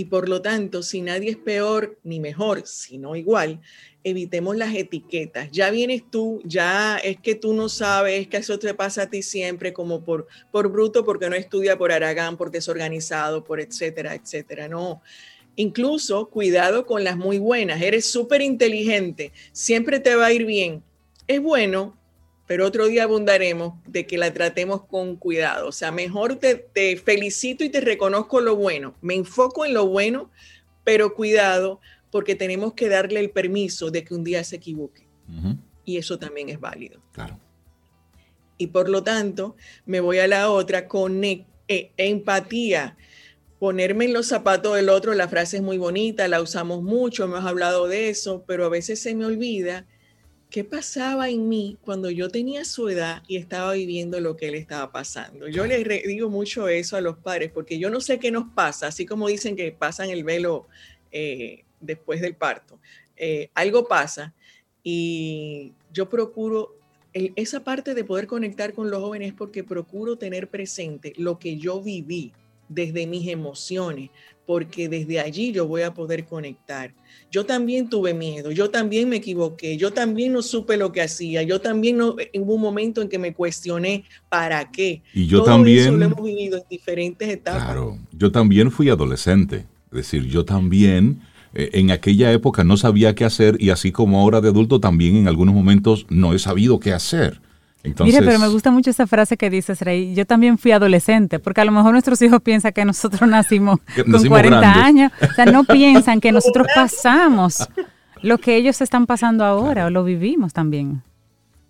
Y 0.00 0.06
por 0.06 0.30
lo 0.30 0.40
tanto, 0.40 0.82
si 0.82 1.02
nadie 1.02 1.32
es 1.32 1.36
peor 1.36 1.98
ni 2.04 2.20
mejor, 2.20 2.62
sino 2.64 3.16
igual, 3.16 3.60
evitemos 4.02 4.56
las 4.56 4.74
etiquetas. 4.74 5.50
Ya 5.50 5.68
vienes 5.68 6.04
tú, 6.10 6.40
ya 6.42 6.96
es 6.96 7.20
que 7.20 7.34
tú 7.34 7.52
no 7.52 7.68
sabes, 7.68 8.22
es 8.22 8.28
que 8.28 8.38
eso 8.38 8.58
te 8.58 8.72
pasa 8.72 9.02
a 9.02 9.10
ti 9.10 9.22
siempre 9.22 9.74
como 9.74 10.02
por, 10.02 10.26
por 10.50 10.72
bruto, 10.72 11.04
porque 11.04 11.28
no 11.28 11.36
estudia 11.36 11.76
por 11.76 11.92
Aragán, 11.92 12.38
por 12.38 12.50
desorganizado, 12.50 13.44
por 13.44 13.60
etcétera, 13.60 14.14
etcétera. 14.14 14.68
No. 14.68 15.02
Incluso 15.54 16.30
cuidado 16.30 16.86
con 16.86 17.04
las 17.04 17.18
muy 17.18 17.38
buenas. 17.38 17.82
Eres 17.82 18.06
súper 18.06 18.40
inteligente, 18.40 19.32
siempre 19.52 20.00
te 20.00 20.14
va 20.14 20.24
a 20.24 20.32
ir 20.32 20.46
bien. 20.46 20.82
Es 21.26 21.42
bueno 21.42 21.99
pero 22.50 22.66
otro 22.66 22.88
día 22.88 23.04
abundaremos 23.04 23.74
de 23.86 24.08
que 24.08 24.18
la 24.18 24.34
tratemos 24.34 24.84
con 24.84 25.14
cuidado. 25.14 25.68
O 25.68 25.72
sea, 25.72 25.92
mejor 25.92 26.34
te, 26.34 26.96
felicito 26.96 27.62
y 27.62 27.68
te 27.68 27.80
reconozco 27.80 28.40
lo 28.40 28.56
bueno. 28.56 28.96
Me 29.02 29.14
enfoco 29.14 29.64
en 29.64 29.72
lo 29.72 29.86
bueno, 29.86 30.32
pero 30.82 31.14
cuidado 31.14 31.80
porque 32.10 32.34
tenemos 32.34 32.74
que 32.74 32.88
darle 32.88 33.20
el 33.20 33.30
permiso 33.30 33.92
de 33.92 34.02
que 34.02 34.14
un 34.14 34.24
día 34.24 34.42
se 34.42 34.56
equivoque. 34.56 35.06
Y 35.84 35.98
eso 35.98 36.18
también 36.18 36.48
es 36.48 36.58
válido. 36.58 37.00
Claro. 37.12 37.38
Y 38.58 38.66
por 38.66 38.88
lo 38.88 39.04
tanto, 39.04 39.54
me 39.86 40.00
voy 40.00 40.18
a 40.18 40.26
la 40.26 40.50
otra, 40.50 40.88
con 40.88 41.22
e, 41.22 41.46
empatía. 41.68 42.96
Ponerme 43.60 44.06
en 44.06 44.12
los 44.12 44.26
zapatos 44.26 44.74
del 44.74 44.88
otro, 44.88 45.14
la 45.14 45.28
frase 45.28 45.58
es 45.58 45.62
muy 45.62 45.78
bonita, 45.78 46.26
la 46.26 46.42
usamos 46.42 46.82
mucho, 46.82 47.22
hemos 47.22 47.44
hablado 47.44 47.86
de 47.86 48.08
eso, 48.08 48.42
pero 48.44 48.64
a 48.64 48.70
veces 48.70 49.00
se 49.00 49.14
me 49.14 49.24
olvida 49.24 49.86
¿qué 50.50 50.64
pasaba 50.64 51.30
en 51.30 51.48
mí 51.48 51.78
cuando 51.80 52.10
yo 52.10 52.28
tenía 52.28 52.64
su 52.64 52.88
edad 52.88 53.22
y 53.28 53.36
estaba 53.36 53.72
viviendo 53.72 54.20
lo 54.20 54.36
que 54.36 54.48
él 54.48 54.54
estaba 54.54 54.90
pasando? 54.90 55.48
Yo 55.48 55.64
les 55.64 55.86
digo 56.04 56.28
mucho 56.28 56.68
eso 56.68 56.96
a 56.96 57.00
los 57.00 57.16
padres 57.18 57.50
porque 57.52 57.78
yo 57.78 57.88
no 57.88 58.00
sé 58.00 58.18
qué 58.18 58.30
nos 58.30 58.52
pasa, 58.52 58.88
así 58.88 59.06
como 59.06 59.28
dicen 59.28 59.56
que 59.56 59.72
pasan 59.72 60.10
el 60.10 60.24
velo 60.24 60.66
eh, 61.12 61.64
después 61.80 62.20
del 62.20 62.34
parto. 62.34 62.80
Eh, 63.16 63.50
algo 63.54 63.86
pasa 63.86 64.34
y 64.82 65.72
yo 65.92 66.08
procuro 66.08 66.76
esa 67.12 67.64
parte 67.64 67.94
de 67.94 68.04
poder 68.04 68.26
conectar 68.26 68.72
con 68.72 68.90
los 68.90 69.00
jóvenes 69.00 69.32
porque 69.32 69.64
procuro 69.64 70.16
tener 70.16 70.48
presente 70.48 71.12
lo 71.16 71.38
que 71.38 71.56
yo 71.56 71.80
viví 71.80 72.32
desde 72.70 73.06
mis 73.06 73.28
emociones, 73.28 74.10
porque 74.46 74.88
desde 74.88 75.20
allí 75.20 75.52
yo 75.52 75.66
voy 75.66 75.82
a 75.82 75.92
poder 75.92 76.24
conectar. 76.24 76.94
Yo 77.30 77.44
también 77.44 77.90
tuve 77.90 78.14
miedo, 78.14 78.50
yo 78.50 78.70
también 78.70 79.08
me 79.08 79.16
equivoqué, 79.16 79.76
yo 79.76 79.92
también 79.92 80.32
no 80.32 80.42
supe 80.42 80.76
lo 80.76 80.90
que 80.92 81.02
hacía, 81.02 81.42
yo 81.42 81.60
también 81.60 81.98
no, 81.98 82.16
hubo 82.34 82.54
un 82.54 82.60
momento 82.60 83.02
en 83.02 83.08
que 83.08 83.18
me 83.18 83.34
cuestioné 83.34 84.04
para 84.28 84.70
qué. 84.70 85.02
Y 85.12 85.26
yo 85.26 85.42
también... 85.42 85.80
Eso 85.80 85.96
lo 85.96 86.04
hemos 86.04 86.22
vivido 86.24 86.58
en 86.58 86.64
diferentes 86.70 87.28
etapas. 87.28 87.64
Claro, 87.64 87.98
yo 88.12 88.32
también 88.32 88.70
fui 88.70 88.88
adolescente, 88.88 89.66
es 89.90 89.96
decir, 89.96 90.24
yo 90.26 90.44
también... 90.44 91.20
Eh, 91.52 91.70
en 91.72 91.90
aquella 91.90 92.30
época 92.30 92.62
no 92.62 92.76
sabía 92.76 93.16
qué 93.16 93.24
hacer 93.24 93.56
y 93.58 93.70
así 93.70 93.90
como 93.90 94.20
ahora 94.20 94.40
de 94.40 94.50
adulto 94.50 94.78
también 94.78 95.16
en 95.16 95.26
algunos 95.26 95.52
momentos 95.52 96.06
no 96.08 96.32
he 96.32 96.38
sabido 96.38 96.78
qué 96.78 96.92
hacer. 96.92 97.40
Mire, 97.82 98.18
pero 98.22 98.38
me 98.38 98.48
gusta 98.48 98.70
mucho 98.70 98.90
esa 98.90 99.06
frase 99.06 99.36
que 99.38 99.48
dices, 99.48 99.80
Rey. 99.80 100.14
Yo 100.14 100.26
también 100.26 100.58
fui 100.58 100.72
adolescente, 100.72 101.38
porque 101.38 101.62
a 101.62 101.64
lo 101.64 101.72
mejor 101.72 101.92
nuestros 101.92 102.20
hijos 102.20 102.42
piensan 102.42 102.72
que 102.72 102.84
nosotros 102.84 103.22
nacimos, 103.28 103.80
con 104.10 104.26
40 104.26 104.84
años. 104.84 105.12
O 105.22 105.34
sea, 105.34 105.46
no 105.46 105.64
piensan 105.64 106.20
que 106.20 106.32
nosotros 106.32 106.66
pasamos 106.74 107.68
lo 108.22 108.38
que 108.38 108.56
ellos 108.56 108.80
están 108.82 109.06
pasando 109.06 109.44
ahora 109.44 109.86
o 109.86 109.90
lo 109.90 110.04
vivimos 110.04 110.52
también. 110.52 111.02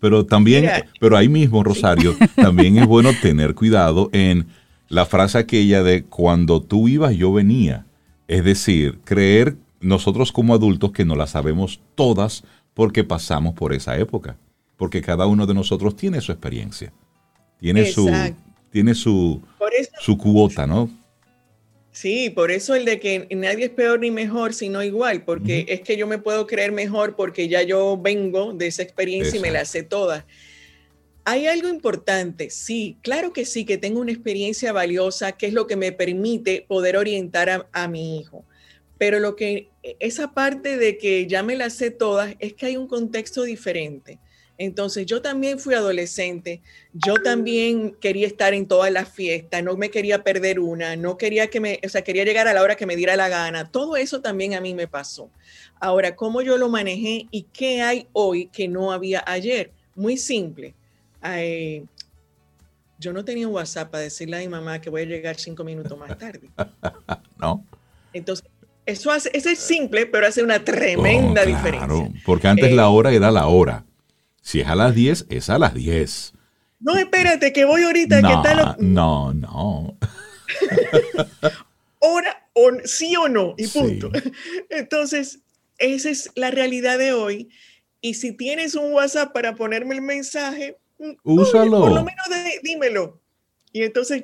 Pero 0.01 0.25
también, 0.25 0.69
pero 0.99 1.15
ahí 1.15 1.29
mismo, 1.29 1.63
Rosario, 1.63 2.15
también 2.35 2.77
es 2.77 2.87
bueno 2.87 3.11
tener 3.21 3.53
cuidado 3.53 4.09
en 4.11 4.47
la 4.89 5.05
frase 5.05 5.37
aquella 5.37 5.83
de 5.83 6.03
cuando 6.03 6.61
tú 6.61 6.87
ibas, 6.87 7.15
yo 7.15 7.31
venía. 7.31 7.85
Es 8.27 8.43
decir, 8.43 8.99
creer 9.05 9.57
nosotros 9.79 10.31
como 10.31 10.55
adultos 10.55 10.91
que 10.91 11.05
no 11.05 11.15
la 11.15 11.27
sabemos 11.27 11.81
todas 11.95 12.43
porque 12.73 13.03
pasamos 13.03 13.53
por 13.53 13.73
esa 13.73 13.95
época 13.97 14.37
porque 14.81 14.99
cada 14.99 15.27
uno 15.27 15.45
de 15.45 15.53
nosotros 15.53 15.95
tiene 15.95 16.21
su 16.21 16.31
experiencia, 16.31 16.91
tiene 17.59 17.85
su 17.85 18.09
tiene 18.71 18.95
su, 18.95 19.39
su 19.99 20.17
cuota, 20.17 20.65
¿no? 20.65 20.89
Sí, 21.91 22.31
por 22.31 22.49
eso 22.49 22.73
el 22.73 22.85
de 22.85 22.99
que 22.99 23.27
nadie 23.29 23.65
es 23.65 23.69
peor 23.69 23.99
ni 23.99 24.09
mejor, 24.09 24.55
sino 24.55 24.81
igual, 24.81 25.23
porque 25.23 25.67
es 25.69 25.81
que 25.81 25.97
yo 25.97 26.07
me 26.07 26.17
puedo 26.17 26.47
creer 26.47 26.71
mejor 26.71 27.15
porque 27.15 27.47
ya 27.47 27.61
yo 27.61 27.95
vengo 27.95 28.53
de 28.53 28.65
esa 28.65 28.81
experiencia 28.81 29.37
y 29.37 29.39
me 29.43 29.51
la 29.51 29.65
sé 29.65 29.83
toda. 29.83 30.25
Hay 31.25 31.45
algo 31.45 31.69
importante, 31.69 32.49
sí, 32.49 32.97
claro 33.03 33.33
que 33.33 33.45
sí, 33.45 33.65
que 33.65 33.77
tengo 33.77 33.99
una 33.99 34.11
experiencia 34.11 34.73
valiosa, 34.73 35.33
que 35.33 35.45
es 35.45 35.53
lo 35.53 35.67
que 35.67 35.75
me 35.75 35.91
permite 35.91 36.65
poder 36.67 36.97
orientar 36.97 37.51
a, 37.51 37.69
a 37.71 37.87
mi 37.87 38.17
hijo. 38.19 38.45
Pero 38.97 39.19
lo 39.19 39.35
que, 39.35 39.69
esa 39.99 40.33
parte 40.33 40.77
de 40.77 40.97
que 40.97 41.27
ya 41.27 41.43
me 41.43 41.55
la 41.55 41.69
sé 41.69 41.91
todas, 41.91 42.33
es 42.39 42.53
que 42.53 42.65
hay 42.65 42.77
un 42.77 42.87
contexto 42.87 43.43
diferente 43.43 44.17
Entonces 44.61 45.07
yo 45.07 45.23
también 45.23 45.57
fui 45.57 45.73
adolescente, 45.73 46.61
yo 46.93 47.15
también 47.15 47.95
quería 47.99 48.27
estar 48.27 48.53
en 48.53 48.67
todas 48.67 48.91
las 48.91 49.09
fiestas, 49.09 49.63
no 49.63 49.75
me 49.75 49.89
quería 49.89 50.23
perder 50.23 50.59
una, 50.59 50.95
no 50.95 51.17
quería 51.17 51.47
que 51.47 51.59
me, 51.59 51.79
o 51.83 51.89
sea, 51.89 52.03
quería 52.03 52.23
llegar 52.23 52.47
a 52.47 52.53
la 52.53 52.61
hora 52.61 52.75
que 52.75 52.85
me 52.85 52.95
diera 52.95 53.15
la 53.15 53.27
gana. 53.27 53.71
Todo 53.71 53.97
eso 53.97 54.21
también 54.21 54.53
a 54.53 54.61
mí 54.61 54.75
me 54.75 54.87
pasó. 54.87 55.31
Ahora, 55.79 56.15
¿cómo 56.15 56.43
yo 56.43 56.59
lo 56.59 56.69
manejé 56.69 57.25
y 57.31 57.47
qué 57.51 57.81
hay 57.81 58.07
hoy 58.13 58.49
que 58.53 58.67
no 58.67 58.91
había 58.91 59.23
ayer? 59.25 59.71
Muy 59.95 60.15
simple. 60.15 60.75
Eh, 61.23 61.83
yo 62.99 63.13
no 63.13 63.25
tenía 63.25 63.47
un 63.47 63.55
WhatsApp 63.55 63.89
para 63.89 64.03
decirle 64.03 64.37
a 64.37 64.39
mi 64.41 64.47
mamá 64.47 64.79
que 64.79 64.91
voy 64.91 65.01
a 65.01 65.05
llegar 65.05 65.37
cinco 65.37 65.63
minutos 65.63 65.97
más 65.97 66.15
tarde. 66.19 66.51
no. 67.39 67.65
Entonces, 68.13 68.45
eso, 68.85 69.09
hace, 69.09 69.31
es 69.33 69.57
simple, 69.57 70.05
pero 70.05 70.27
hace 70.27 70.43
una 70.43 70.63
tremenda 70.63 71.41
oh, 71.41 71.45
diferencia. 71.47 72.21
Porque 72.23 72.47
antes 72.47 72.71
la 72.73 72.83
eh, 72.83 72.85
hora 72.85 73.11
era 73.11 73.31
la 73.31 73.47
hora. 73.47 73.85
Si 74.41 74.61
es 74.61 74.67
a 74.67 74.75
las 74.75 74.95
10, 74.95 75.27
es 75.29 75.49
a 75.49 75.59
las 75.59 75.73
10. 75.73 76.33
No, 76.79 76.95
espérate, 76.97 77.53
que 77.53 77.65
voy 77.65 77.83
ahorita. 77.83 78.21
No, 78.21 78.73
no, 78.79 79.33
no. 79.33 79.97
Hora, 81.99 82.47
sí 82.85 83.15
o 83.15 83.29
no, 83.29 83.53
y 83.57 83.67
punto. 83.67 84.11
Entonces, 84.69 85.39
esa 85.77 86.09
es 86.09 86.31
la 86.35 86.51
realidad 86.51 86.97
de 86.97 87.13
hoy. 87.13 87.49
Y 88.01 88.15
si 88.15 88.31
tienes 88.31 88.73
un 88.73 88.93
WhatsApp 88.93 89.31
para 89.31 89.55
ponerme 89.55 89.95
el 89.95 90.01
mensaje, 90.01 90.77
mm, 90.97 91.11
úsalo. 91.23 91.79
por 91.81 91.91
lo 91.91 92.03
menos 92.03 92.25
dímelo. 92.63 93.21
Y 93.71 93.83
entonces 93.83 94.23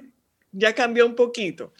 ya 0.52 0.74
cambió 0.74 1.06
un 1.06 1.16
poquito. 1.16 1.74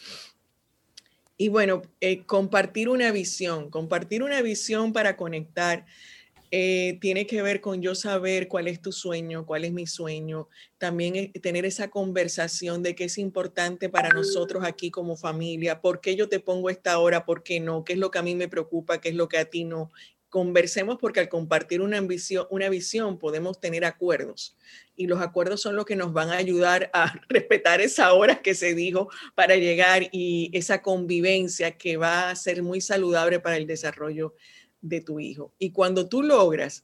Y 1.38 1.50
bueno, 1.50 1.82
eh, 2.02 2.24
compartir 2.26 2.90
una 2.90 3.12
visión, 3.12 3.70
compartir 3.70 4.24
una 4.24 4.42
visión 4.42 4.94
para 4.94 5.18
conectar 5.18 5.86
eh, 6.52 6.98
tiene 7.02 7.28
que 7.28 7.42
ver 7.42 7.60
con 7.60 7.82
yo 7.82 7.94
saber 7.94 8.48
cuál 8.48 8.68
es 8.68 8.82
tu 8.82 8.92
sueño, 8.92 9.46
cuál 9.46 9.66
es 9.66 9.74
mi 9.74 9.86
sueño, 9.86 10.48
también 10.78 11.32
tener 11.34 11.66
esa 11.66 11.90
conversación 11.90 12.84
de 12.84 12.96
qué 12.96 13.06
es 13.06 13.18
importante 13.18 13.90
para 13.90 14.10
nosotros 14.10 14.64
aquí 14.64 14.90
como 14.90 15.18
familia, 15.18 15.82
por 15.82 16.00
qué 16.00 16.16
yo 16.16 16.30
te 16.30 16.40
pongo 16.40 16.70
esta 16.70 17.00
hora, 17.00 17.26
por 17.26 17.44
qué 17.44 17.60
no, 17.60 17.84
qué 17.84 17.94
es 17.94 18.00
lo 18.00 18.12
que 18.12 18.20
a 18.20 18.24
mí 18.24 18.36
me 18.36 18.48
preocupa, 18.48 19.02
qué 19.02 19.10
es 19.10 19.16
lo 19.16 19.28
que 19.28 19.38
a 19.38 19.46
ti 19.46 19.66
no. 19.66 19.92
Conversemos 20.30 20.98
porque 21.00 21.22
al 21.22 21.30
compartir 21.30 21.82
una, 21.82 21.98
ambición, 21.98 22.48
una 22.50 22.70
visión 22.70 23.18
podemos 23.18 23.60
tener 23.60 23.84
acuerdos. 23.86 24.56
Y 24.96 25.08
los 25.08 25.22
acuerdos 25.22 25.62
son 25.62 25.76
los 25.76 25.86
que 25.86 25.96
nos 25.96 26.14
van 26.14 26.30
a 26.30 26.38
ayudar 26.38 26.90
a 26.94 27.14
respetar 27.30 27.82
esa 27.82 28.14
hora 28.14 28.42
que 28.42 28.56
se 28.56 28.74
dijo 28.74 29.10
para 29.36 29.56
llegar 29.56 30.10
y 30.12 30.50
esa 30.54 30.82
convivencia 30.82 31.78
que 31.78 31.98
va 31.98 32.30
a 32.30 32.36
ser 32.36 32.64
muy 32.64 32.82
saludable 32.82 33.40
para 33.40 33.58
el 33.58 33.68
desarrollo 33.68 34.34
de 34.82 35.02
tu 35.02 35.20
hijo. 35.20 35.54
Y 35.60 35.72
cuando 35.72 36.08
tú 36.08 36.24
logras 36.24 36.84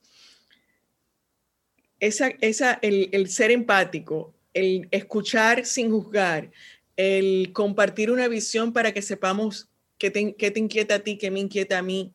esa, 1.99 2.29
esa, 2.41 2.79
el, 2.81 3.29
ser 3.29 3.51
empático, 3.51 4.33
el 4.53 4.87
escuchar 4.91 5.65
sin 5.65 5.91
juzgar, 5.91 6.51
el 6.97 7.51
compartir 7.53 8.11
una 8.11 8.27
visión 8.27 8.73
para 8.73 8.93
que 8.93 9.01
sepamos 9.01 9.69
qué 9.97 10.11
te, 10.11 10.35
qué 10.35 10.51
te 10.51 10.59
inquieta 10.59 10.95
a 10.95 10.99
ti, 10.99 11.17
qué 11.17 11.31
me 11.31 11.39
inquieta 11.39 11.79
a 11.79 11.81
mí, 11.81 12.13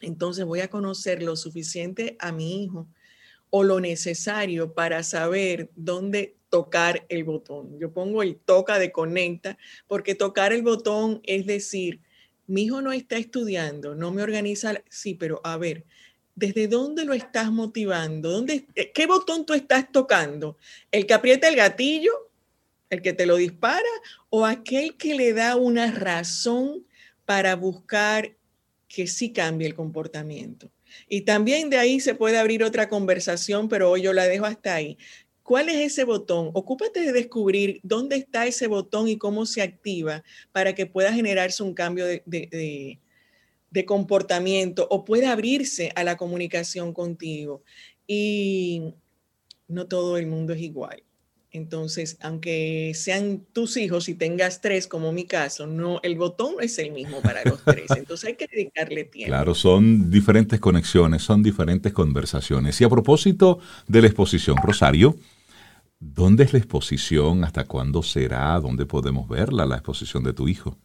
entonces 0.00 0.44
voy 0.44 0.60
a 0.60 0.68
conocer 0.68 1.22
lo 1.22 1.36
suficiente 1.36 2.16
a 2.18 2.32
mi 2.32 2.64
hijo 2.64 2.86
o 3.50 3.64
lo 3.64 3.80
necesario 3.80 4.74
para 4.74 5.02
saber 5.02 5.70
dónde 5.76 6.36
tocar 6.50 7.06
el 7.08 7.24
botón. 7.24 7.78
Yo 7.78 7.92
pongo 7.92 8.22
el 8.22 8.36
toca 8.36 8.78
de 8.78 8.92
conecta 8.92 9.56
porque 9.86 10.14
tocar 10.14 10.52
el 10.52 10.62
botón 10.62 11.20
es 11.24 11.46
decir, 11.46 12.00
mi 12.46 12.64
hijo 12.64 12.80
no 12.80 12.92
está 12.92 13.16
estudiando, 13.16 13.94
no 13.94 14.10
me 14.10 14.22
organiza, 14.22 14.82
sí, 14.88 15.14
pero 15.14 15.40
a 15.44 15.56
ver, 15.56 15.84
¿desde 16.34 16.68
dónde 16.68 17.04
lo 17.04 17.14
estás 17.14 17.50
motivando? 17.50 18.30
¿Dónde, 18.30 18.66
eh, 18.74 18.92
¿Qué 18.92 19.06
botón 19.06 19.46
tú 19.46 19.54
estás 19.54 19.90
tocando? 19.90 20.56
¿El 20.92 21.06
que 21.06 21.14
aprieta 21.14 21.48
el 21.48 21.56
gatillo? 21.56 22.12
¿El 22.90 23.02
que 23.02 23.12
te 23.12 23.26
lo 23.26 23.36
dispara? 23.36 23.82
¿O 24.30 24.46
aquel 24.46 24.96
que 24.96 25.14
le 25.14 25.32
da 25.32 25.56
una 25.56 25.90
razón 25.90 26.86
para 27.24 27.56
buscar 27.56 28.36
que 28.86 29.06
sí 29.06 29.32
cambie 29.32 29.66
el 29.66 29.74
comportamiento? 29.74 30.70
Y 31.08 31.22
también 31.22 31.70
de 31.70 31.78
ahí 31.78 32.00
se 32.00 32.14
puede 32.14 32.38
abrir 32.38 32.62
otra 32.62 32.88
conversación, 32.88 33.68
pero 33.68 33.90
hoy 33.90 34.02
yo 34.02 34.12
la 34.12 34.26
dejo 34.26 34.46
hasta 34.46 34.74
ahí. 34.74 34.98
¿Cuál 35.46 35.68
es 35.68 35.92
ese 35.92 36.02
botón? 36.02 36.50
Ocúpate 36.54 37.00
de 37.02 37.12
descubrir 37.12 37.78
dónde 37.84 38.16
está 38.16 38.46
ese 38.46 38.66
botón 38.66 39.06
y 39.06 39.16
cómo 39.16 39.46
se 39.46 39.62
activa 39.62 40.24
para 40.50 40.74
que 40.74 40.86
pueda 40.86 41.12
generarse 41.12 41.62
un 41.62 41.72
cambio 41.72 42.04
de, 42.04 42.98
comportamiento 43.86 44.88
o 44.90 45.04
pueda 45.04 45.30
abrirse 45.30 45.92
a 45.94 46.02
la 46.02 46.16
comunicación 46.16 46.92
contigo. 46.92 47.62
Y 48.08 48.94
no 49.68 49.86
todo 49.86 50.16
el 50.16 50.26
mundo 50.26 50.52
es 50.52 50.62
igual. 50.62 51.04
Entonces, 51.52 52.18
aunque 52.20 52.90
sean 52.96 53.46
tus 53.52 53.76
hijos 53.76 54.08
y 54.08 54.14
tengas 54.14 54.60
tres, 54.60 54.88
como 54.88 55.12
mi 55.12 55.26
caso, 55.26 55.68
no, 55.68 56.00
el 56.02 56.16
botón 56.16 56.56
es 56.60 56.76
el 56.80 56.90
mismo 56.90 57.22
para 57.22 57.44
los 57.44 57.62
tres. 57.62 57.86
Entonces 57.96 58.30
hay 58.30 58.34
que 58.34 58.48
dedicarle 58.48 59.04
tiempo. 59.04 59.30
Claro, 59.30 59.54
son 59.54 60.10
diferentes 60.10 60.58
conexiones, 60.58 61.22
son 61.22 61.44
diferentes 61.44 61.92
conversaciones. 61.92 62.80
Y 62.80 62.84
a 62.84 62.88
propósito 62.88 63.60
de 63.86 64.00
la 64.00 64.08
exposición, 64.08 64.56
Rosario, 64.60 65.16
¿Dónde 65.98 66.44
es 66.44 66.52
la 66.52 66.58
exposición? 66.58 67.44
¿Hasta 67.44 67.64
cuándo 67.64 68.02
será? 68.02 68.58
¿Dónde 68.60 68.84
podemos 68.84 69.28
verla, 69.28 69.64
la 69.64 69.76
exposición 69.76 70.22
de 70.24 70.34
tu 70.34 70.46
hijo? 70.46 70.78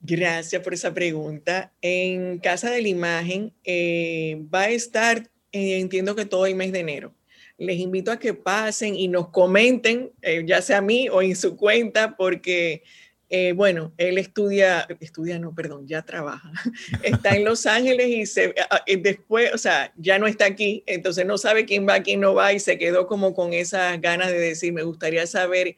Gracias 0.00 0.62
por 0.62 0.74
esa 0.74 0.92
pregunta. 0.92 1.72
En 1.80 2.38
Casa 2.38 2.70
de 2.70 2.82
la 2.82 2.88
Imagen 2.88 3.52
eh, 3.64 4.44
va 4.52 4.62
a 4.62 4.70
estar, 4.70 5.30
eh, 5.52 5.78
entiendo 5.78 6.16
que 6.16 6.26
todo 6.26 6.46
el 6.46 6.56
mes 6.56 6.72
de 6.72 6.80
enero. 6.80 7.14
Les 7.56 7.78
invito 7.78 8.10
a 8.10 8.18
que 8.18 8.34
pasen 8.34 8.96
y 8.96 9.08
nos 9.08 9.28
comenten, 9.28 10.12
eh, 10.22 10.44
ya 10.46 10.60
sea 10.60 10.78
a 10.78 10.82
mí 10.82 11.08
o 11.08 11.22
en 11.22 11.36
su 11.36 11.56
cuenta, 11.56 12.16
porque 12.16 12.82
eh, 13.28 13.52
bueno, 13.52 13.92
él 13.96 14.18
estudia, 14.18 14.86
estudia, 15.00 15.38
no, 15.38 15.52
perdón, 15.54 15.86
ya 15.88 16.02
trabaja. 16.02 16.52
Está 17.02 17.34
en 17.34 17.44
Los 17.44 17.66
Ángeles 17.66 18.06
y 18.08 18.26
se, 18.26 18.54
después, 19.02 19.52
o 19.52 19.58
sea, 19.58 19.92
ya 19.96 20.18
no 20.18 20.26
está 20.28 20.46
aquí, 20.46 20.84
entonces 20.86 21.26
no 21.26 21.36
sabe 21.36 21.64
quién 21.64 21.88
va, 21.88 22.02
quién 22.02 22.20
no 22.20 22.34
va 22.34 22.52
y 22.52 22.60
se 22.60 22.78
quedó 22.78 23.06
como 23.06 23.34
con 23.34 23.52
esas 23.52 24.00
ganas 24.00 24.28
de 24.28 24.38
decir, 24.38 24.72
me 24.72 24.84
gustaría 24.84 25.26
saber 25.26 25.76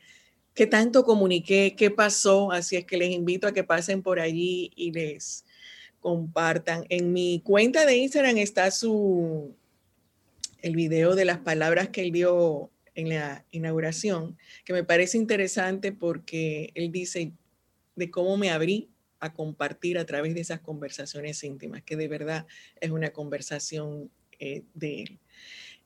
qué 0.54 0.66
tanto 0.66 1.04
comuniqué, 1.04 1.74
qué 1.76 1.90
pasó, 1.90 2.52
así 2.52 2.76
es 2.76 2.84
que 2.84 2.98
les 2.98 3.10
invito 3.10 3.46
a 3.46 3.52
que 3.52 3.64
pasen 3.64 4.02
por 4.02 4.20
allí 4.20 4.70
y 4.76 4.92
les 4.92 5.46
compartan. 6.00 6.84
En 6.90 7.12
mi 7.12 7.40
cuenta 7.44 7.86
de 7.86 7.96
Instagram 7.96 8.36
está 8.38 8.70
su, 8.70 9.54
el 10.60 10.76
video 10.76 11.14
de 11.14 11.24
las 11.24 11.38
palabras 11.38 11.88
que 11.88 12.02
él 12.02 12.12
dio 12.12 12.70
en 12.98 13.08
la 13.10 13.44
inauguración, 13.52 14.36
que 14.64 14.72
me 14.72 14.82
parece 14.82 15.18
interesante 15.18 15.92
porque 15.92 16.72
él 16.74 16.90
dice 16.90 17.30
de 17.94 18.10
cómo 18.10 18.36
me 18.36 18.50
abrí 18.50 18.88
a 19.20 19.32
compartir 19.32 19.98
a 19.98 20.04
través 20.04 20.34
de 20.34 20.40
esas 20.40 20.58
conversaciones 20.58 21.44
íntimas, 21.44 21.84
que 21.84 21.94
de 21.94 22.08
verdad 22.08 22.44
es 22.80 22.90
una 22.90 23.10
conversación 23.10 24.10
eh, 24.40 24.64
de 24.74 25.02
él. 25.02 25.18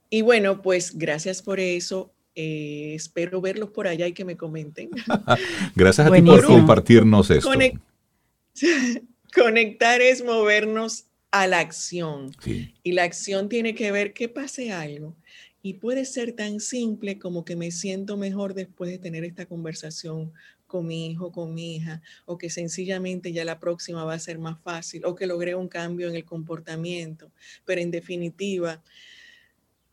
Y 0.08 0.22
bueno, 0.22 0.62
pues 0.62 0.96
gracias 0.96 1.42
por 1.42 1.60
eso. 1.60 2.14
Eh, 2.34 2.94
espero 2.94 3.42
verlos 3.42 3.68
por 3.72 3.88
allá 3.88 4.06
y 4.06 4.14
que 4.14 4.24
me 4.24 4.38
comenten. 4.38 4.88
gracias 5.76 6.06
a 6.06 6.10
ti 6.10 6.22
por 6.22 6.46
compartirnos 6.46 7.30
esto. 7.30 7.50
conectar 9.34 10.00
es 10.00 10.24
movernos 10.24 11.04
a 11.30 11.46
la 11.46 11.58
acción. 11.58 12.34
Y 12.82 12.92
la 12.92 13.02
acción 13.02 13.50
tiene 13.50 13.74
que 13.74 13.92
ver 13.92 14.14
que 14.14 14.30
pase 14.30 14.72
algo, 14.72 15.14
y 15.62 15.74
puede 15.74 16.04
ser 16.04 16.32
tan 16.32 16.58
simple 16.58 17.18
como 17.18 17.44
que 17.44 17.54
me 17.54 17.70
siento 17.70 18.16
mejor 18.16 18.54
después 18.54 18.90
de 18.90 18.98
tener 18.98 19.24
esta 19.24 19.46
conversación 19.46 20.32
con 20.66 20.86
mi 20.86 21.06
hijo, 21.06 21.30
con 21.30 21.54
mi 21.54 21.76
hija, 21.76 22.02
o 22.24 22.36
que 22.36 22.50
sencillamente 22.50 23.32
ya 23.32 23.44
la 23.44 23.60
próxima 23.60 24.04
va 24.04 24.14
a 24.14 24.18
ser 24.18 24.38
más 24.38 24.60
fácil, 24.62 25.04
o 25.04 25.14
que 25.14 25.26
logré 25.26 25.54
un 25.54 25.68
cambio 25.68 26.08
en 26.08 26.16
el 26.16 26.24
comportamiento. 26.24 27.30
Pero 27.64 27.80
en 27.80 27.90
definitiva, 27.90 28.82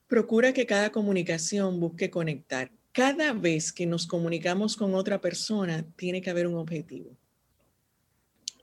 procura 0.07 0.53
que 0.53 0.65
cada 0.65 0.91
comunicación 0.91 1.80
busque 1.80 2.09
conectar. 2.09 2.72
Cada 2.91 3.34
vez 3.34 3.72
que 3.72 3.86
nos 3.86 4.07
comunicamos 4.07 4.76
con 4.76 4.95
otra 4.95 5.22
persona, 5.22 5.86
tiene 5.95 6.22
que 6.22 6.32
haber 6.32 6.47
un 6.47 6.55
objetivo. 6.55 7.15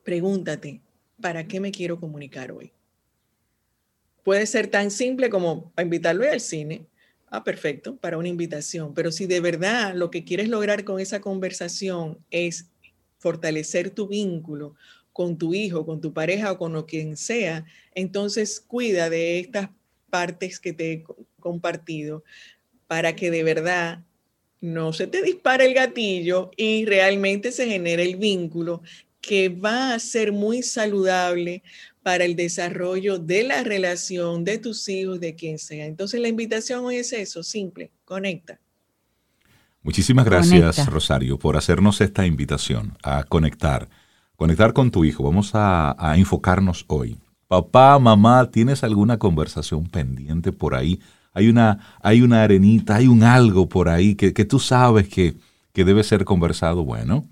Pregúntate, 0.03 0.81
¿para 1.21 1.47
qué 1.47 1.61
me 1.61 1.71
quiero 1.71 2.01
comunicar 2.01 2.51
hoy? 2.51 2.73
Puede 4.25 4.47
ser 4.47 4.67
tan 4.67 4.91
simple 4.91 5.31
como 5.31 5.73
invitarlo 5.79 6.29
al 6.29 6.41
cine, 6.41 6.89
Ah, 7.29 7.43
perfecto, 7.43 7.97
para 7.97 8.19
una 8.19 8.29
invitación. 8.29 8.95
Pero 8.95 9.11
si 9.11 9.27
de 9.27 9.41
verdad 9.41 9.95
lo 9.95 10.11
que 10.11 10.25
quieres 10.25 10.49
lograr 10.49 10.85
con 10.85 11.01
esa 11.01 11.21
conversación 11.21 12.19
es 12.31 12.71
fortalecer 13.19 13.91
tu 13.91 14.09
vínculo 14.09 14.75
con 15.13 15.39
tu 15.39 15.55
hijo, 15.55 15.87
con 15.87 16.01
tu 16.01 16.13
pareja 16.13 16.53
o 16.53 16.59
con 16.59 16.75
lo 16.75 16.87
quien 16.87 17.17
sea, 17.17 17.65
entonces 17.95 18.61
cuida 18.61 19.09
de 19.09 19.41
estas 19.41 19.71
partes 20.11 20.61
que 20.61 20.75
te 20.75 20.93
he 20.93 21.05
compartido 21.41 22.23
para 22.87 23.17
que 23.17 23.31
de 23.31 23.43
verdad 23.43 24.05
no 24.61 24.93
se 24.93 25.07
te 25.07 25.23
dispare 25.23 25.65
el 25.67 25.75
gatillo 25.75 26.51
y 26.57 26.85
realmente 26.85 27.51
se 27.51 27.67
genere 27.67 28.03
el 28.03 28.17
vínculo 28.17 28.83
que 29.21 29.49
va 29.49 29.95
a 29.95 29.99
ser 29.99 30.33
muy 30.33 30.63
saludable 30.63 31.63
para 32.07 32.25
el 32.25 32.37
desarrollo 32.37 33.19
de 33.19 33.43
la 33.43 33.65
relación 33.65 34.45
de 34.45 34.59
tus 34.59 34.89
hijos, 34.89 35.19
de 35.19 35.35
quien 35.35 35.59
sea. 35.59 35.87
Entonces 35.87 36.21
la 36.21 36.29
invitación 36.29 36.85
hoy 36.85 36.99
es 36.99 37.13
eso, 37.13 37.43
simple, 37.43 37.91
conecta. 38.05 38.61
Muchísimas 39.83 40.25
gracias, 40.25 40.87
Rosario, 40.87 41.37
por 41.37 41.57
hacernos 41.57 42.01
esta 42.01 42.25
invitación 42.25 42.97
a 43.03 43.25
conectar, 43.25 43.89
conectar 44.37 44.73
con 44.73 44.93
tu 44.93 45.05
hijo. 45.05 45.25
Vamos 45.25 45.51
a, 45.55 46.15
enfocarnos 46.17 46.85
hoy. 46.87 47.19
Papá, 47.49 47.99
mamá, 47.99 48.53
¿tienes 48.53 48.85
alguna 48.85 49.19
conversación 49.19 49.89
pendiente 49.89 50.53
por 50.53 50.77
ahí? 50.77 51.01
Hay 51.33 51.49
una, 51.49 51.99
hay 52.01 52.23
una 52.23 52.45
arenita, 52.45 52.95
hay 52.95 53.09
un 53.09 53.25
algo 53.25 53.69
por 53.69 53.89
ahí 53.89 54.15
que, 54.15 54.31
tú 54.45 54.61
sabes 54.61 55.09
que, 55.09 55.35
que 55.73 55.85
debe 55.85 56.05
ser 56.05 56.25
conversado. 56.25 56.85
Bueno, 56.85 57.25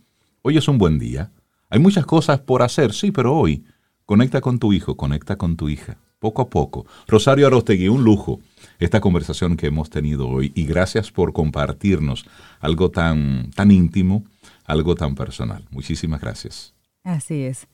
hoy 0.42 0.58
es 0.58 0.66
un 0.66 0.78
buen 0.78 0.98
día. 0.98 1.30
Hay 1.70 1.78
muchas 1.78 2.04
cosas 2.06 2.40
por 2.40 2.62
hacer, 2.62 2.92
sí, 2.92 3.12
pero 3.12 3.36
hoy 3.36 3.64
Conecta 4.06 4.42
con 4.42 4.58
tu 4.58 4.72
hijo, 4.74 4.96
conecta 4.96 5.36
con 5.36 5.56
tu 5.56 5.70
hija, 5.70 5.96
poco 6.18 6.42
a 6.42 6.50
poco. 6.50 6.84
Rosario 7.08 7.46
Arostegui, 7.46 7.88
un 7.88 8.04
lujo 8.04 8.40
esta 8.78 9.00
conversación 9.00 9.56
que 9.56 9.68
hemos 9.68 9.88
tenido 9.88 10.28
hoy 10.28 10.52
y 10.54 10.66
gracias 10.66 11.10
por 11.10 11.32
compartirnos 11.32 12.26
algo 12.60 12.90
tan, 12.90 13.50
tan 13.52 13.70
íntimo, 13.70 14.24
algo 14.66 14.94
tan 14.94 15.14
personal. 15.14 15.64
Muchísimas 15.70 16.20
gracias. 16.20 16.74
Así 17.02 17.44
es. 17.44 17.66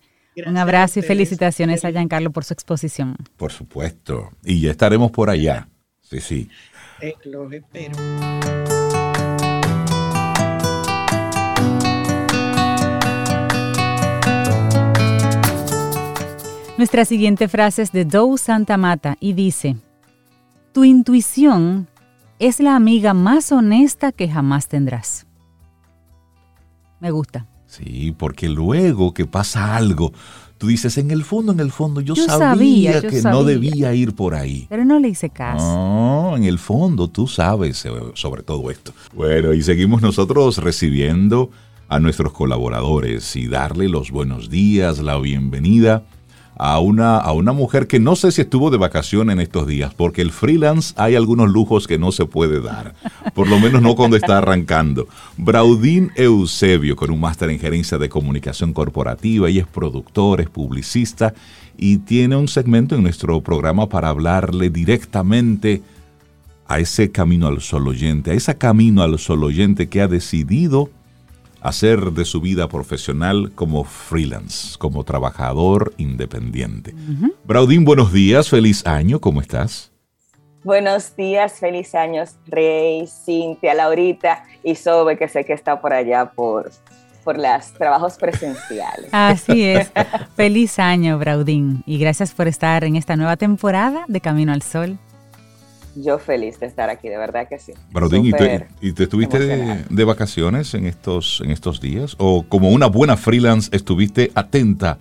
un 0.47 0.57
abrazo 0.57 1.01
y 1.01 1.03
felicitaciones 1.03 1.85
a 1.85 1.91
Giancarlo 1.91 2.31
por 2.31 2.45
su 2.45 2.55
exposición. 2.55 3.17
Por 3.37 3.51
supuesto. 3.51 4.31
Y 4.45 4.61
ya 4.61 4.71
estaremos 4.71 5.11
por 5.11 5.31
allá. 5.31 5.69
Sí, 6.01 6.21
sí. 6.21 6.49
Eh, 7.01 7.15
los 7.25 7.53
espero. 7.53 7.97
Nuestra 16.81 17.05
siguiente 17.05 17.47
frase 17.47 17.83
es 17.83 17.93
de 17.93 18.07
Dow 18.07 18.39
Santa 18.39 18.79
Mata 18.79 19.19
y 19.21 19.35
dice, 19.35 19.77
Tu 20.73 20.85
intuición 20.85 21.89
es 22.39 22.59
la 22.59 22.75
amiga 22.75 23.13
más 23.13 23.53
honesta 23.53 24.13
que 24.13 24.31
jamás 24.31 24.67
tendrás. 24.67 25.27
Me 26.99 27.11
gusta. 27.11 27.47
Sí, 27.67 28.15
porque 28.17 28.49
luego 28.49 29.13
que 29.13 29.27
pasa 29.27 29.77
algo, 29.77 30.15
tú 30.57 30.69
dices, 30.69 30.97
en 30.97 31.11
el 31.11 31.23
fondo, 31.23 31.53
en 31.53 31.61
el 31.61 31.71
fondo, 31.71 32.01
yo, 32.01 32.17
sabía, 32.17 33.03
que 33.03 33.21
no 33.21 33.45
debía 33.45 33.93
ir 33.93 34.15
por 34.15 34.35
ahí. 34.35 34.67
Pero 34.71 34.87
no 34.87 34.99
le 34.99 35.09
hice 35.09 35.29
caso. 35.29 35.63
No, 35.63 36.35
en 36.35 36.45
el 36.45 36.59
fondo 36.59 37.09
tú 37.09 37.27
sabes 37.27 37.85
eh, 37.85 37.91
sobre 38.15 38.43
todo 38.43 38.71
esto. 38.71 38.95
Bueno, 39.15 39.53
y 39.53 39.63
seguimos 39.63 40.01
nosotros 40.01 40.57
recibiendo 40.57 41.51
a 41.91 41.99
nuestros 41.99 42.33
colaboradores 42.33 43.37
y 43.37 43.49
darle 43.49 43.91
los 43.91 44.11
buenos 44.11 44.49
días, 44.49 44.99
la 45.01 45.19
bienvenida 45.19 46.07
a 46.63 46.79
una, 46.79 47.17
a 47.17 47.33
una 47.33 47.53
mujer 47.53 47.87
que 47.87 47.99
no 47.99 48.15
sé 48.17 48.31
si 48.33 48.43
estuvo 48.43 48.71
de 48.71 48.77
vacación 48.77 49.31
en 49.31 49.41
estos 49.41 49.67
días, 49.67 49.95
porque 49.95 50.21
el 50.21 50.31
freelance 50.31 50.93
hay 50.99 51.15
algunos 51.15 51.51
lujos 51.51 51.87
que 51.87 51.99
no 51.99 52.13
se 52.13 52.27
puede 52.27 52.61
dar, 52.61 52.95
por 53.35 53.49
lo 53.49 53.59
menos 53.59 53.81
no 53.81 53.95
cuando 53.97 54.19
está 54.19 54.37
arrancando. 54.37 55.09
Braudín 55.39 56.11
Eusebio, 56.17 56.97
con 56.97 57.11
un 57.11 57.19
máster 57.19 57.49
en 57.49 57.59
gerencia 57.59 57.97
de 57.97 58.11
comunicación 58.11 58.75
corporativa, 58.75 59.49
ella 59.49 59.63
es 59.63 59.69
productor, 59.69 60.43
es 60.43 60.51
publicista 60.51 61.33
y 61.79 61.97
tiene 61.97 62.37
un 62.37 62.47
segmento 62.47 62.95
en 62.95 63.05
nuestro 63.05 63.41
programa 63.41 63.89
para 63.89 64.11
hablarle 64.11 64.69
directamente 64.69 65.81
a 66.67 66.79
ese 66.79 67.11
camino 67.11 67.47
al 67.47 67.63
sol 67.63 67.89
oyente, 67.89 68.33
a 68.33 68.35
ese 68.35 68.59
camino 68.59 69.03
al 69.03 69.19
sol 69.19 69.45
oyente 69.45 69.89
que 69.89 70.03
ha 70.03 70.09
decidido 70.09 70.91
hacer 71.61 72.13
de 72.13 72.25
su 72.25 72.41
vida 72.41 72.69
profesional 72.69 73.53
como 73.55 73.85
freelance, 73.85 74.77
como 74.79 75.05
trabajador 75.05 75.93
independiente. 75.97 76.95
Braudín, 77.45 77.85
buenos 77.85 78.13
días, 78.13 78.49
feliz 78.49 78.87
año, 78.87 79.21
¿cómo 79.21 79.41
estás? 79.41 79.93
Buenos 80.63 81.17
días, 81.17 81.55
feliz 81.55 81.95
años, 81.95 82.37
Rey, 82.47 83.07
Cintia, 83.07 83.75
Laurita 83.75 84.45
y 84.63 84.75
Sobe, 84.75 85.17
que 85.17 85.27
sé 85.29 85.45
que 85.45 85.55
está 85.55 85.81
por 85.81 85.95
allá 85.95 86.27
por, 86.27 86.71
por 87.25 87.39
los 87.39 87.73
trabajos 87.73 88.17
presenciales. 88.19 89.09
Así 89.13 89.65
es. 89.71 89.91
feliz 90.37 90.79
año, 90.79 91.19
Braudín, 91.19 91.83
y 91.87 91.99
gracias 91.99 92.33
por 92.33 92.47
estar 92.47 92.85
en 92.85 92.97
esta 92.97 93.17
nueva 93.17 93.37
temporada 93.37 94.05
de 94.07 94.21
Camino 94.21 94.53
al 94.53 94.63
Sol 94.63 94.99
yo 96.03 96.19
feliz 96.19 96.59
de 96.61 96.67
estar 96.67 96.91
aquí, 96.91 97.09
de 97.09 97.17
verdad 97.17 97.49
que 97.49 97.59
sí. 97.59 97.73
Brodín, 97.91 98.27
¿y 98.27 98.33
te, 98.33 98.67
¿y 98.81 98.93
te, 98.93 99.05
estuviste 99.05 99.39
de, 99.39 100.05
vacaciones 100.05 100.75
en 100.75 100.87
estos, 100.87 101.41
en 101.45 101.51
estos 101.51 101.81
días? 101.81 102.17
¿O 102.19 102.45
como 102.49 102.71
una 102.71 102.87
buena 102.87 103.17
freelance 103.17 103.75
estuviste 103.75 104.31
atenta 104.35 104.99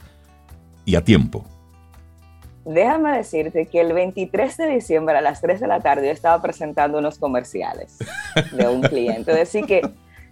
y 0.85 0.95
a 0.95 1.03
tiempo? 1.03 1.45
Déjame 2.65 3.17
decirte 3.17 3.65
que 3.65 3.81
el 3.81 3.93
23 3.93 4.57
de 4.57 4.67
diciembre 4.67 5.17
a 5.17 5.21
las 5.21 5.41
3 5.41 5.59
de 5.59 5.67
la 5.67 5.79
tarde 5.79 6.07
yo 6.07 6.13
estaba 6.13 6.41
presentando 6.41 6.99
unos 6.99 7.17
comerciales 7.17 7.97
de 8.51 8.67
un 8.67 8.81
cliente. 8.81 9.33
Decir 9.33 9.65
que 9.65 9.81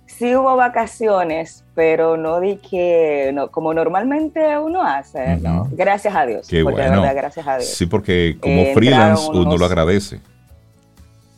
sí 0.08 0.36
hubo 0.36 0.56
vacaciones, 0.56 1.64
pero 1.76 2.18
no 2.18 2.40
di 2.40 2.58
que, 2.58 3.32
no, 3.34 3.50
como 3.52 3.74
normalmente 3.74 4.58
uno 4.58 4.84
hace, 4.84 5.38
¿no? 5.38 5.68
Gracias 5.72 6.16
a 6.16 6.26
Dios. 6.26 6.48
Qué 6.48 6.64
porque 6.64 6.82
bueno. 6.82 7.02
verdad, 7.02 7.16
gracias 7.16 7.48
a 7.48 7.58
Dios. 7.58 7.70
Sí, 7.70 7.86
porque 7.86 8.38
como 8.40 8.66
freelance 8.74 9.30
uno 9.32 9.58
lo 9.58 9.66
agradece. 9.66 10.20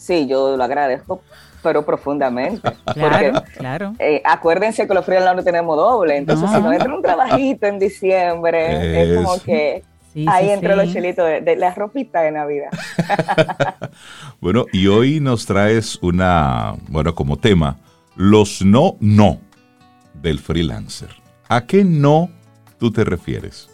Sí, 0.10 0.26
yo 0.26 0.57
lo 0.57 0.64
agradezco, 0.64 1.22
pero 1.62 1.86
profundamente. 1.86 2.68
Claro, 2.95 3.43
claro. 3.55 3.93
Eh, 3.99 4.24
acuérdense 4.26 4.88
que 4.88 4.93
los 4.95 5.05
freelance 5.05 5.36
no 5.36 5.43
tenemos 5.43 5.78
doble, 5.78 6.18
entonces 6.18 6.49
si 6.49 6.60
no 6.60 6.74
entra 6.74 6.95
un 6.95 7.03
trabajito 7.03 7.68
en 7.68 7.78
diciembre, 7.78 9.03
es, 9.03 9.16
como 9.16 9.39
que 9.39 9.84
ahí 10.26 10.49
entra 10.49 10.76
los 10.76 10.91
chelitos 10.91 11.28
de, 11.45 11.55
la 11.55 11.76
ropita 11.76 12.22
de 12.22 12.32
Navidad. 12.32 12.72
bueno, 14.41 14.66
y 14.74 14.88
hoy 14.88 15.20
nos 15.20 15.45
traes 15.45 15.99
una, 16.01 16.74
bueno, 16.88 17.14
como 17.14 17.38
tema, 17.38 17.78
los 18.16 18.64
no, 18.64 18.97
no 18.99 19.38
del 20.16 20.39
freelancer. 20.39 21.10
¿A 21.47 21.68
qué 21.68 21.84
no 21.84 22.32
tú 22.80 22.91
te 22.91 23.03
refieres? 23.03 23.70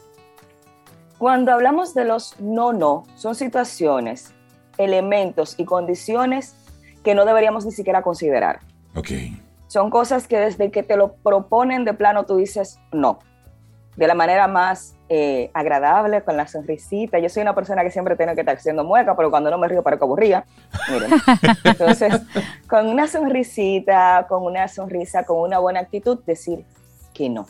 Cuando 1.17 1.53
hablamos 1.53 1.93
de 1.93 2.03
los 2.03 2.37
no, 2.41 2.73
no, 2.73 3.05
son 3.15 3.35
situaciones 3.35 4.34
elementos 4.77 5.55
y 5.57 5.65
condiciones 5.65 6.55
que 7.03 7.15
no 7.15 7.25
deberíamos 7.25 7.65
ni 7.65 7.71
siquiera 7.71 8.01
considerar. 8.01 8.59
Ok. 8.95 9.09
Son 9.67 9.89
cosas 9.89 10.27
que 10.27 10.39
desde 10.39 10.71
que 10.71 10.83
te 10.83 10.97
lo 10.97 11.13
proponen 11.15 11.85
de 11.85 11.93
plano 11.93 12.25
tú 12.25 12.37
dices 12.37 12.79
no, 12.91 13.19
de 13.95 14.07
la 14.07 14.13
manera 14.13 14.47
más 14.47 14.95
eh, 15.07 15.51
agradable, 15.53 16.23
con 16.23 16.35
la 16.35 16.47
sonrisita. 16.47 17.19
Yo 17.19 17.29
soy 17.29 17.43
una 17.43 17.55
persona 17.55 17.83
que 17.83 17.91
siempre 17.91 18.15
tiene 18.15 18.33
que 18.33 18.41
estar 18.41 18.57
haciendo 18.57 18.83
mueca, 18.83 19.15
pero 19.15 19.29
cuando 19.29 19.49
no 19.49 19.57
me 19.57 19.67
río 19.67 19.83
para 19.83 19.97
que 19.97 20.03
aburría. 20.03 20.45
Miren. 20.91 21.11
Entonces, 21.63 22.21
con 22.67 22.87
una 22.87 23.07
sonrisita, 23.07 24.25
con 24.27 24.43
una 24.43 24.67
sonrisa, 24.67 25.23
con 25.23 25.39
una 25.39 25.59
buena 25.59 25.79
actitud, 25.79 26.19
decir 26.25 26.65
que 27.13 27.29
no. 27.29 27.45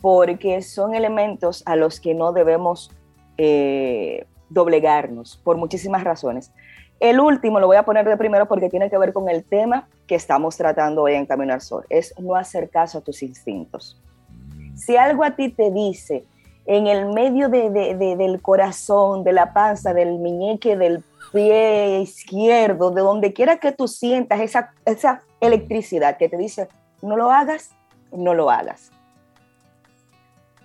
Porque 0.00 0.62
son 0.62 0.94
elementos 0.94 1.62
a 1.66 1.76
los 1.76 2.00
que 2.00 2.14
no 2.14 2.32
debemos 2.32 2.90
eh, 3.36 4.26
doblegarnos 4.50 5.40
por 5.42 5.56
muchísimas 5.56 6.04
razones. 6.04 6.52
El 7.00 7.18
último 7.18 7.58
lo 7.60 7.66
voy 7.66 7.78
a 7.78 7.84
poner 7.84 8.06
de 8.06 8.16
primero 8.18 8.46
porque 8.46 8.68
tiene 8.68 8.90
que 8.90 8.98
ver 8.98 9.14
con 9.14 9.28
el 9.30 9.42
tema 9.42 9.88
que 10.06 10.16
estamos 10.16 10.56
tratando 10.58 11.02
hoy 11.02 11.14
en 11.14 11.24
Camino 11.24 11.54
al 11.54 11.62
Sol, 11.62 11.86
es 11.88 12.12
no 12.18 12.34
hacer 12.34 12.68
caso 12.68 12.98
a 12.98 13.00
tus 13.00 13.22
instintos. 13.22 13.98
Si 14.76 14.96
algo 14.96 15.24
a 15.24 15.30
ti 15.30 15.48
te 15.48 15.70
dice 15.70 16.24
en 16.66 16.86
el 16.86 17.06
medio 17.12 17.48
del 17.48 18.42
corazón, 18.42 19.24
de 19.24 19.32
la 19.32 19.52
panza, 19.52 19.94
del 19.94 20.18
miñeque, 20.18 20.76
del 20.76 21.02
pie 21.32 22.00
izquierdo, 22.00 22.90
de 22.90 23.00
donde 23.00 23.32
quiera 23.32 23.56
que 23.56 23.72
tú 23.72 23.88
sientas 23.88 24.40
esa, 24.40 24.72
esa 24.84 25.22
electricidad 25.40 26.16
que 26.16 26.28
te 26.28 26.36
dice, 26.36 26.68
no 27.02 27.16
lo 27.16 27.30
hagas, 27.30 27.70
no 28.12 28.34
lo 28.34 28.50
hagas. 28.50 28.90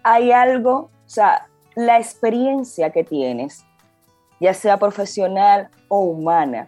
Hay 0.04 0.32
algo, 0.32 0.74
o 0.74 0.90
sea, 1.10 1.48
la 1.76 1.98
experiencia 1.98 2.92
que 2.92 3.04
tienes 3.04 3.66
ya 4.40 4.54
sea 4.54 4.78
profesional 4.78 5.70
o 5.88 6.00
humana, 6.00 6.68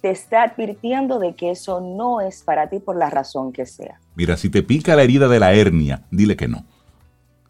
te 0.00 0.10
está 0.10 0.42
advirtiendo 0.42 1.18
de 1.18 1.34
que 1.34 1.50
eso 1.50 1.80
no 1.80 2.20
es 2.20 2.42
para 2.42 2.68
ti 2.68 2.78
por 2.78 2.96
la 2.96 3.10
razón 3.10 3.52
que 3.52 3.66
sea. 3.66 3.98
Mira, 4.14 4.36
si 4.36 4.50
te 4.50 4.62
pica 4.62 4.94
la 4.94 5.02
herida 5.02 5.28
de 5.28 5.40
la 5.40 5.52
hernia, 5.52 6.02
dile 6.10 6.36
que 6.36 6.48
no. 6.48 6.64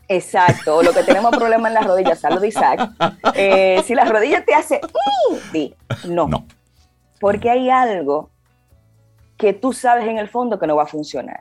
Exacto, 0.08 0.76
o 0.76 0.82
lo 0.82 0.92
que 0.92 1.02
tenemos 1.02 1.30
problema 1.36 1.68
en 1.68 1.74
las 1.74 1.86
rodillas, 1.86 2.20
salud 2.20 2.42
Isaac. 2.42 2.90
Eh, 3.34 3.82
si 3.84 3.94
la 3.94 4.04
rodilla 4.04 4.44
te 4.44 4.54
hace, 4.54 4.80
di, 5.52 5.74
no. 6.08 6.28
No. 6.28 6.46
Porque 7.20 7.50
hay 7.50 7.70
algo 7.70 8.30
que 9.36 9.52
tú 9.52 9.72
sabes 9.72 10.06
en 10.06 10.18
el 10.18 10.28
fondo 10.28 10.58
que 10.58 10.66
no 10.66 10.76
va 10.76 10.84
a 10.84 10.86
funcionar. 10.86 11.40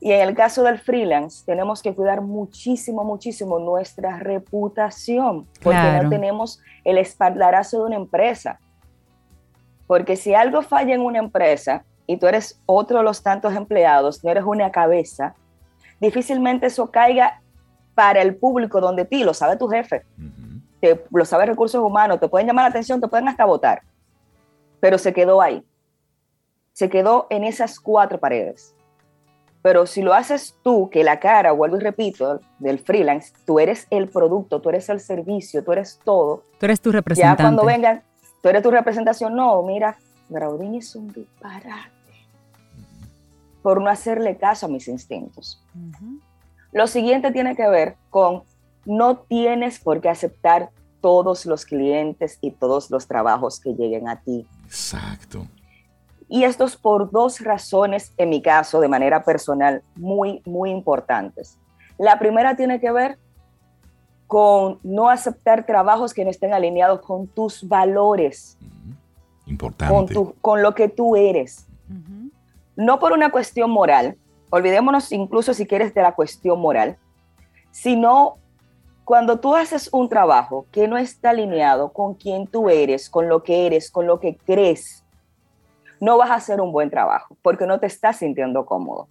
Y 0.00 0.12
en 0.12 0.26
el 0.28 0.34
caso 0.34 0.62
del 0.62 0.78
freelance, 0.78 1.44
tenemos 1.44 1.82
que 1.82 1.94
cuidar 1.94 2.22
muchísimo, 2.22 3.04
muchísimo 3.04 3.58
nuestra 3.58 4.18
reputación, 4.18 5.46
porque 5.62 5.76
no 6.02 6.08
tenemos 6.08 6.60
el 6.84 6.96
espaldarazo 6.96 7.80
de 7.80 7.84
una 7.84 7.96
empresa. 7.96 8.58
Porque 9.86 10.16
si 10.16 10.34
algo 10.34 10.62
falla 10.62 10.94
en 10.94 11.02
una 11.02 11.18
empresa 11.18 11.84
y 12.06 12.16
tú 12.16 12.26
eres 12.26 12.60
otro 12.64 12.98
de 12.98 13.04
los 13.04 13.22
tantos 13.22 13.54
empleados, 13.54 14.24
no 14.24 14.30
eres 14.30 14.44
una 14.44 14.70
cabeza, 14.72 15.34
difícilmente 16.00 16.66
eso 16.66 16.90
caiga 16.90 17.42
para 17.94 18.22
el 18.22 18.36
público 18.36 18.80
donde 18.80 19.04
ti, 19.04 19.22
lo 19.22 19.34
sabe 19.34 19.56
tu 19.56 19.68
jefe, 19.68 20.06
te- 20.80 21.04
lo 21.10 21.24
sabe 21.26 21.44
recursos 21.44 21.82
humanos, 21.82 22.20
te 22.20 22.28
pueden 22.28 22.46
llamar 22.46 22.64
la 22.64 22.70
atención, 22.70 23.00
te 23.02 23.08
pueden 23.08 23.28
hasta 23.28 23.44
votar, 23.44 23.82
pero 24.80 24.96
se 24.96 25.12
quedó 25.12 25.42
ahí, 25.42 25.62
se 26.72 26.88
quedó 26.88 27.26
en 27.28 27.44
esas 27.44 27.78
cuatro 27.78 28.18
paredes. 28.18 28.74
Pero 29.62 29.86
si 29.86 30.00
lo 30.02 30.14
haces 30.14 30.54
tú, 30.62 30.88
que 30.90 31.04
la 31.04 31.20
cara, 31.20 31.52
vuelvo 31.52 31.76
y 31.76 31.80
repito, 31.80 32.40
del 32.58 32.78
freelance, 32.78 33.32
tú 33.44 33.58
eres 33.60 33.86
el 33.90 34.08
producto, 34.08 34.60
tú 34.60 34.70
eres 34.70 34.88
el 34.88 35.00
servicio, 35.00 35.62
tú 35.62 35.72
eres 35.72 36.00
todo, 36.02 36.44
Tú 36.58 36.66
eres 36.66 36.80
tu 36.80 36.90
ya 36.90 36.96
representante. 36.98 37.42
cuando 37.42 37.64
vengan, 37.66 38.02
tú 38.42 38.48
eres 38.48 38.62
tu 38.62 38.70
representación, 38.70 39.34
no, 39.34 39.62
mira, 39.62 39.98
Graudín 40.30 40.76
es 40.76 40.94
un 40.96 41.08
disparate 41.12 41.90
por 43.62 43.82
no 43.82 43.90
hacerle 43.90 44.36
caso 44.38 44.66
a 44.66 44.68
mis 44.70 44.88
instintos. 44.88 45.62
Ujú. 45.74 46.20
Lo 46.72 46.86
siguiente 46.86 47.30
tiene 47.30 47.54
que 47.56 47.68
ver 47.68 47.96
con 48.08 48.42
no 48.86 49.18
tienes 49.18 49.78
por 49.80 50.00
qué 50.00 50.08
aceptar 50.08 50.70
todos 51.02 51.44
los 51.46 51.64
clientes 51.66 52.38
y 52.40 52.52
todos 52.52 52.90
los 52.90 53.06
trabajos 53.06 53.60
que 53.60 53.74
lleguen 53.74 54.08
a 54.08 54.20
ti. 54.20 54.46
Exacto. 54.64 55.46
Y 56.32 56.44
esto 56.44 56.64
es 56.64 56.76
por 56.76 57.10
dos 57.10 57.40
razones, 57.40 58.14
en 58.16 58.28
mi 58.28 58.40
caso, 58.40 58.80
de 58.80 58.86
manera 58.86 59.24
personal, 59.24 59.82
muy, 59.96 60.40
muy 60.46 60.70
importantes. 60.70 61.58
La 61.98 62.20
primera 62.20 62.54
tiene 62.54 62.78
que 62.80 62.92
ver 62.92 63.18
con 64.28 64.78
no 64.84 65.10
aceptar 65.10 65.66
trabajos 65.66 66.14
que 66.14 66.24
no 66.24 66.30
estén 66.30 66.54
alineados 66.54 67.00
con 67.00 67.26
tus 67.26 67.66
valores, 67.66 68.56
Ujú. 68.60 68.94
con, 69.44 69.50
Importante. 69.50 70.14
tu, 70.14 70.34
con 70.40 70.62
lo 70.62 70.72
que 70.72 70.88
tú 70.88 71.16
eres. 71.16 71.66
No 72.76 73.00
por 73.00 73.12
una 73.12 73.32
cuestión 73.32 73.68
moral, 73.68 74.16
olvidémonos 74.50 75.10
incluso 75.10 75.52
si 75.52 75.66
quieres 75.66 75.92
de 75.94 76.02
la 76.02 76.12
cuestión 76.14 76.60
moral, 76.60 76.96
sino 77.72 78.36
cuando 79.04 79.40
tú 79.40 79.56
haces 79.56 79.88
un 79.92 80.08
trabajo 80.08 80.66
que 80.70 80.86
no 80.86 80.96
está 80.96 81.30
alineado 81.30 81.92
con 81.92 82.14
quien 82.14 82.46
tú 82.46 82.70
eres, 82.70 83.10
con 83.10 83.28
lo 83.28 83.42
que 83.42 83.66
eres, 83.66 83.90
con 83.90 84.06
lo 84.06 84.20
que 84.20 84.36
crees, 84.36 84.99
no 86.00 86.16
vas 86.18 86.30
a 86.30 86.34
hacer 86.34 86.60
un 86.60 86.72
buen 86.72 86.90
trabajo 86.90 87.36
porque 87.42 87.66
no 87.66 87.78
te 87.78 87.86
estás 87.86 88.16
sintiendo 88.16 88.64
cómodo. 88.66 89.08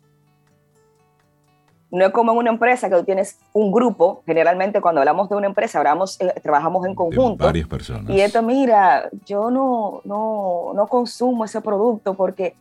No 1.92 2.06
es 2.06 2.12
como 2.12 2.34
en 2.34 2.38
una 2.38 2.52
empresa 2.52 2.88
que 2.88 2.96
tú 2.96 3.04
tienes 3.04 3.40
un 3.52 3.72
grupo, 3.72 4.22
generalmente 4.28 4.80
cuando 4.80 5.02
hablamos 5.02 5.28
de 5.28 5.36
una 5.36 5.48
empresa, 5.48 5.80
hablamos, 5.80 6.22
eh, 6.22 6.34
trabajamos 6.44 6.86
en 6.86 6.92
De 6.92 6.96
conjunto. 6.96 7.46
varias 7.46 7.68
personas. 7.68 8.12
Y 8.12 8.22
esto, 8.22 8.44
mira, 8.44 9.10
yo 9.26 9.50
no, 9.50 10.02
no, 10.06 10.72
no 10.76 10.88
consumo 10.88 11.46
ese 11.46 11.62
producto 11.62 12.14
porque 12.14 12.56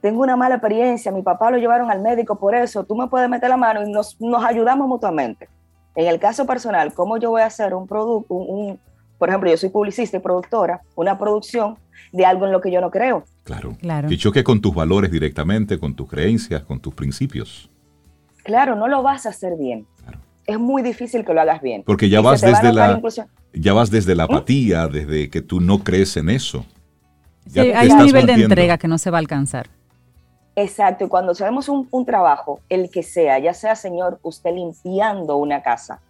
tengo 0.00 0.22
una 0.22 0.34
mala 0.36 0.56
experiencia, 0.56 1.12
mi 1.12 1.22
papá 1.22 1.50
lo 1.52 1.56
llevaron 1.58 1.88
al 1.90 2.00
médico 2.02 2.34
por 2.36 2.54
eso, 2.54 2.82
tú 2.84 2.96
me 2.96 3.06
puedes 3.06 3.28
meter 3.30 3.48
la 3.48 3.56
mano 3.56 3.86
y 3.86 3.90
nos, 3.92 4.20
nos 4.20 4.44
ayudamos 4.44 4.88
mutuamente. 4.88 5.48
En 5.94 6.08
el 6.08 6.18
caso 6.18 6.44
personal, 6.44 6.92
¿cómo 6.94 7.16
yo 7.16 7.30
voy 7.30 7.42
a 7.42 7.46
hacer 7.46 7.74
un 7.74 7.86
producto, 7.86 8.34
un, 8.34 8.70
un- 8.70 8.80
por 9.18 9.28
ejemplo, 9.28 9.50
yo 9.50 9.56
soy 9.56 9.70
publicista 9.70 10.16
y 10.16 10.20
productora, 10.20 10.82
una 10.96 11.18
producción 11.18 11.76
de 12.12 12.24
algo 12.24 12.46
en 12.46 12.52
lo 12.52 12.60
que 12.60 12.70
yo 12.70 12.80
no 12.80 12.90
creo? 12.90 13.24
Claro. 13.44 13.76
Claro. 13.80 14.08
Que 14.08 14.16
choque 14.16 14.44
con 14.44 14.60
tus 14.60 14.74
valores 14.74 15.10
directamente, 15.10 15.78
con 15.78 15.94
tus 15.94 16.08
creencias, 16.08 16.62
con 16.62 16.80
tus 16.80 16.94
principios. 16.94 17.70
Claro, 18.42 18.76
no 18.76 18.88
lo 18.88 19.02
vas 19.02 19.26
a 19.26 19.30
hacer 19.30 19.56
bien. 19.56 19.86
Claro. 20.02 20.18
Es 20.46 20.58
muy 20.58 20.82
difícil 20.82 21.24
que 21.24 21.32
lo 21.32 21.40
hagas 21.40 21.62
bien. 21.62 21.82
Porque 21.84 22.08
ya 22.08 22.20
Y 22.20 22.22
vas 22.22 22.40
desde 22.40 22.72
la, 22.72 23.00
ya 23.52 23.72
vas 23.72 23.90
desde 23.90 24.14
¿Mm? 24.14 24.18
la 24.18 24.24
apatía, 24.24 24.88
desde 24.88 25.30
que 25.30 25.40
tú 25.40 25.60
no 25.60 25.82
crees 25.82 26.16
en 26.16 26.28
eso. 26.28 26.64
Sí, 27.46 27.60
hay 27.60 27.88
un 27.90 28.04
nivel 28.04 28.26
de 28.26 28.34
entrega 28.34 28.78
que 28.78 28.88
no 28.88 28.98
se 28.98 29.10
va 29.10 29.18
a 29.18 29.20
alcanzar. 29.20 29.68
Exacto, 30.56 31.04
y 31.04 31.08
cuando 31.08 31.32
hacemos 31.32 31.68
un, 31.68 31.88
un 31.90 32.06
trabajo, 32.06 32.60
el 32.68 32.88
que 32.90 33.02
sea, 33.02 33.38
ya 33.40 33.54
sea 33.54 33.74
señor, 33.74 34.20
usted 34.22 34.54
limpiando 34.54 35.36
una 35.36 35.62
casa 35.62 36.00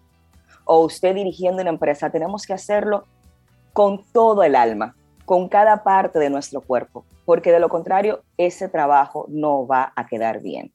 o 0.64 0.80
usted 0.80 1.14
dirigiendo 1.14 1.62
una 1.62 1.70
empresa, 1.70 2.10
tenemos 2.10 2.46
que 2.46 2.54
hacerlo 2.54 3.04
con 3.72 4.04
todo 4.12 4.42
el 4.42 4.54
alma, 4.54 4.94
con 5.24 5.48
cada 5.48 5.82
parte 5.82 6.18
de 6.18 6.30
nuestro 6.30 6.60
cuerpo, 6.60 7.04
porque 7.24 7.52
de 7.52 7.60
lo 7.60 7.68
contrario, 7.68 8.22
ese 8.36 8.68
trabajo 8.68 9.26
no 9.28 9.66
va 9.66 9.92
a 9.96 10.06
quedar 10.06 10.40
bien. 10.40 10.72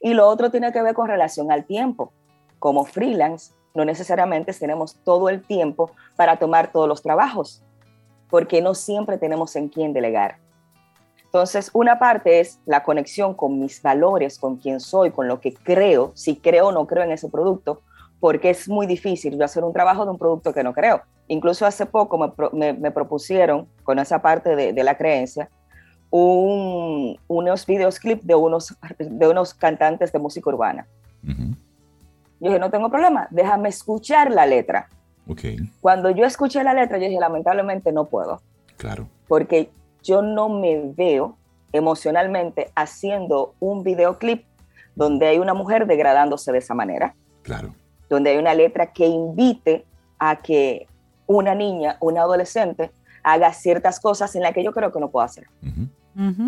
Y 0.00 0.14
lo 0.14 0.26
otro 0.28 0.50
tiene 0.50 0.72
que 0.72 0.82
ver 0.82 0.94
con 0.94 1.08
relación 1.08 1.52
al 1.52 1.64
tiempo. 1.64 2.12
Como 2.58 2.84
freelance, 2.84 3.52
no 3.74 3.84
necesariamente 3.84 4.52
tenemos 4.52 4.96
todo 5.04 5.28
el 5.28 5.42
tiempo 5.42 5.90
para 6.16 6.38
tomar 6.38 6.72
todos 6.72 6.88
los 6.88 7.02
trabajos, 7.02 7.62
porque 8.30 8.62
no 8.62 8.74
siempre 8.74 9.18
tenemos 9.18 9.54
en 9.56 9.68
quién 9.68 9.92
delegar. 9.92 10.38
Entonces, 11.24 11.70
una 11.74 11.98
parte 11.98 12.40
es 12.40 12.58
la 12.66 12.82
conexión 12.82 13.34
con 13.34 13.60
mis 13.60 13.80
valores, 13.82 14.38
con 14.38 14.56
quién 14.56 14.80
soy, 14.80 15.12
con 15.12 15.28
lo 15.28 15.40
que 15.40 15.54
creo, 15.54 16.10
si 16.14 16.36
creo 16.36 16.68
o 16.68 16.72
no 16.72 16.86
creo 16.88 17.04
en 17.04 17.12
ese 17.12 17.28
producto, 17.28 17.82
porque 18.20 18.50
es 18.50 18.68
muy 18.68 18.86
difícil 18.86 19.36
yo 19.38 19.44
hacer 19.44 19.64
un 19.64 19.72
trabajo 19.72 20.04
de 20.04 20.10
un 20.10 20.18
producto 20.18 20.52
que 20.52 20.62
no 20.62 20.72
creo. 20.74 21.02
Incluso 21.28 21.64
hace 21.66 21.86
poco 21.86 22.18
me, 22.18 22.32
me- 22.52 22.72
me 22.74 22.90
propusieron, 22.90 23.66
con 23.82 23.98
esa 23.98 24.20
parte 24.20 24.54
de, 24.56 24.72
de 24.72 24.84
la 24.84 24.96
creencia, 24.96 25.48
un- 26.10 27.18
unos 27.28 27.66
videos 27.66 27.98
clip 27.98 28.22
de 28.22 28.34
unos, 28.34 28.76
de 28.98 29.28
unos 29.28 29.54
cantantes 29.54 30.12
de 30.12 30.18
música 30.18 30.50
urbana. 30.50 30.86
Ujú. 31.24 31.54
Yo 32.40 32.48
dije, 32.48 32.58
no 32.58 32.70
tengo 32.70 32.90
problema, 32.90 33.28
déjame 33.30 33.68
escuchar 33.68 34.30
la 34.30 34.46
letra. 34.46 34.88
Ok, 35.28 35.40
Cuando 35.80 36.10
yo 36.10 36.24
escuché 36.24 36.64
la 36.64 36.74
letra, 36.74 36.98
yo 36.98 37.04
dije, 37.06 37.20
lamentablemente 37.20 37.92
no 37.92 38.06
puedo 38.06 38.40
claro. 38.76 39.06
porque 39.28 39.70
yo 40.02 40.22
no 40.22 40.48
me 40.48 40.90
veo 40.96 41.36
emocionalmente 41.72 42.72
haciendo 42.74 43.54
un 43.60 43.84
videoclip 43.84 44.44
donde 44.96 45.28
hay 45.28 45.38
una 45.38 45.54
mujer 45.54 45.86
degradándose 45.86 46.50
de 46.50 46.58
esa 46.58 46.74
manera, 46.74 47.14
Claro. 47.42 47.74
Donde 48.10 48.30
hay 48.30 48.36
una 48.36 48.52
letra 48.54 48.92
que 48.92 49.06
invite 49.06 49.86
a 50.18 50.36
que 50.36 50.86
una 51.26 51.54
niña, 51.54 51.96
una 52.00 52.22
adolescente, 52.22 52.90
haga 53.22 53.52
ciertas 53.54 54.00
cosas 54.00 54.34
en 54.36 54.42
las 54.42 54.52
que 54.52 54.62
yo 54.62 54.72
creo 54.72 54.92
que 54.92 55.00
no 55.00 55.08
puedo 55.10 55.24
hacer. 55.24 55.46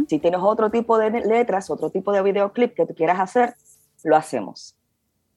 Si 0.09 0.19
tienes 0.19 0.41
otro 0.43 0.71
tipo 0.71 0.99
de 0.99 1.11
letras, 1.23 1.71
otro 1.71 1.89
tipo 1.89 2.13
de 2.13 2.21
videoclip 2.21 2.75
que 2.75 2.85
tú 2.85 2.95
quieras 2.95 3.19
hacer, 3.21 3.55
lo 4.03 4.17
hacemos. 4.17 4.75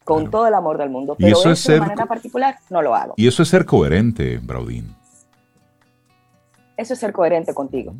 Con 0.04 0.18
Claro. 0.24 0.32
todo 0.32 0.48
el 0.48 0.54
amor 0.56 0.78
del 0.78 0.90
mundo. 0.90 1.16
Pero 1.18 1.30
eso 1.38 1.40
eso, 1.40 1.52
es 1.52 1.64
de 1.64 1.74
ser- 1.74 1.80
manera 1.80 2.06
particular 2.06 2.58
no 2.70 2.82
lo 2.82 2.94
hago. 2.96 3.14
Y 3.18 3.28
eso 3.28 3.44
es 3.44 3.50
ser 3.50 3.66
coherente, 3.66 4.40
Braudín. 4.40 4.94
Eso 6.78 6.94
es 6.94 7.00
ser 7.00 7.14
coherente 7.14 7.54
contigo. 7.54 7.94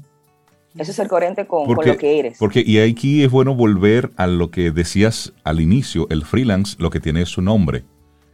Eso 0.78 0.92
es 0.92 0.98
ser 0.98 1.08
coherente 1.08 1.48
con, 1.48 1.66
con 1.74 1.86
lo 1.86 1.98
que 1.98 2.20
eres. 2.20 2.38
Porque, 2.38 2.62
y 2.66 2.80
aquí 2.80 3.24
es 3.24 3.32
bueno 3.32 3.56
volver 3.56 4.12
a 4.18 4.28
lo 4.28 4.52
que 4.52 4.72
decías 4.72 5.32
al 5.46 5.62
inicio, 5.62 6.08
el 6.10 6.26
freelance 6.26 6.76
lo 6.80 6.90
que 6.90 7.00
tiene 7.00 7.22
es 7.22 7.30
su 7.30 7.42
nombre. 7.42 7.86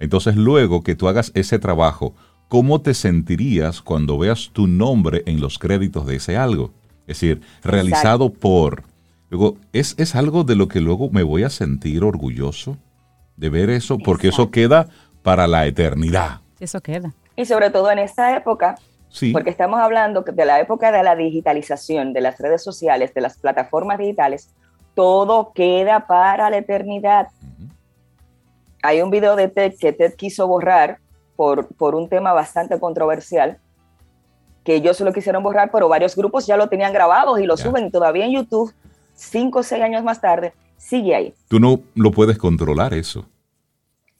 Entonces 0.01 0.35
luego 0.35 0.81
que 0.81 0.95
tú 0.95 1.07
hagas 1.07 1.31
ese 1.35 1.59
trabajo, 1.59 2.15
¿cómo 2.47 2.81
te 2.81 2.95
sentirías 2.95 3.83
cuando 3.83 4.17
veas 4.17 4.49
tu 4.51 4.65
nombre 4.65 5.21
en 5.27 5.39
los 5.39 5.59
créditos 5.59 6.07
de 6.07 6.15
ese 6.15 6.35
algo? 6.37 6.71
Es 7.01 7.19
decir, 7.19 7.41
realizado 7.63 8.31
por... 8.33 8.83
Luego, 9.29 9.57
¿es, 9.73 9.93
es 9.99 10.15
algo 10.15 10.43
de 10.43 10.55
lo 10.55 10.67
que 10.67 10.81
luego 10.81 11.11
me 11.11 11.21
voy 11.21 11.43
a 11.43 11.51
sentir 11.51 12.03
orgulloso 12.03 12.77
de 13.37 13.49
ver 13.49 13.69
eso, 13.69 13.99
porque 13.99 14.29
eso 14.29 14.49
queda 14.49 14.87
para 15.21 15.45
la 15.47 15.67
eternidad. 15.67 16.41
Eso 16.59 16.81
queda. 16.81 17.13
Y 17.35 17.45
sobre 17.45 17.69
todo 17.69 17.91
en 17.91 17.99
esta 17.99 18.35
época, 18.35 18.75
Sí, 19.09 19.31
porque 19.31 19.49
estamos 19.49 19.79
hablando 19.79 20.21
de 20.21 20.45
la 20.45 20.59
época 20.59 20.91
de 20.91 21.03
la 21.03 21.15
digitalización, 21.15 22.11
de 22.11 22.21
las 22.21 22.39
redes 22.39 22.63
sociales, 22.63 23.13
de 23.13 23.21
las 23.21 23.37
plataformas 23.37 23.99
digitales, 23.99 24.49
todo 24.95 25.51
queda 25.53 26.07
para 26.07 26.49
la 26.49 26.57
eternidad. 26.57 27.27
Ujú. 27.41 27.71
Hay 28.83 29.01
un 29.01 29.09
video 29.11 29.35
de 29.35 29.47
TED 29.47 29.73
que 29.79 29.93
TED 29.93 30.13
quiso 30.15 30.47
borrar 30.47 30.97
por, 31.35 31.67
por 31.75 31.95
un 31.95 32.09
tema 32.09 32.33
bastante 32.33 32.79
controversial, 32.79 33.57
que 34.63 34.75
ellos 34.75 34.99
lo 35.01 35.11
quisieron 35.13 35.43
borrar, 35.43 35.71
pero 35.71 35.87
varios 35.89 36.15
grupos 36.15 36.45
ya 36.47 36.57
lo 36.57 36.67
tenían 36.69 36.93
grabado 36.93 37.37
y 37.39 37.45
lo 37.45 37.55
Ya. 37.55 37.63
suben 37.63 37.87
y 37.87 37.91
todavía 37.91 38.25
en 38.25 38.33
YouTube, 38.33 38.73
cinco 39.15 39.59
o 39.59 39.63
seis 39.63 39.81
años 39.83 40.03
más 40.03 40.21
tarde, 40.21 40.53
sigue 40.77 41.15
ahí. 41.15 41.33
tú 41.47 41.59
no 41.59 41.79
lo 41.95 42.11
puedes 42.11 42.37
controlar 42.37 42.93
eso. 42.93 43.25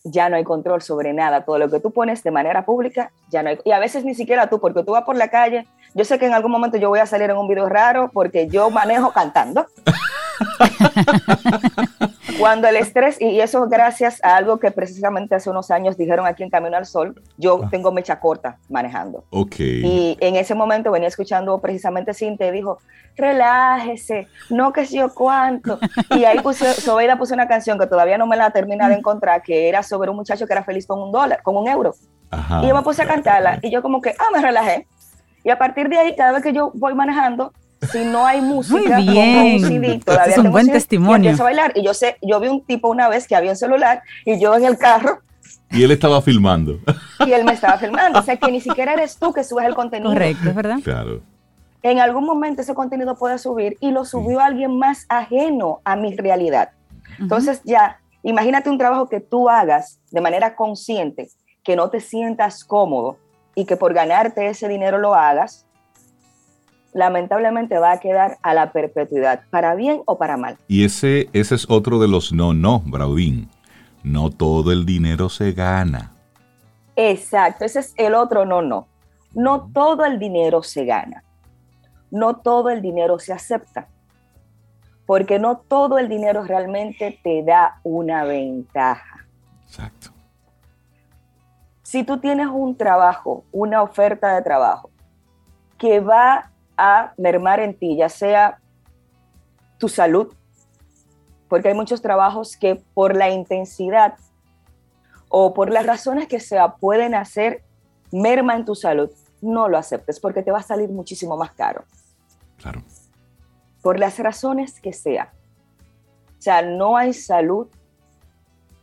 ya 0.04 0.30
no 0.30 0.36
hay 0.36 0.44
control 0.44 0.82
sobre 0.82 1.14
nada. 1.14 1.46
Todo 1.46 1.60
lo 1.60 1.70
que 1.70 1.80
tú 1.80 1.92
pones 1.92 2.24
de 2.24 2.32
manera 2.32 2.66
pública, 2.66 3.12
ya 3.30 3.44
no 3.44 3.50
hay. 3.50 3.60
Y 3.64 3.72
a 3.72 3.78
veces 3.78 4.04
ni 4.04 4.16
siquiera 4.16 4.50
tú, 4.50 4.60
porque 4.60 4.82
tú 4.84 4.94
vas 4.94 5.04
por 5.04 5.16
la 5.16 5.28
calle. 5.30 5.68
Yo 5.94 6.06
sé 6.06 6.18
que 6.18 6.26
en 6.26 6.34
algún 6.34 6.52
momento 6.52 6.78
yo 6.78 6.90
voy 6.90 6.98
a 7.00 7.06
salir 7.06 7.30
en 7.30 7.38
un 7.38 7.48
video 7.48 7.70
raro 7.70 8.10
porque 8.12 8.48
yo 8.48 8.72
manejo 8.72 9.12
cantando. 9.12 9.68
Cuando 12.40 12.68
el 12.68 12.76
estrés, 12.76 13.20
y 13.22 13.40
eso 13.40 13.68
gracias 13.68 14.24
a 14.24 14.36
algo 14.36 14.60
que 14.60 14.72
precisamente 14.72 15.36
hace 15.36 15.50
unos 15.50 15.72
años 15.72 15.98
dijeron 15.98 16.26
aquí 16.26 16.44
en 16.44 16.50
Camino 16.50 16.78
al 16.78 16.86
Sol, 16.86 17.22
yo 17.38 17.62
tengo 17.70 17.92
mecha 17.92 18.20
corta 18.20 18.58
manejando. 18.70 19.24
Ok. 19.30 19.60
Y 19.60 20.18
en 20.20 20.36
ese 20.36 20.56
momento 20.56 20.92
venía 20.92 21.08
escuchando 21.08 21.60
precisamente 21.60 22.14
Cintia 22.14 22.48
y 22.48 22.52
dijo, 22.52 22.80
relájese, 23.16 24.28
no 24.50 24.72
que 24.74 24.86
sé 24.86 24.98
yo 24.98 25.14
cuánto. 25.14 25.80
Y 26.16 26.26
ahí 26.26 26.40
puse, 26.40 26.74
Sobeida 26.74 27.18
puso 27.18 27.34
una 27.34 27.48
canción 27.48 27.78
que 27.80 27.88
todavía 27.88 28.18
no 28.18 28.28
me 28.28 28.38
la 28.38 28.52
termina 28.52 28.90
de 28.90 28.96
encontrar, 28.96 29.42
que 29.42 29.70
era 29.70 29.84
sobre 29.84 30.10
un 30.10 30.16
muchacho 30.16 30.48
que 30.48 30.54
era 30.54 30.64
feliz 30.64 30.88
con 30.88 31.02
un 31.02 31.12
dólar, 31.12 31.42
con 31.44 31.56
un 31.56 31.68
euro. 31.68 31.94
Ajá. 32.30 32.64
Y 32.64 32.68
yo 32.68 32.76
me 32.76 32.82
puse 32.82 33.02
a 33.04 33.08
cantarla 33.08 33.60
y 33.62 33.72
yo 33.72 33.82
como 33.82 34.02
que, 34.02 34.16
ah, 34.18 34.30
me 34.34 34.42
relajé. 34.42 34.88
Y 35.44 35.50
a 35.50 35.58
partir 35.58 35.90
de 35.90 35.98
ahí, 35.98 36.16
cada 36.16 36.34
vez 36.34 36.44
que 36.44 36.54
yo 36.54 36.72
voy 36.76 36.94
manejando, 36.94 37.52
si 37.92 38.06
no 38.06 38.26
hay 38.26 38.42
música, 38.42 38.98
Muy 39.00 39.08
bien. 39.08 39.64
un 39.64 39.68
CD, 39.70 40.00
todavía 40.06 40.32
es 40.32 40.38
un 40.38 40.44
tengo 40.44 40.52
buen 40.54 40.66
CD, 40.66 40.74
testimonio. 40.78 41.16
Y 41.24 41.28
empiezo 41.28 41.44
a 41.44 41.46
bailar. 41.46 41.72
Y 41.76 41.84
yo 41.84 41.94
sé, 41.94 42.18
yo 42.22 42.40
vi 42.40 42.48
un 42.48 42.64
tipo 42.66 42.90
una 42.90 43.10
vez 43.10 43.28
que 43.28 43.36
había 43.36 43.52
un 43.52 43.58
celular 43.58 44.04
y 44.26 44.40
yo 44.40 44.56
en 44.56 44.66
el 44.66 44.78
carro 44.78 45.20
Y 45.72 45.84
él 45.84 45.92
estaba 45.92 46.22
filmando. 46.22 46.80
y 47.26 47.32
él 47.32 47.44
me 47.46 47.54
estaba 47.54 47.78
filmando. 47.78 48.20
O 48.20 48.24
sea 48.24 48.38
que 48.38 48.52
ni 48.52 48.62
siquiera 48.62 48.94
eres 48.94 49.18
tú 49.18 49.34
que 49.34 49.44
subes 49.44 49.66
el 49.66 49.74
contenido. 49.76 50.12
Correcto, 50.12 50.50
es 50.50 50.56
verdad. 50.56 50.78
Claro. 50.84 51.22
En 51.84 52.00
algún 52.00 52.26
momento 52.26 52.62
ese 52.62 52.76
contenido 52.76 53.16
puede 53.16 53.40
subir 53.40 53.78
y 53.80 53.90
lo 53.92 54.06
subió 54.06 54.40
alguien 54.42 54.78
más 54.78 55.06
ajeno 55.10 55.80
a 55.84 55.96
mi 55.96 56.16
realidad. 56.16 56.70
Entonces 57.20 57.62
ya, 57.64 58.00
imagínate 58.22 58.70
un 58.70 58.78
trabajo 58.78 59.10
que 59.10 59.20
tú 59.20 59.50
hagas 59.50 60.00
de 60.12 60.22
manera 60.22 60.56
consciente, 60.56 61.30
que 61.64 61.76
no 61.76 61.90
te 61.90 62.00
sientas 62.00 62.64
cómodo 62.64 63.18
y 63.56 63.66
que 63.66 63.78
por 63.78 63.94
ganarte 63.96 64.48
ese 64.48 64.68
dinero 64.68 65.00
lo 65.00 65.16
hagas, 65.16 65.66
lamentablemente 66.94 67.78
va 67.78 67.94
a 67.94 68.00
quedar 68.00 68.38
a 68.42 68.54
la 68.54 68.72
perpetuidad, 68.72 69.44
para 69.50 69.76
bien 69.76 70.02
o 70.06 70.18
para 70.18 70.38
mal. 70.38 70.58
Y 70.68 70.86
ese, 70.86 71.30
ese 71.34 71.56
es 71.56 71.70
otro 71.70 72.00
de 72.00 72.08
los 72.08 72.34
no, 72.34 72.54
no, 72.54 72.80
Braudín. 72.86 73.50
No 74.04 74.30
todo 74.30 74.72
el 74.72 74.86
dinero 74.86 75.30
se 75.30 75.52
gana. 75.52 76.12
Exacto, 76.96 77.66
ese 77.66 77.80
es 77.80 77.94
el 77.98 78.16
otro 78.16 78.46
no, 78.46 78.62
no. 78.62 78.88
No 79.34 79.70
todo 79.74 80.06
el 80.06 80.20
dinero 80.20 80.64
se 80.64 80.86
gana. 80.86 81.24
No 82.10 82.38
todo 82.38 82.70
el 82.70 82.82
dinero 82.82 83.20
se 83.20 83.32
acepta. 83.32 83.88
Porque 85.06 85.40
no 85.40 85.58
todo 85.58 85.98
el 85.98 86.10
dinero 86.10 86.44
realmente 86.44 87.20
te 87.24 87.44
da 87.44 87.80
una 87.84 88.24
ventaja. 88.24 89.26
Exacto. 89.66 90.10
Si 91.84 92.04
tú 92.04 92.20
tienes 92.20 92.48
un 92.48 92.76
trabajo, 92.76 93.44
una 93.52 93.82
oferta 93.82 94.36
de 94.36 94.42
trabajo 94.42 94.90
que 95.78 96.00
va 96.00 96.51
a 96.82 97.14
mermar 97.16 97.60
en 97.60 97.78
ti, 97.78 97.96
ya 97.96 98.10
sea 98.10 98.60
tu 99.78 99.88
salud, 99.88 100.34
porque 101.48 101.68
hay 101.68 101.76
muchos 101.76 102.02
trabajos 102.02 102.58
que 102.58 102.82
por 102.96 103.16
la 103.16 103.30
intensidad 103.30 104.16
o 105.30 105.54
por 105.54 105.70
las 105.70 105.86
razones 105.86 106.28
que 106.28 106.40
sea 106.40 106.78
pueden 106.78 107.14
hacer 107.14 107.64
merma 108.12 108.56
en 108.56 108.66
tu 108.66 108.74
salud, 108.74 109.12
no 109.42 109.70
lo 109.70 109.78
aceptes 109.78 110.20
porque 110.20 110.42
te 110.42 110.52
va 110.52 110.60
a 110.60 110.64
salir 110.64 110.90
muchísimo 110.90 111.38
más 111.38 111.52
caro. 111.52 111.84
Claro. 112.58 112.82
Por 113.84 114.00
las 114.00 114.18
razones 114.18 114.80
que 114.80 114.92
sea. 114.92 115.32
O 116.40 116.42
sea, 116.42 116.64
no 116.64 116.98
hay 116.98 117.14
salud 117.14 117.68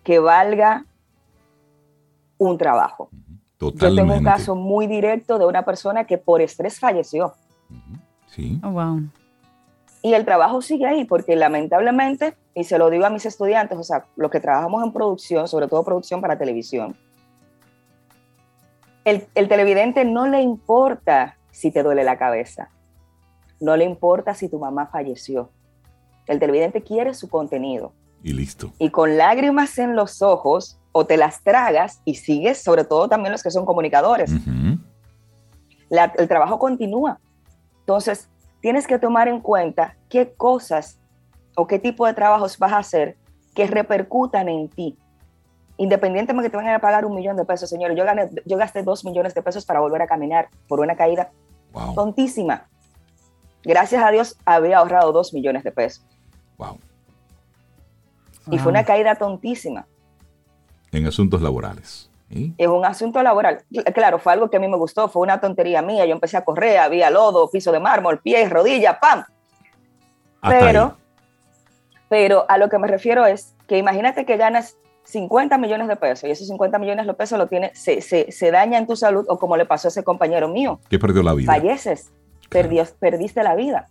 que 0.04 0.20
valga 0.20 0.84
un 2.38 2.56
trabajo. 2.58 3.10
Yo 3.58 3.72
tengo 3.72 4.14
un 4.14 4.22
caso 4.22 4.54
muy 4.54 4.86
directo 4.86 5.38
de 5.38 5.46
una 5.46 5.64
persona 5.64 6.04
que 6.04 6.16
por 6.16 6.40
estrés 6.40 6.78
falleció. 6.78 7.34
Sí. 8.26 8.60
Oh, 8.62 8.70
wow. 8.70 9.00
y 10.02 10.12
el 10.14 10.24
trabajo 10.24 10.60
sigue 10.62 10.86
ahí 10.86 11.04
porque 11.04 11.34
lamentablemente, 11.34 12.36
y 12.54 12.64
se 12.64 12.78
lo 12.78 12.88
digo 12.90 13.04
a 13.06 13.10
mis 13.10 13.26
estudiantes, 13.26 13.76
o 13.78 13.82
sea, 13.82 14.06
los 14.16 14.30
que 14.30 14.38
trabajamos 14.40 14.84
en 14.84 14.92
producción, 14.92 15.48
sobre 15.48 15.66
todo 15.68 15.82
producción 15.84 16.20
para 16.20 16.38
televisión, 16.38 16.96
el, 19.04 19.26
el 19.34 19.48
televidente 19.48 20.04
no 20.04 20.26
le 20.28 20.42
importa 20.42 21.36
si 21.50 21.70
te 21.70 21.82
duele 21.82 22.04
la 22.04 22.18
cabeza, 22.18 22.70
no 23.60 23.76
le 23.76 23.84
importa 23.84 24.34
si 24.34 24.48
tu 24.48 24.58
mamá 24.58 24.86
falleció. 24.86 25.50
El 26.26 26.38
televidente 26.38 26.82
quiere 26.82 27.14
su 27.14 27.28
contenido 27.28 27.92
Y 28.22 28.34
listo. 28.34 28.72
y 28.78 28.90
con 28.90 29.16
lágrimas 29.16 29.78
en 29.78 29.96
los 29.96 30.20
ojos 30.22 30.78
o 30.92 31.06
te 31.06 31.16
las 31.16 31.42
tragas 31.42 32.02
y 32.04 32.16
sigues, 32.16 32.62
sobre 32.62 32.84
todo 32.84 33.08
también 33.08 33.32
los 33.32 33.42
que 33.42 33.50
son 33.50 33.64
comunicadores. 33.64 34.30
La- 35.88 36.12
el 36.18 36.28
trabajo 36.28 36.58
continúa. 36.58 37.18
Entonces, 37.88 38.28
tienes 38.60 38.86
que 38.86 38.98
tomar 38.98 39.28
en 39.28 39.40
cuenta 39.40 39.96
qué 40.10 40.34
cosas 40.34 40.98
o 41.56 41.66
qué 41.66 41.78
tipo 41.78 42.06
de 42.06 42.12
trabajos 42.12 42.58
vas 42.58 42.72
a 42.74 42.78
hacer 42.78 43.16
que 43.54 43.66
repercutan 43.66 44.50
en 44.50 44.68
ti. 44.68 44.98
Independientemente 45.78 46.48
que 46.48 46.50
te 46.50 46.56
vayan 46.58 46.74
a 46.74 46.80
pagar 46.80 47.06
un 47.06 47.14
millón 47.14 47.38
de 47.38 47.46
pesos, 47.46 47.70
señores, 47.70 47.96
yo, 47.96 48.04
gané, 48.04 48.28
yo 48.44 48.58
gasté 48.58 48.82
dos 48.82 49.06
millones 49.06 49.32
de 49.32 49.40
pesos 49.40 49.64
para 49.64 49.80
volver 49.80 50.02
a 50.02 50.06
caminar 50.06 50.50
por 50.68 50.80
una 50.80 50.96
caída 50.96 51.30
Wow. 51.72 51.94
tontísima. 51.94 52.66
Gracias 53.64 54.04
a 54.04 54.10
Dios 54.10 54.36
había 54.44 54.78
ahorrado 54.78 55.10
dos 55.12 55.32
millones 55.32 55.64
de 55.64 55.72
pesos. 55.72 56.04
Wow. 56.58 56.76
Y 58.50 58.58
fue 58.58 58.70
una 58.70 58.84
caída 58.84 59.14
tontísima. 59.14 59.86
En 60.92 61.06
asuntos 61.06 61.40
laborales. 61.40 62.07
¿Sí? 62.30 62.54
Es 62.58 62.68
un 62.68 62.84
asunto 62.84 63.22
laboral. 63.22 63.62
Claro, 63.94 64.18
fue 64.18 64.32
algo 64.32 64.50
que 64.50 64.56
a 64.58 64.60
mí 64.60 64.68
me 64.68 64.76
gustó, 64.76 65.08
fue 65.08 65.22
una 65.22 65.40
tontería 65.40 65.82
mía. 65.82 66.04
Yo 66.06 66.12
empecé 66.12 66.36
a 66.36 66.44
correr, 66.44 66.78
había 66.78 67.10
lodo, 67.10 67.50
piso 67.50 67.72
de 67.72 67.80
mármol, 67.80 68.20
pies, 68.20 68.50
rodillas, 68.50 68.98
¡pam! 69.00 69.24
Hasta 70.40 70.58
pero, 70.60 70.82
ahí. 70.82 70.90
pero 72.08 72.44
a 72.48 72.58
lo 72.58 72.68
que 72.68 72.78
me 72.78 72.86
refiero 72.88 73.26
es 73.26 73.54
que 73.66 73.78
imagínate 73.78 74.24
que 74.24 74.36
ganas 74.36 74.76
50 75.04 75.56
millones 75.58 75.88
de 75.88 75.96
pesos 75.96 76.24
y 76.28 76.30
esos 76.32 76.46
50 76.48 76.78
millones 76.78 77.06
de 77.06 77.14
pesos 77.14 77.38
lo 77.38 77.46
tiene, 77.48 77.70
se, 77.74 78.00
se, 78.02 78.30
se 78.30 78.50
daña 78.50 78.78
en 78.78 78.86
tu 78.86 78.94
salud 78.94 79.24
o 79.28 79.38
como 79.38 79.56
le 79.56 79.64
pasó 79.64 79.88
a 79.88 79.90
ese 79.90 80.04
compañero 80.04 80.48
mío, 80.48 80.80
Que 80.90 80.98
perdió 80.98 81.22
la 81.22 81.34
vida. 81.34 81.52
falleces, 81.52 82.10
Claro. 82.50 82.68
perdió- 82.68 82.94
perdiste 82.98 83.42
la 83.42 83.54
vida 83.54 83.88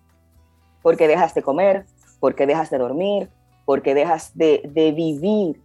porque 0.81 1.07
dejas 1.07 1.33
de 1.33 1.41
comer, 1.41 1.85
porque 2.19 2.45
dejas 2.47 2.69
de 2.69 2.77
dormir, 2.77 3.29
porque 3.65 3.93
dejas 3.93 4.31
de, 4.37 4.61
de 4.65 4.91
vivir. 4.91 5.59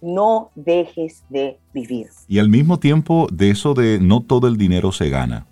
No 0.00 0.50
dejes 0.54 1.24
de 1.28 1.58
vivir. 1.74 2.08
Y 2.28 2.38
al 2.38 2.48
mismo 2.48 2.78
tiempo 2.78 3.28
de 3.32 3.50
eso 3.50 3.74
de 3.74 3.98
no 4.00 4.22
todo 4.22 4.46
el 4.46 4.56
dinero 4.56 4.92
se 4.92 5.10
gana. 5.10 5.46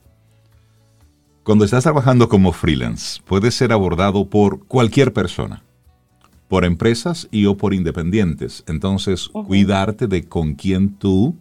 Cuando 1.42 1.64
estás 1.64 1.84
trabajando 1.84 2.28
como 2.28 2.52
freelance, 2.52 3.20
puedes 3.24 3.54
ser 3.54 3.72
abordado 3.72 4.28
por 4.28 4.66
cualquier 4.66 5.12
persona, 5.12 5.62
por 6.48 6.64
empresas 6.64 7.28
y 7.30 7.46
o 7.46 7.56
por 7.56 7.72
independientes. 7.72 8.64
Entonces, 8.66 9.28
cuidarte 9.28 10.08
de 10.08 10.24
con 10.24 10.54
quién 10.54 10.96
tú 10.96 11.36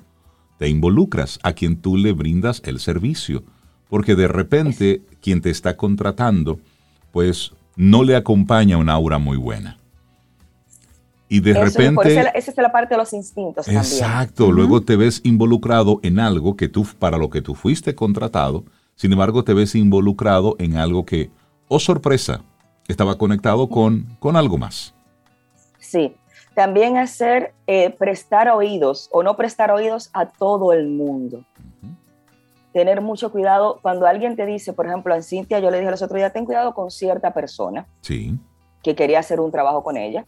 te 0.60 0.70
involucras, 0.70 1.40
a 1.44 1.54
quien 1.54 1.78
tú 1.78 1.98
le 1.98 2.14
brindas 2.14 2.62
el 2.66 2.80
servicio. 2.80 3.44
Porque 3.90 4.16
de 4.16 4.28
repente 4.28 5.02
quien 5.22 5.42
te 5.42 5.50
está 5.50 5.76
contratando, 5.76 6.60
pues 7.12 7.54
no 7.76 8.04
le 8.04 8.16
acompaña 8.16 8.78
una 8.78 8.94
aura 8.94 9.18
muy 9.18 9.38
buena. 9.38 9.80
Y 11.28 11.40
de 11.40 11.52
Eso, 11.52 11.62
repente... 11.62 11.96
por 11.96 12.08
esa 12.08 12.32
es 12.36 12.58
la 12.58 12.72
parte 12.72 12.94
de 12.94 12.98
los 13.00 13.12
instintos 13.14 13.66
también. 13.66 13.84
Exacto, 13.84 14.52
luego 14.52 14.82
te 14.82 14.96
ves 14.96 15.22
involucrado 15.24 16.00
en 16.04 16.20
algo 16.20 16.56
que 16.56 16.68
tú, 16.68 16.86
para 17.00 17.18
lo 17.18 17.30
que 17.30 17.42
tú 17.42 17.56
fuiste 17.56 17.96
contratado, 17.96 18.64
sin 18.96 19.12
embargo 19.12 19.44
te 19.44 19.54
ves 19.54 19.74
involucrado 19.76 20.56
en 20.60 20.78
algo 20.78 21.06
que, 21.06 21.32
oh 21.68 21.80
sorpresa, 21.80 22.42
estaba 22.88 23.18
conectado 23.18 23.70
con, 23.70 24.06
con 24.20 24.36
algo 24.36 24.58
más. 24.58 24.94
Sí, 25.80 26.16
también 26.56 26.98
hacer, 26.98 27.54
eh, 27.68 27.90
prestar 27.92 28.50
oídos 28.50 29.10
o 29.12 29.24
no 29.24 29.36
prestar 29.36 29.72
oídos 29.72 30.10
a 30.14 30.28
todo 30.28 30.74
el 30.74 30.88
mundo. 30.88 31.44
Tener 32.72 33.02
mucho 33.02 33.32
cuidado 33.32 33.80
cuando 33.82 34.06
alguien 34.06 34.36
te 34.36 34.46
dice, 34.46 34.74
por 34.74 34.86
ejemplo, 34.86 35.14
a 35.14 35.22
Cintia, 35.22 35.60
yo 35.60 35.72
le 35.72 35.80
dije 35.80 35.92
los 35.92 36.02
otros 36.02 36.18
días, 36.18 36.34
ten 36.34 36.46
cuidado 36.46 36.74
con 36.74 36.92
cierta 36.92 37.34
persona 37.34 37.88
Sí, 38.02 38.38
que 38.84 38.96
quería 38.96 39.20
hacer 39.20 39.40
un 39.40 39.52
trabajo 39.52 39.84
con 39.84 39.98
ella, 39.98 40.26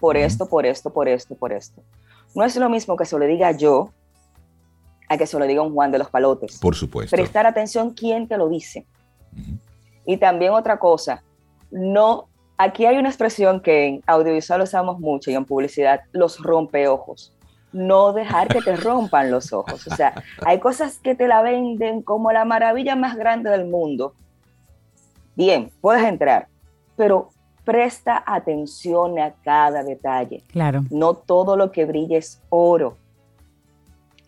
por 0.00 0.16
esto, 0.16 0.48
por 0.48 0.66
esto, 0.66 0.90
por 0.90 1.08
esto, 1.08 1.34
por 1.34 1.52
esto. 1.52 1.82
No 2.34 2.44
es 2.44 2.56
lo 2.56 2.68
mismo 2.68 2.96
que 2.96 3.04
se 3.04 3.18
lo 3.18 3.26
diga 3.26 3.52
yo 3.52 3.90
a 5.08 5.18
que 5.18 5.26
se 5.26 5.38
lo 5.38 5.46
diga 5.46 5.62
un 5.62 5.74
Juan 5.74 5.90
de 5.90 5.98
los 5.98 6.08
Palotes. 6.08 6.58
por 6.58 6.74
supuesto. 6.74 7.14
Prestar 7.14 7.46
atención 7.46 7.90
quién 7.90 8.28
te 8.28 8.36
lo 8.36 8.48
dice. 8.48 8.86
Ujú. 9.32 9.58
Y 10.06 10.16
también 10.16 10.52
otra 10.52 10.78
cosa, 10.78 11.22
no, 11.70 12.28
aquí 12.56 12.86
hay 12.86 12.96
una 12.96 13.08
expresión 13.08 13.60
que 13.60 13.86
en 13.86 14.02
audiovisual 14.06 14.62
usamos 14.62 14.98
mucho 14.98 15.30
y 15.30 15.34
en 15.34 15.44
publicidad, 15.44 16.00
los 16.12 16.38
rompeojos. 16.38 17.32
No 17.72 18.12
dejar 18.12 18.48
que 18.48 18.60
te 18.60 18.74
rompan 18.74 19.30
los 19.30 19.52
ojos. 19.52 19.86
O 19.86 19.94
sea, 19.94 20.14
hay 20.44 20.58
cosas 20.58 20.98
que 20.98 21.14
te 21.14 21.28
la 21.28 21.42
venden 21.42 22.02
como 22.02 22.32
la 22.32 22.44
maravilla 22.44 22.96
más 22.96 23.16
grande 23.16 23.50
del 23.50 23.66
mundo. 23.66 24.14
Bien, 25.36 25.70
puedes 25.80 26.02
entrar, 26.04 26.48
pero 26.96 27.30
presta 27.64 28.22
atención 28.26 29.18
a 29.18 29.32
cada 29.44 29.82
detalle. 29.82 30.42
Claro. 30.48 30.84
No 30.90 31.14
todo 31.14 31.56
lo 31.56 31.70
que 31.72 31.84
brilla 31.84 32.18
es 32.18 32.40
oro. 32.48 32.96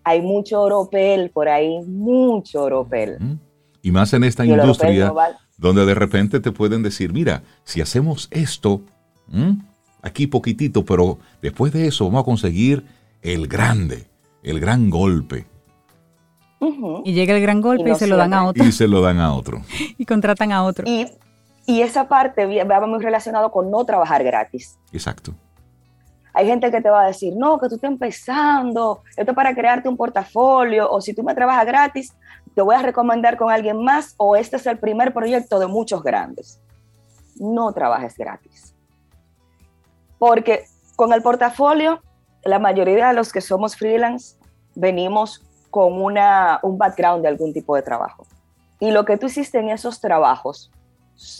Hay 0.04 0.20
mucho 0.20 0.60
oropel 0.62 1.30
por 1.30 1.48
ahí, 1.48 1.80
mucho 1.86 2.64
oropel. 2.64 3.38
Y 3.82 3.90
más 3.92 4.12
en 4.12 4.24
esta 4.24 4.44
Y 4.44 4.52
industria 4.52 5.06
no 5.06 5.14
vale- 5.14 5.36
donde 5.56 5.84
de 5.86 5.94
repente 5.94 6.40
te 6.40 6.50
pueden 6.50 6.82
decir, 6.82 7.12
mira, 7.12 7.42
si 7.64 7.80
hacemos 7.80 8.28
esto, 8.32 8.82
¿m? 9.32 9.58
aquí 10.02 10.26
poquitito, 10.26 10.84
pero 10.84 11.18
después 11.40 11.72
de 11.72 11.86
eso 11.86 12.04
vamos 12.06 12.22
a 12.22 12.24
conseguir 12.24 12.84
el 13.22 13.46
grande, 13.46 14.06
el 14.42 14.58
gran 14.58 14.90
golpe. 14.90 15.46
Y 17.04 17.12
llega 17.12 17.34
el 17.34 17.42
gran 17.42 17.60
golpe 17.60 17.90
Y 17.90 17.94
se 17.96 18.06
lo 18.06 18.16
dan 18.16 18.32
a 18.34 18.46
otro 18.46 18.64
Y 18.64 18.70
se 18.70 18.86
lo 18.86 19.00
dan 19.00 19.18
a 19.18 19.34
otro. 19.34 19.62
y 19.98 20.04
contratan 20.04 20.52
a 20.52 20.62
otro. 20.64 20.88
Y, 20.88 21.06
y 21.66 21.82
esa 21.82 22.08
parte 22.08 22.64
va 22.64 22.86
muy 22.86 23.00
relacionado 23.00 23.50
con 23.52 23.70
no 23.70 23.84
trabajar 23.84 24.24
gratis. 24.24 24.78
Exacto. 24.92 25.32
Hay 26.34 26.46
gente 26.46 26.70
que 26.70 26.80
te 26.80 26.88
va 26.88 27.02
a 27.02 27.06
decir, 27.06 27.34
no, 27.36 27.58
que 27.58 27.68
tú 27.68 27.74
estás 27.74 27.90
empezando, 27.90 29.02
esto 29.16 29.32
es 29.32 29.36
para 29.36 29.54
crearte 29.54 29.88
un 29.88 29.96
portafolio, 29.96 30.90
o 30.90 31.00
si 31.00 31.14
tú 31.14 31.22
me 31.22 31.34
trabajas 31.34 31.66
gratis, 31.66 32.14
te 32.54 32.62
voy 32.62 32.74
a 32.74 32.82
recomendar 32.82 33.36
con 33.36 33.50
alguien 33.50 33.82
más, 33.84 34.14
o 34.16 34.34
este 34.34 34.56
es 34.56 34.66
el 34.66 34.78
primer 34.78 35.12
proyecto 35.12 35.58
de 35.58 35.66
muchos 35.66 36.02
grandes. 36.02 36.58
no 37.36 37.72
trabajes 37.72 38.16
gratis. 38.16 38.74
Porque 40.18 40.64
con 40.96 41.12
el 41.12 41.22
portafolio, 41.22 42.00
la 42.44 42.58
mayoría 42.58 43.08
de 43.08 43.14
los 43.14 43.32
que 43.32 43.40
somos 43.40 43.76
freelance 43.76 44.36
venimos 44.74 45.42
con 45.70 46.00
una, 46.00 46.60
un 46.62 46.76
background 46.78 47.22
de 47.22 47.28
algún 47.28 47.52
tipo 47.52 47.74
de 47.74 47.82
trabajo. 47.82 48.26
Y 48.78 48.90
lo 48.90 49.04
que 49.04 49.16
tú 49.16 49.26
hiciste 49.26 49.58
en 49.58 49.70
esos 49.70 50.00
trabajos 50.00 50.70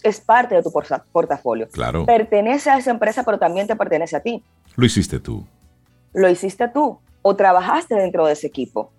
es 0.03 0.21
parte 0.21 0.55
de 0.55 0.63
tu 0.63 0.73
portafolio. 1.13 1.69
Claro. 1.69 2.07
Pertenece 2.07 2.71
a 2.71 2.79
esa 2.79 2.91
empresa, 2.91 3.25
pero 3.25 3.39
también 3.39 3.67
te 3.67 3.77
pertenece 3.77 4.17
a 4.17 4.21
ti. 4.21 4.43
Lo 4.77 4.87
hiciste 4.87 5.21
tú. 5.21 5.47
Lo 6.13 6.29
hiciste 6.29 6.69
tú 6.69 6.99
o 7.23 7.37
trabajaste 7.37 7.95
dentro 7.95 8.27
de 8.27 8.33
ese 8.33 8.47
equipo. 8.47 8.91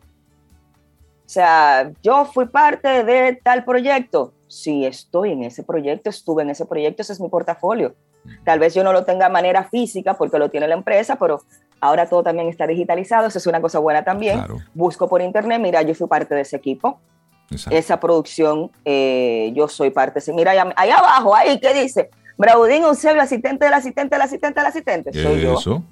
O 1.25 1.29
sea, 1.33 1.91
yo 2.01 2.25
fui 2.25 2.47
parte 2.47 3.03
de 3.03 3.39
tal 3.43 3.63
proyecto. 3.63 4.33
Sí, 4.47 4.85
estoy 4.85 5.31
en 5.31 5.43
ese 5.43 5.63
proyecto, 5.63 6.09
estuve 6.09 6.43
en 6.43 6.49
ese 6.49 6.65
proyecto, 6.65 7.01
ese 7.01 7.13
es 7.13 7.21
mi 7.21 7.29
portafolio. 7.29 7.95
Tal 8.45 8.59
vez 8.59 8.73
yo 8.73 8.83
no 8.83 8.93
lo 8.93 9.03
tenga 9.03 9.27
de 9.27 9.33
manera 9.33 9.65
física 9.65 10.13
porque 10.13 10.39
lo 10.39 10.49
tiene 10.49 10.67
la 10.67 10.75
empresa, 10.75 11.17
pero 11.17 11.41
ahora 11.81 12.07
todo 12.07 12.23
también 12.23 12.47
está 12.47 12.67
digitalizado, 12.67 13.27
eso 13.27 13.37
es 13.37 13.47
una 13.47 13.61
cosa 13.61 13.79
buena 13.79 14.03
también. 14.03 14.41
Busco 14.73 15.09
por 15.09 15.21
internet, 15.21 15.59
mira, 15.59 15.81
yo 15.81 15.95
fui 15.95 16.07
parte 16.07 16.35
de 16.35 16.41
ese 16.41 16.55
equipo. 16.55 16.99
Esa 17.69 17.99
producción, 17.99 18.71
eh, 18.85 19.51
yo 19.55 19.67
soy 19.67 19.89
parte. 19.89 20.21
Mira, 20.33 20.51
ahí, 20.75 20.89
abajo, 20.89 21.35
ahí, 21.35 21.59
¿qué 21.59 21.73
dice? 21.73 22.09
Braudín 22.37 22.83
Eusebio, 22.83 23.21
asistente 23.21 23.65
del 23.65 23.73
asistente 23.73 24.15
del 24.15 24.21
asistente 24.21 24.59
del 24.59 24.67
asistente. 24.67 25.13
Soy 25.13 25.45
Eso. 25.45 25.83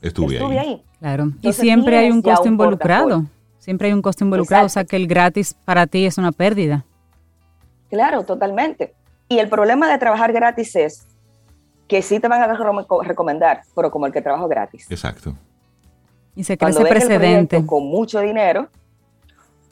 Estuve, 0.00 0.38
ahí. 0.58 0.82
Claro. 0.98 1.32
y 1.40 1.52
siempre 1.52 1.96
hay 1.96 2.10
un 2.10 2.22
costo 2.22 2.48
involucrado. 2.48 3.24
Siempre 3.58 3.86
hay 3.86 3.94
un 3.94 4.02
costo 4.02 4.24
involucrado, 4.24 4.66
o 4.66 4.68
sea 4.68 4.84
que 4.84 4.96
el 4.96 5.06
gratis 5.06 5.54
para 5.64 5.86
ti 5.86 6.04
es 6.04 6.18
una 6.18 6.32
pérdida. 6.32 6.84
Claro, 7.90 8.24
totalmente. 8.24 8.92
Y 9.28 9.38
el 9.38 9.48
problema 9.48 9.88
de 9.88 9.98
trabajar 9.98 10.32
gratis 10.32 10.74
es 10.74 11.06
que 11.86 12.02
sí 12.02 12.18
te 12.18 12.26
van 12.26 12.42
a 12.42 13.02
recomendar, 13.04 13.62
pero 13.76 13.90
como 13.92 14.06
el 14.06 14.12
que 14.12 14.20
trabaja 14.20 14.46
gratis. 14.48 14.90
Exacto. 14.90 15.34
Y 16.34 16.42
se 16.42 16.58
crea 16.58 16.70
ese 16.70 16.84
precedente. 16.84 17.64
con 17.64 17.86
mucho 17.86 18.18
dinero, 18.20 18.68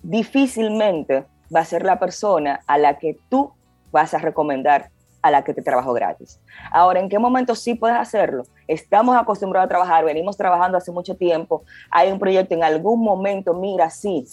difícilmente 0.03 1.27
va 1.55 1.61
a 1.61 1.65
ser 1.65 1.85
la 1.85 1.99
persona 1.99 2.61
a 2.67 2.79
la 2.79 2.99
que 2.99 3.19
tú 3.29 3.53
vas 3.91 4.15
a 4.15 4.19
recomendar 4.19 4.91
a 5.23 5.31
la 5.31 5.45
que 5.45 5.53
te 5.53 5.63
trabajo 5.63 5.93
gratis. 5.93 6.41
Ahora, 6.73 7.01
¿en 7.01 7.09
qué 7.09 7.19
momento 7.19 7.55
sí 7.55 7.75
puedes 7.75 7.97
hacerlo? 7.97 8.45
Estamos 8.67 9.17
acostumbrados 9.17 9.67
a 9.67 9.69
trabajar, 9.69 10.05
venimos 10.05 10.37
trabajando 10.37 10.79
hace 10.79 10.93
mucho 10.93 11.17
tiempo, 11.17 11.65
hay 11.91 12.11
un 12.11 12.19
proyecto, 12.19 12.55
en 12.55 12.65
algún 12.65 13.03
momento, 13.03 13.53
mira, 13.55 13.91
sí, 13.91 14.27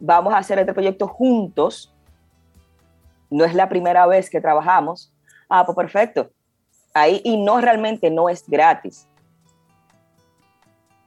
vamos 0.00 0.34
a 0.34 0.38
hacer 0.38 0.58
este 0.58 0.74
proyecto 0.74 1.06
juntos, 1.06 1.94
no 3.30 3.44
es 3.44 3.54
la 3.54 3.68
primera 3.68 4.06
vez 4.06 4.28
que 4.28 4.40
trabajamos, 4.40 5.12
ah, 5.48 5.64
pues 5.64 5.76
perfecto, 5.76 6.30
ahí, 6.94 7.20
y 7.24 7.36
no 7.36 7.60
realmente 7.60 8.10
no 8.10 8.28
es 8.28 8.48
gratis, 8.48 9.08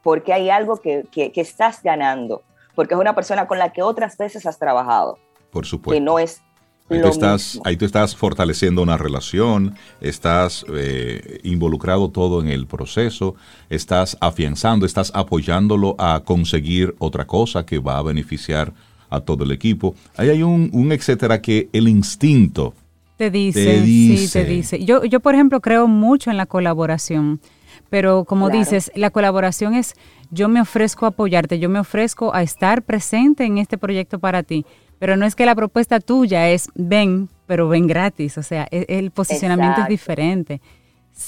porque 0.04 0.32
hay 0.32 0.50
algo 0.50 0.78
que, 0.78 1.04
que, 1.12 1.32
que 1.32 1.42
estás 1.42 1.84
ganando, 1.84 2.44
porque 2.78 2.94
es 2.94 3.00
una 3.00 3.16
persona 3.16 3.48
con 3.48 3.58
la 3.58 3.74
que 3.74 3.82
otras 3.82 4.16
veces 4.18 4.46
has 4.46 4.60
trabajado. 4.60 5.18
Por 5.50 5.66
supuesto. 5.66 6.00
Que 6.00 6.00
no 6.00 6.20
es 6.20 6.44
Ahí 6.90 7.02
tú, 7.02 7.08
estás, 7.10 7.60
ahí 7.66 7.76
tú 7.76 7.84
estás 7.84 8.16
fortaleciendo 8.16 8.82
una 8.82 8.96
relación, 8.96 9.76
estás 10.00 10.64
eh, 10.74 11.40
involucrado 11.44 12.12
todo 12.12 12.40
en 12.40 12.48
el 12.48 12.66
proceso, 12.66 13.36
estás 13.70 14.16
afianzando, 14.22 14.86
estás 14.86 15.12
apoyándolo 15.14 15.96
a 16.00 16.22
conseguir 16.24 16.96
otra 17.00 17.26
cosa 17.28 17.66
que 17.66 17.80
va 17.80 17.98
a 17.98 18.04
beneficiar 18.04 18.72
a 19.10 19.20
todo 19.20 19.44
el 19.44 19.52
equipo. 19.52 19.96
Ahí 20.16 20.30
hay 20.30 20.44
un, 20.44 20.70
un 20.72 20.94
etcétera 20.94 21.42
que 21.42 21.68
el 21.74 21.90
instinto 21.90 22.74
te 23.18 23.32
dice, 23.32 23.84
sí, 23.84 24.30
te 24.32 24.46
dice. 24.46 24.86
Yo, 24.86 25.04
yo, 25.04 25.20
por 25.20 25.34
ejemplo, 25.34 25.60
creo 25.60 25.88
mucho 25.88 26.30
en 26.30 26.38
la 26.38 26.46
colaboración, 26.46 27.42
pero 27.90 28.26
como 28.26 28.50
dices, 28.50 28.92
la 28.96 29.10
colaboración 29.10 29.74
es 29.74 29.96
yo 30.30 30.50
me 30.50 30.62
ofrezco 30.62 31.06
a 31.06 31.10
apoyarte, 31.10 31.60
yo 31.60 31.70
me 31.70 31.80
ofrezco 31.80 32.34
a 32.34 32.44
estar 32.44 32.82
presente 32.82 33.46
en 33.46 33.58
este 33.58 33.78
proyecto 33.78 34.20
para 34.20 34.44
ti 34.44 34.66
pero 35.00 35.16
no 35.16 35.26
es 35.26 35.36
que 35.36 35.46
la 35.46 35.56
propuesta 35.56 36.00
tuya 36.00 36.50
es 36.50 36.70
ven, 36.76 37.30
pero 37.46 37.68
ven 37.68 37.88
gratis. 37.88 38.38
O 38.38 38.44
sea, 38.44 38.68
e, 38.72 38.86
el, 38.90 39.12
posicionamiento 39.12 39.82
es 39.82 39.88
diferente. 39.88 40.62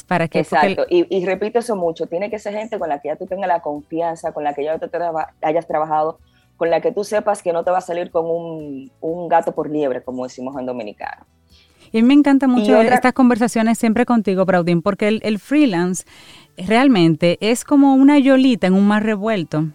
Para 0.07 0.27
que, 0.27 0.39
Exacto. 0.39 0.85
Y, 0.89 1.25
repito 1.25 1.59
eso 1.59 1.75
mucho. 1.75 2.05
Tiene 2.07 2.29
que 2.29 2.37
ser 2.39 2.53
gente 2.53 2.77
con 2.77 2.89
la 2.89 2.99
que 2.99 3.09
ya 3.09 3.15
tú 3.15 3.25
tengas 3.25 3.47
la 3.47 3.61
confianza, 3.61 4.31
con 4.31 4.43
la 4.43 4.53
que 4.53 4.63
ya 4.63 4.77
tú 4.77 4.87
hayas 5.41 5.67
trabajado, 5.67 6.19
con 6.57 6.69
la 6.69 6.79
que 6.79 6.91
tú 6.91 7.03
sepas 7.03 7.41
que 7.41 7.53
no 7.53 7.63
te 7.63 7.71
va 7.71 7.79
a 7.79 7.81
salir 7.81 8.11
con 8.11 8.25
un, 8.27 9.27
gato 9.27 9.53
por 9.53 9.69
liebre, 9.69 10.03
como 10.03 10.23
decimos 10.23 10.59
en 10.59 10.67
dominicano. 10.67 11.25
Y 11.91 12.03
me 12.03 12.13
encanta 12.13 12.47
mucho 12.47 12.79
estas 12.81 13.13
conversaciones 13.13 13.79
siempre 13.79 14.05
contigo, 14.05 14.45
Braudín, 14.45 14.83
porque 14.83 15.07
el, 15.07 15.21
el 15.23 15.39
freelance 15.39 16.05
realmente 16.67 17.37
es 17.41 17.63
como 17.63 17.93
una 17.93 18.19
yolita 18.19 18.67
en 18.67 18.73
un 18.73 18.87
mar 18.87 19.03
revuelto. 19.03 19.65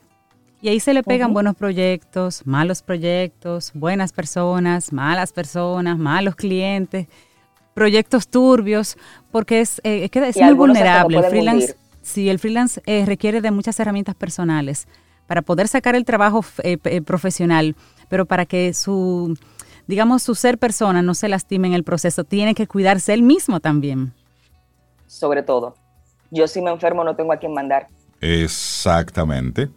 Y 0.60 0.68
ahí 0.68 0.80
se 0.80 0.94
le 0.94 1.02
pegan 1.02 1.34
buenos 1.34 1.56
proyectos, 1.56 2.46
malos 2.46 2.80
proyectos, 2.80 3.70
buenas 3.74 4.12
personas, 4.12 4.94
malas 4.94 5.30
personas, 5.30 5.98
malos 5.98 6.36
clientes, 6.36 7.06
proyectos 7.74 8.28
turbios, 8.28 8.96
porque 9.30 9.60
es, 9.60 9.80
eh, 9.84 10.08
es 10.10 10.36
muy 10.38 10.54
vulnerable. 10.54 11.18
El 11.18 11.24
freelance, 11.24 11.76
sí, 12.00 12.30
el 12.30 12.38
freelance 12.38 12.80
eh, 12.86 13.04
requiere 13.04 13.42
de 13.42 13.50
muchas 13.50 13.78
herramientas 13.78 14.14
personales 14.14 14.88
para 15.26 15.42
poder 15.42 15.68
sacar 15.68 15.96
el 15.96 16.06
trabajo 16.06 16.42
eh, 16.62 17.02
profesional, 17.02 17.76
pero 18.08 18.24
para 18.24 18.46
que 18.46 18.72
su, 18.72 19.36
digamos, 19.86 20.22
su 20.22 20.34
ser 20.34 20.56
persona 20.56 21.02
no 21.02 21.12
se 21.12 21.28
lastime 21.28 21.68
en 21.68 21.74
el 21.74 21.84
proceso, 21.84 22.24
tiene 22.24 22.54
que 22.54 22.66
cuidarse 22.66 23.12
él 23.12 23.22
mismo 23.22 23.60
también. 23.60 24.14
Sobre 25.06 25.42
todo. 25.42 25.74
Yo 26.34 26.46
si 26.48 26.60
me 26.60 26.70
enfermo 26.70 27.04
no 27.04 27.16
tengo 27.16 27.32
a 27.32 27.36
quién 27.38 27.54
mandar. 27.54 27.88
Exactamente 28.20 29.70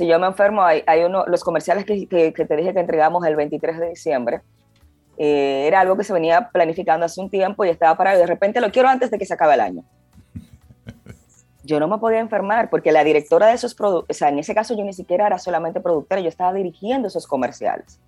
si 0.00 0.06
yo 0.06 0.18
me 0.18 0.26
enfermo, 0.26 0.62
hay, 0.62 0.82
hay 0.86 1.04
uno, 1.04 1.26
los 1.26 1.44
comerciales 1.44 1.84
que, 1.84 2.06
que, 2.06 2.32
te 2.32 2.56
dije 2.56 2.72
que 2.72 2.80
entregamos 2.80 3.22
el 3.26 3.36
23 3.36 3.78
de 3.78 3.90
diciembre, 3.90 4.40
eh, 5.18 5.64
era 5.66 5.80
algo 5.80 5.94
que 5.94 6.04
se 6.04 6.14
venía 6.14 6.48
planificando 6.48 7.04
hace 7.04 7.20
un 7.20 7.28
tiempo 7.28 7.66
y 7.66 7.68
estaba 7.68 7.94
parado 7.98 8.16
y 8.16 8.20
de 8.20 8.26
repente 8.26 8.62
lo 8.62 8.70
quiero 8.70 8.88
antes 8.88 9.10
de 9.10 9.18
que 9.18 9.26
se 9.26 9.34
acabe 9.34 9.52
el 9.52 9.60
año. 9.60 9.84
Yo 11.64 11.78
no 11.78 11.86
me 11.86 11.98
podía 11.98 12.20
enfermar 12.20 12.70
porque 12.70 12.92
la 12.92 13.04
directora 13.04 13.48
de 13.48 13.52
esos 13.52 13.74
productos, 13.74 14.16
o 14.16 14.18
sea, 14.18 14.30
en 14.30 14.38
ese 14.38 14.54
caso 14.54 14.74
yo 14.74 14.82
ni 14.82 14.94
siquiera 14.94 15.26
era 15.26 15.38
solamente 15.38 15.80
productora, 15.80 16.22
yo 16.22 16.30
estaba 16.30 16.54
dirigiendo 16.54 17.08
esos 17.08 17.26
comerciales. 17.26 18.00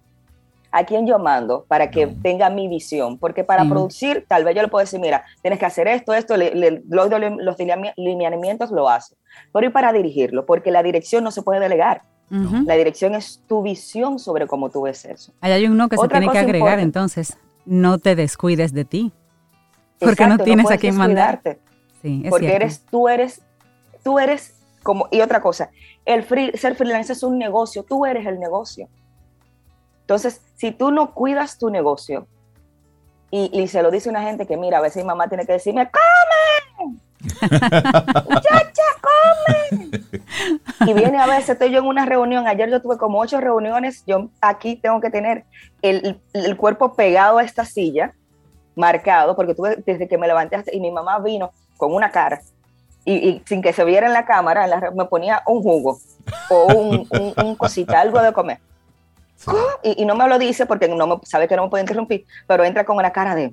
¿A 0.72 0.84
quién 0.84 1.06
yo 1.06 1.18
mando 1.18 1.64
para 1.68 1.90
que 1.90 2.06
tenga 2.06 2.48
mi 2.48 2.66
visión? 2.66 3.18
Porque 3.18 3.44
para 3.44 3.64
producir, 3.68 4.24
tal 4.26 4.42
vez 4.42 4.56
yo 4.56 4.62
le 4.62 4.68
puedo 4.68 4.82
decir, 4.82 4.98
mira, 4.98 5.24
tienes 5.42 5.58
que 5.58 5.66
hacer 5.66 5.86
esto, 5.86 6.14
esto, 6.14 6.34
los 6.36 7.56
lineamientos 7.96 8.70
lo 8.70 8.88
hace 8.88 9.14
pero 9.52 9.66
y 9.66 9.70
para 9.70 9.92
dirigirlo, 9.92 10.46
porque 10.46 10.70
la 10.70 10.82
dirección 10.82 11.24
no 11.24 11.30
se 11.30 11.42
puede 11.42 11.60
delegar. 11.60 12.02
La 12.64 12.76
dirección 12.76 13.14
es 13.14 13.42
tu 13.46 13.62
visión 13.62 14.18
sobre 14.18 14.46
cómo 14.46 14.70
tú 14.70 14.82
ves 14.82 15.04
eso. 15.04 15.34
hay 15.42 15.66
uno 15.66 15.90
que 15.90 15.98
se 15.98 16.08
tiene 16.08 16.30
que 16.30 16.38
agregar, 16.38 16.78
entonces, 16.78 17.36
no 17.66 17.98
te 17.98 18.16
descuides 18.16 18.72
de 18.72 18.86
ti. 18.86 19.12
Porque 19.98 20.26
no 20.26 20.38
tienes 20.38 20.70
a 20.70 20.78
quién 20.78 20.96
mandarte. 20.96 21.60
Sí, 22.00 22.24
porque 22.30 22.54
eres, 22.54 22.86
tú 22.90 23.06
eres, 23.06 23.42
tú 24.02 24.18
eres 24.18 24.54
como, 24.82 25.08
y 25.10 25.20
otra 25.20 25.42
cosa, 25.42 25.70
el 26.06 26.24
ser 26.58 26.74
freelance 26.74 27.12
es 27.12 27.22
un 27.22 27.38
negocio, 27.38 27.84
tú 27.84 28.06
eres 28.06 28.26
el 28.26 28.40
negocio. 28.40 28.88
Entonces, 30.12 30.42
si 30.56 30.72
tú 30.72 30.90
no 30.90 31.14
cuidas 31.14 31.56
tu 31.56 31.70
negocio, 31.70 32.26
y, 33.30 33.48
y, 33.58 33.66
se 33.68 33.82
lo 33.82 33.90
dice 33.90 34.10
una 34.10 34.20
gente 34.20 34.46
que, 34.46 34.58
mira, 34.58 34.76
a 34.76 34.82
veces 34.82 35.02
mi 35.02 35.06
mamá 35.06 35.26
tiene 35.26 35.46
que 35.46 35.52
decirme, 35.52 35.90
¡come! 35.90 37.00
¡Muchacha, 38.28 38.82
come! 39.00 39.90
Y 40.80 40.92
viene 40.92 41.18
a 41.18 41.24
veces, 41.24 41.48
estoy 41.48 41.70
yo 41.70 41.78
en 41.78 41.86
una 41.86 42.04
reunión, 42.04 42.46
ayer 42.46 42.68
yo 42.68 42.82
tuve 42.82 42.98
como 42.98 43.20
ocho 43.20 43.40
reuniones, 43.40 44.04
yo 44.06 44.28
aquí 44.42 44.76
tengo 44.76 45.00
que 45.00 45.08
tener 45.08 45.44
el, 45.80 46.20
el 46.34 46.56
cuerpo 46.58 46.92
pegado 46.92 47.38
a 47.38 47.42
esta 47.42 47.64
silla, 47.64 48.12
marcado, 48.76 49.34
porque 49.34 49.54
tuve, 49.54 49.76
desde 49.86 50.08
que 50.08 50.18
me 50.18 50.26
levanté 50.26 50.56
hasta, 50.56 50.74
y 50.74 50.80
mi 50.80 50.90
mamá 50.90 51.20
vino 51.20 51.52
con 51.78 51.94
una 51.94 52.10
cara, 52.10 52.42
y, 53.06 53.14
y 53.14 53.42
sin 53.46 53.62
que 53.62 53.72
se 53.72 53.86
viera 53.86 54.06
en 54.06 54.12
la 54.12 54.26
cámara, 54.26 54.92
me 54.94 55.06
ponía 55.06 55.42
un 55.46 55.62
jugo 55.62 55.98
o 56.50 56.66
un, 56.66 57.08
un, 57.42 57.54
cosita, 57.56 57.98
algo 57.98 58.20
de 58.20 58.34
comer. 58.34 58.58
Y, 59.82 60.02
y, 60.02 60.04
no 60.04 60.14
me 60.14 60.28
lo 60.28 60.38
dice 60.38 60.66
porque 60.66 60.88
no 60.88 61.06
me, 61.06 61.16
sabe 61.24 61.48
que 61.48 61.56
no 61.56 61.64
me 61.64 61.70
puede 61.70 61.82
interrumpir, 61.82 62.24
pero 62.46 62.64
entra 62.64 62.84
con 62.84 62.96
una 62.96 63.10
cara 63.10 63.34
de... 63.34 63.52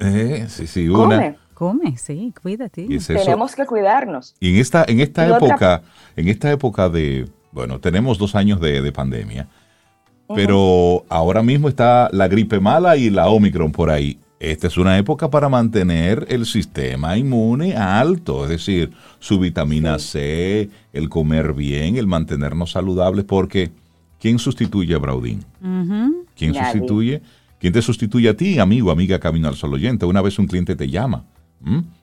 Eh, 0.00 0.46
sí, 0.48 0.66
sí, 0.66 0.88
una... 0.88 1.16
Come 1.16 1.36
Come, 1.58 1.96
sí, 1.96 2.32
cuídate. 2.40 2.86
Tenemos 3.04 3.56
que 3.56 3.66
cuidarnos. 3.66 4.36
Y 4.38 4.54
en 4.54 4.60
esta, 4.60 4.84
en 4.86 5.00
esta 5.00 5.26
época, 5.26 5.82
en 6.14 6.28
esta 6.28 6.52
época 6.52 6.88
de, 6.88 7.28
bueno, 7.50 7.80
tenemos 7.80 8.16
dos 8.16 8.36
años 8.36 8.60
de, 8.60 8.92
pandemia, 8.92 9.48
pero 10.36 11.04
ahora 11.08 11.42
mismo 11.42 11.68
está 11.68 12.10
la 12.12 12.28
gripe 12.28 12.60
mala 12.60 12.96
y 12.96 13.10
la 13.10 13.26
Omicron 13.28 13.72
por 13.72 13.90
ahí. 13.90 14.20
Esta 14.38 14.68
es 14.68 14.78
una 14.78 14.98
época 14.98 15.30
para 15.30 15.48
mantener 15.48 16.26
el 16.28 16.46
sistema 16.46 17.16
inmune 17.16 17.74
alto, 17.76 18.44
es 18.44 18.50
decir, 18.50 18.92
su 19.18 19.40
vitamina 19.40 19.98
C, 19.98 20.70
el 20.92 21.08
comer 21.08 21.54
bien, 21.54 21.96
el 21.96 22.06
mantenernos 22.06 22.70
saludables, 22.70 23.24
porque 23.24 23.72
¿quién 24.18 24.38
sustituye 24.38 24.94
a 24.94 24.98
Braudín? 24.98 25.44
¿Quién 26.34 26.54
sustituye 26.54 27.22
¿Quién 27.58 27.72
te 27.72 27.82
sustituye 27.82 28.28
a 28.28 28.36
ti, 28.36 28.58
amigo, 28.58 28.90
amiga 28.90 29.18
Camino 29.18 29.48
al 29.48 29.56
Sol 29.56 29.74
oyente? 29.74 30.06
Una 30.06 30.22
vez 30.22 30.38
un 30.38 30.46
cliente 30.46 30.76
te 30.76 30.88
llama 30.88 31.24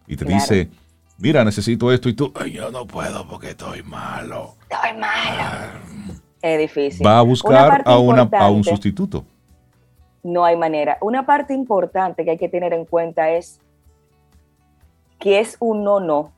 y 0.05 0.17
te 0.17 0.25
dice, 0.25 0.69
mira, 1.17 1.45
necesito 1.45 1.91
esto 1.91 2.09
y 2.09 2.13
tú, 2.13 2.33
Ay, 2.35 2.51
yo 2.51 2.69
no 2.71 2.85
puedo 2.85 3.25
porque 3.27 3.51
estoy 3.51 3.81
malo. 3.83 4.55
Estoy 4.69 4.99
malo. 4.99 6.19
es 6.41 6.59
difícil. 6.59 7.05
Va 7.05 7.19
a 7.19 7.21
buscar 7.21 7.83
a, 7.85 7.97
una, 7.97 8.23
a 8.33 8.49
un 8.49 8.65
sustituto. 8.65 9.25
No 10.23 10.43
hay 10.43 10.57
manera. 10.57 10.97
Una 11.01 11.25
parte 11.25 11.53
importante 11.53 12.25
que 12.25 12.31
hay 12.31 12.37
que 12.37 12.49
tener 12.49 12.73
en 12.73 12.83
cuenta 12.83 13.31
es 13.31 13.61
que 15.19 15.39
es 15.39 15.55
un 15.61 15.85
no-no 15.85 16.33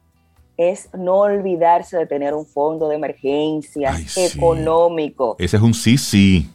es 0.57 0.89
no 0.93 1.19
olvidarse 1.19 1.97
de 1.97 2.05
tener 2.07 2.33
un 2.33 2.45
fondo 2.45 2.89
de 2.89 2.95
emergencia 2.95 3.95
económico. 4.15 5.35
Ese 5.39 5.57
es 5.57 5.63
un 5.63 5.73
sí, 5.73 5.97
sí. 5.97 6.51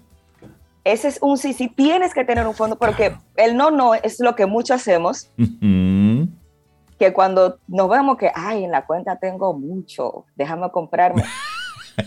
Ese 0.84 1.08
es 1.08 1.18
un 1.22 1.38
sí, 1.38 1.52
sí. 1.52 1.68
Tienes 1.68 2.12
que 2.12 2.24
tener 2.24 2.46
un 2.46 2.54
fondo, 2.54 2.76
porque 2.76 3.16
el 3.36 3.56
no, 3.56 3.70
no 3.70 3.94
es 3.94 4.18
lo 4.18 4.34
que 4.34 4.46
muchos 4.46 4.80
hacemos. 4.80 5.30
Que 6.98 7.12
cuando 7.12 7.58
nos 7.68 7.88
vemos 7.88 8.16
que, 8.16 8.30
ay, 8.34 8.64
en 8.64 8.72
la 8.72 8.84
cuenta 8.84 9.16
tengo 9.16 9.54
mucho, 9.54 10.24
déjame 10.34 10.70
comprarme. 10.70 11.24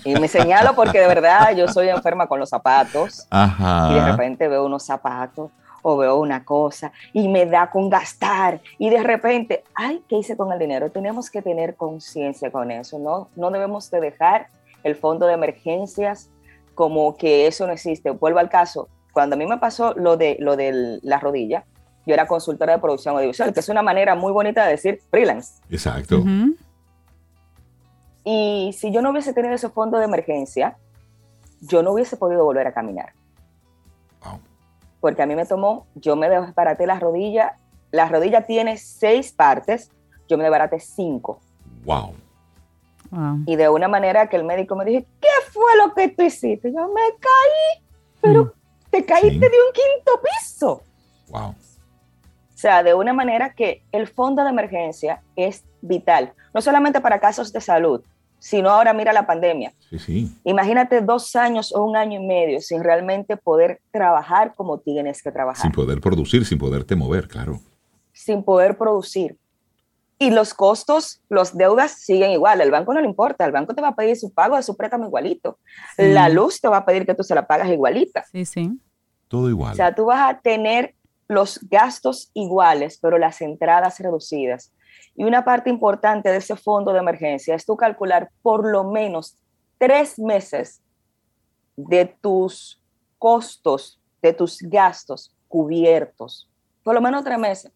y 0.03 0.15
me 0.15 0.27
señalo 0.27 0.75
porque 0.75 0.99
de 0.99 1.07
verdad 1.07 1.55
yo 1.55 1.67
soy 1.67 1.87
enferma 1.87 2.27
con 2.27 2.39
los 2.39 2.49
zapatos. 2.49 3.25
Y 3.31 3.93
de 3.93 4.05
repente 4.05 4.47
veo 4.49 4.65
unos 4.65 4.83
zapatos 4.83 5.51
o 5.87 5.97
veo 5.97 6.17
una 6.17 6.43
cosa 6.43 6.91
y 7.13 7.27
me 7.27 7.45
da 7.45 7.69
con 7.69 7.91
gastar 7.91 8.59
y 8.79 8.89
de 8.89 9.03
repente, 9.03 9.63
ay, 9.75 10.03
¿qué 10.09 10.17
hice 10.17 10.35
con 10.35 10.51
el 10.51 10.57
dinero? 10.57 10.89
Tenemos 10.89 11.29
que 11.29 11.43
tener 11.43 11.75
conciencia 11.75 12.49
con 12.49 12.71
eso, 12.71 12.97
¿no? 12.97 13.29
No 13.35 13.51
debemos 13.51 13.91
de 13.91 14.01
dejar 14.01 14.47
el 14.83 14.95
fondo 14.95 15.27
de 15.27 15.33
emergencias 15.33 16.31
como 16.73 17.15
que 17.15 17.45
eso 17.45 17.67
no 17.67 17.73
existe. 17.73 18.09
Vuelvo 18.09 18.39
al 18.39 18.49
caso, 18.49 18.89
cuando 19.13 19.35
a 19.35 19.37
mí 19.37 19.45
me 19.45 19.59
pasó 19.59 19.93
lo 19.93 20.17
de, 20.17 20.37
lo 20.39 20.55
de 20.55 20.97
la 21.03 21.19
rodilla, 21.19 21.65
yo 22.07 22.15
era 22.15 22.25
consultora 22.25 22.73
de 22.73 22.79
producción 22.79 23.15
audiovisual, 23.15 23.53
que 23.53 23.59
es 23.59 23.69
una 23.69 23.83
manera 23.83 24.15
muy 24.15 24.33
bonita 24.33 24.65
de 24.65 24.71
decir 24.71 25.01
freelance. 25.11 25.61
Exacto. 25.69 26.23
Y 28.23 28.73
si 28.75 28.91
yo 28.91 29.03
no 29.03 29.11
hubiese 29.11 29.33
tenido 29.33 29.53
ese 29.53 29.69
fondo 29.69 29.99
de 29.99 30.05
emergencia, 30.05 30.77
yo 31.61 31.83
no 31.83 31.91
hubiese 31.91 32.17
podido 32.17 32.43
volver 32.43 32.65
a 32.65 32.73
caminar 32.73 33.13
porque 34.99 35.21
a 35.21 35.25
mí 35.25 35.35
me 35.35 35.45
tomó, 35.45 35.87
yo 35.95 36.15
me 36.15 36.29
desbaraté 36.29 36.87
la 36.87 36.99
rodilla, 36.99 37.57
la 37.91 38.07
rodilla 38.07 38.45
tiene 38.45 38.77
seis 38.77 39.31
partes, 39.31 39.91
yo 40.27 40.37
me 40.37 40.43
desbaraté 40.43 40.79
cinco. 40.79 41.39
Wow. 41.85 42.13
Y 43.45 43.55
de 43.55 43.69
una 43.69 43.87
manera 43.87 44.27
que 44.27 44.35
el 44.35 44.43
médico 44.43 44.75
me 44.75 44.83
dijo, 44.83 45.05
¿qué 45.21 45.51
fue 45.51 45.77
lo 45.77 45.93
que 45.93 46.09
tú 46.09 46.23
hiciste? 46.23 46.71
Yo 46.71 46.87
me 46.87 47.01
caí, 47.19 47.83
pero 48.19 48.45
mm. 48.45 48.51
te 48.89 49.05
caíste 49.05 49.39
de 49.39 49.45
un 49.45 49.73
quinto 49.73 50.21
piso. 50.21 50.81
Wow. 51.29 51.49
O 51.49 52.57
sea, 52.57 52.83
de 52.83 52.93
una 52.93 53.13
manera 53.13 53.53
que 53.53 53.83
el 53.91 54.07
fondo 54.07 54.43
de 54.43 54.49
emergencia 54.49 55.21
es 55.35 55.63
vital, 55.81 56.33
no 56.53 56.61
solamente 56.61 56.99
para 56.99 57.19
casos 57.19 57.53
de 57.53 57.61
salud, 57.61 58.03
sino 58.45 58.69
ahora 58.69 58.93
mira 58.93 59.11
la 59.11 59.25
pandemia. 59.25 59.73
Imagínate 60.43 61.01
dos 61.01 61.35
años 61.35 61.73
o 61.73 61.83
un 61.83 61.95
año 61.95 62.21
y 62.21 62.27
medio 62.27 62.61
sin 62.61 62.83
realmente 62.83 63.37
poder 63.37 63.81
trabajar 63.89 64.53
como 64.53 64.77
tienes 64.77 65.23
que 65.23 65.31
trabajar. 65.31 65.63
Sin 65.63 65.71
poder 65.71 65.99
producir, 65.99 66.45
sin 66.45 66.59
poderte 66.59 66.95
mover, 66.95 67.27
claro. 67.27 67.59
Sin 68.13 68.43
poder 68.43 68.77
producir. 68.77 69.35
Y 70.19 70.29
los 70.29 70.53
costos, 70.53 71.21
los 71.27 71.57
deudas 71.57 71.93
siguen 71.93 72.29
igual. 72.29 72.61
El 72.61 72.69
banco 72.69 72.93
no 72.93 73.01
le 73.01 73.07
importa. 73.07 73.45
El 73.45 73.51
banco 73.51 73.73
te 73.73 73.81
va 73.81 73.87
a 73.87 73.95
pedir 73.95 74.15
su 74.15 74.31
pago 74.31 74.55
de 74.55 74.61
su 74.61 74.77
préstamo 74.77 75.07
igualito. 75.07 75.57
La 75.97 76.29
luz 76.29 76.61
te 76.61 76.67
va 76.67 76.77
a 76.77 76.85
pedir 76.85 77.07
que 77.07 77.15
tú 77.15 77.23
se 77.23 77.33
la 77.33 77.47
pagas 77.47 77.71
igualita. 77.71 78.25
Sí, 78.31 78.45
sí. 78.45 78.79
Todo 79.27 79.49
igual. 79.49 79.73
O 79.73 79.75
sea, 79.75 79.95
tú 79.95 80.05
vas 80.05 80.29
a 80.29 80.39
tener 80.39 80.93
los 81.27 81.59
gastos 81.67 82.29
iguales, 82.35 82.99
pero 83.01 83.17
las 83.17 83.41
entradas 83.41 83.99
reducidas. 83.99 84.71
Y 85.15 85.23
una 85.23 85.45
parte 85.45 85.69
importante 85.69 86.29
de 86.29 86.37
ese 86.37 86.55
fondo 86.55 86.91
de 86.91 86.99
emergencia 86.99 87.55
es 87.55 87.65
tú 87.65 87.77
calcular 87.77 88.29
por 88.41 88.69
lo 88.69 88.83
menos 88.83 89.37
tres 89.77 90.19
meses 90.19 90.81
de 91.77 92.05
tus 92.05 92.81
costos, 93.17 93.99
de 94.21 94.33
tus 94.33 94.61
gastos 94.61 95.33
cubiertos. 95.47 96.49
Por 96.83 96.95
lo 96.95 97.01
menos 97.01 97.23
tres 97.23 97.39
meses. 97.39 97.71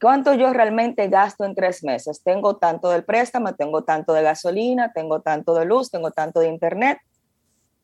¿Cuánto 0.00 0.34
yo 0.34 0.52
realmente 0.52 1.08
gasto 1.08 1.44
en 1.44 1.54
tres 1.54 1.84
meses? 1.84 2.22
Tengo 2.22 2.56
tanto 2.56 2.90
del 2.90 3.04
préstamo, 3.04 3.54
tengo 3.54 3.84
tanto 3.84 4.12
de 4.12 4.22
gasolina, 4.22 4.92
tengo 4.92 5.20
tanto 5.20 5.54
de 5.54 5.64
luz, 5.64 5.90
tengo 5.90 6.10
tanto 6.10 6.40
de 6.40 6.48
internet. 6.48 6.98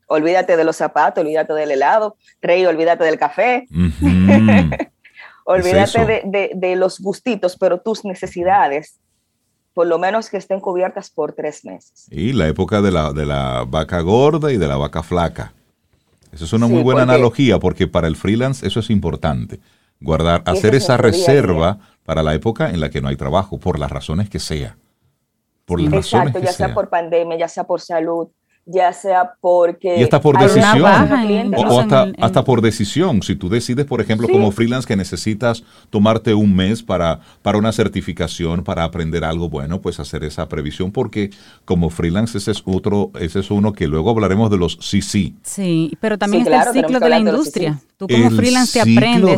Olvídate 0.07 0.57
de 0.57 0.63
los 0.63 0.75
zapatos, 0.75 1.23
olvídate 1.23 1.53
del 1.53 1.71
helado, 1.71 2.17
Rey, 2.41 2.65
olvídate 2.65 3.03
del 3.03 3.17
café. 3.17 3.65
Olvídate 5.45 6.23
de, 6.55 6.75
los 6.75 6.99
gustitos, 6.99 7.57
pero 7.57 7.79
tus 7.79 8.05
necesidades, 8.05 8.99
por 9.73 9.87
lo 9.87 9.99
menos 9.99 10.29
que 10.29 10.37
estén 10.37 10.59
cubiertas 10.59 11.09
por 11.09 11.33
tres 11.33 11.65
meses. 11.65 12.07
Y 12.09 12.33
la 12.33 12.47
época 12.47 12.81
de 12.81 12.91
la, 12.91 13.11
de 13.11 13.25
la 13.25 13.65
vaca 13.67 13.99
gorda 14.01 14.51
y 14.51 14.57
de 14.57 14.67
la 14.67 14.77
vaca 14.77 15.03
flaca. 15.03 15.53
Eso 16.31 16.45
es 16.45 16.53
una 16.53 16.67
muy 16.67 16.81
buena 16.81 17.03
analogía 17.03 17.59
porque 17.59 17.87
para 17.87 18.07
el 18.07 18.15
freelance 18.15 18.65
eso 18.65 18.79
es 18.79 18.89
importante. 18.89 19.59
Guardar, 19.99 20.43
hacer 20.45 20.75
esa 20.75 20.97
reserva 20.97 21.77
para 22.03 22.23
la 22.23 22.33
época 22.33 22.69
en 22.69 22.79
la 22.79 22.89
que 22.89 23.01
no 23.01 23.07
hay 23.07 23.15
trabajo, 23.15 23.57
por 23.57 23.79
las 23.79 23.91
razones 23.91 24.29
que 24.29 24.39
sea. 24.39 24.77
Por 25.65 25.79
las 25.79 25.93
Exacto, 25.93 26.39
ya 26.39 26.51
sea 26.51 26.73
por 26.73 26.89
pandemia, 26.89 27.37
ya 27.37 27.47
sea 27.47 27.63
por 27.65 27.79
salud, 27.79 28.27
ya 28.65 28.93
sea 28.93 29.33
porque... 29.41 29.99
Y 29.99 30.03
hasta 30.03 30.21
por 30.21 30.39
decisión, 30.39 30.83
o, 31.55 31.79
hasta, 31.79 32.11
hasta, 32.19 32.43
por 32.43 32.61
decisión. 32.61 33.21
Si 33.21 33.35
tú 33.35 33.49
decides, 33.49 33.85
por 33.85 33.99
ejemplo, 33.99 34.27
como 34.29 34.51
freelance 34.51 34.87
que 34.87 34.95
necesitas 34.95 35.63
tomarte 35.89 36.33
un 36.33 36.55
mes 36.55 36.81
para, 36.81 37.19
para 37.41 37.57
una 37.57 37.71
certificación, 37.73 38.63
para 38.63 38.83
aprender 38.83 39.25
algo 39.25 39.49
bueno, 39.49 39.81
pues 39.81 39.99
hacer 39.99 40.23
esa 40.23 40.47
previsión, 40.47 40.91
porque 40.91 41.31
como 41.65 41.89
freelance 41.89 42.37
ese 42.37 42.51
es 42.51 42.63
otro, 42.65 43.11
ese 43.19 43.41
es 43.41 43.51
uno 43.51 43.73
que 43.73 43.87
luego 43.87 44.09
hablaremos 44.09 44.49
de 44.49 44.57
los 44.57 44.77
sí 44.81 45.01
Sí, 45.01 45.35
sí 45.43 45.97
pero 45.99 46.17
también 46.17 46.43
está 46.43 46.63
el 46.63 46.73
ciclo 46.73 46.99
de 46.99 47.09
la 47.09 47.19
industria. 47.19 47.79
Tú 47.97 48.07
como 48.07 48.31
freelance 48.31 48.73
te 48.73 48.81
aprendes 48.81 49.37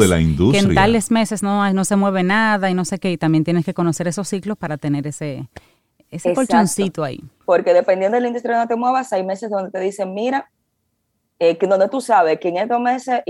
que 0.52 0.58
en 0.60 0.74
tales 0.74 1.12
meses 1.12 1.44
no, 1.44 1.72
no 1.74 1.86
se 1.86 1.96
mueve 1.96 2.24
nada 2.24 2.70
y 2.70 2.74
no 2.74 2.86
sé 2.86 3.00
qué, 3.00 3.12
y 3.12 3.18
también 3.18 3.44
tienes 3.44 3.66
que 3.66 3.74
conocer 3.74 4.08
esos 4.08 4.28
ciclos 4.28 4.58
para 4.58 4.78
tener 4.78 5.08
ese 5.08 5.48
ese 6.16 6.34
colchoncito 6.34 7.04
ahí. 7.04 7.24
Porque 7.46 7.74
dependiendo 7.74 8.16
de 8.16 8.22
la 8.22 8.28
industria 8.28 8.58
donde 8.58 8.74
te 8.74 8.80
muevas, 8.80 9.12
hay 9.14 9.24
meses 9.24 9.50
donde 9.50 9.72
te 9.72 9.80
dicen, 9.80 10.14
mira, 10.14 10.50
eh, 11.40 11.58
que 11.58 11.68
donde 11.68 11.90
tú 11.90 12.02
sabes 12.02 12.40
que 12.40 12.50
en 12.50 12.58
estos 12.58 12.80
meses... 12.80 13.22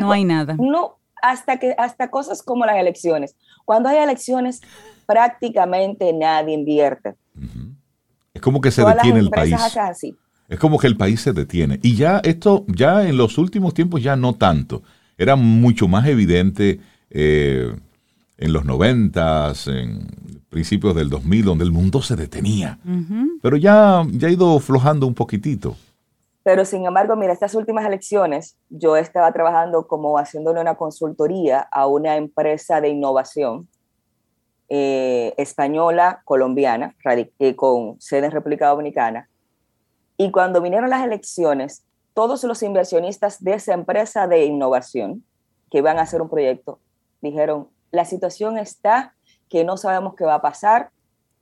no 0.00 0.12
hay 0.12 0.24
nada. 0.24 0.56
No, 0.58 0.98
hasta, 1.22 1.58
que, 1.58 1.74
hasta 1.78 2.10
cosas 2.10 2.42
como 2.42 2.66
las 2.66 2.76
elecciones. 2.76 3.36
Cuando 3.64 3.88
hay 3.88 3.98
elecciones, 3.98 4.60
prácticamente 5.06 6.12
nadie 6.12 6.54
invierte. 6.54 7.14
Es 8.34 8.42
como 8.42 8.60
que 8.60 8.70
se 8.70 8.84
detiene 8.84 9.20
el 9.20 9.30
país. 9.30 9.54
Es 10.48 10.58
como 10.58 10.78
que 10.78 10.86
el 10.86 10.96
país 10.96 11.20
se 11.20 11.32
detiene. 11.32 11.78
Y 11.82 11.94
ya 11.96 12.20
esto, 12.24 12.64
ya 12.68 13.06
en 13.06 13.16
los 13.16 13.36
últimos 13.38 13.74
tiempos 13.74 14.02
ya 14.02 14.16
no 14.16 14.34
tanto. 14.34 14.82
Era 15.16 15.36
mucho 15.36 15.88
más 15.88 16.06
evidente 16.06 16.80
eh, 17.10 17.74
en 18.38 18.52
los 18.52 18.64
noventas, 18.64 19.66
en 19.66 20.37
principios 20.50 20.94
del 20.94 21.10
2000, 21.10 21.44
donde 21.44 21.64
el 21.64 21.72
mundo 21.72 22.02
se 22.02 22.16
detenía. 22.16 22.78
Pero 23.42 23.56
ya, 23.56 24.04
ya 24.10 24.28
ha 24.28 24.30
ido 24.30 24.58
flojando 24.60 25.06
un 25.06 25.14
poquitito. 25.14 25.76
Pero 26.42 26.64
sin 26.64 26.86
embargo, 26.86 27.14
mira, 27.16 27.32
estas 27.32 27.54
últimas 27.54 27.84
elecciones, 27.84 28.56
yo 28.70 28.96
estaba 28.96 29.30
trabajando 29.32 29.86
como 29.86 30.18
haciéndole 30.18 30.60
una 30.60 30.76
consultoría 30.76 31.60
a 31.70 31.86
una 31.86 32.16
empresa 32.16 32.80
de 32.80 32.88
innovación 32.88 33.68
eh, 34.70 35.34
española, 35.36 36.22
colombiana, 36.24 36.94
eh, 37.38 37.56
con 37.56 38.00
sede 38.00 38.26
en 38.26 38.32
República 38.32 38.68
Dominicana. 38.68 39.28
Y 40.16 40.30
cuando 40.30 40.62
vinieron 40.62 40.90
las 40.90 41.04
elecciones, 41.04 41.84
todos 42.14 42.42
los 42.44 42.62
inversionistas 42.62 43.42
de 43.44 43.54
esa 43.54 43.74
empresa 43.74 44.26
de 44.26 44.44
innovación 44.44 45.22
que 45.70 45.78
iban 45.78 45.98
a 45.98 46.02
hacer 46.02 46.22
un 46.22 46.28
proyecto 46.30 46.80
dijeron, 47.20 47.68
la 47.90 48.04
situación 48.04 48.58
está 48.58 49.14
que 49.48 49.64
no 49.64 49.76
sabemos 49.76 50.14
qué 50.14 50.24
va 50.24 50.34
a 50.34 50.42
pasar, 50.42 50.90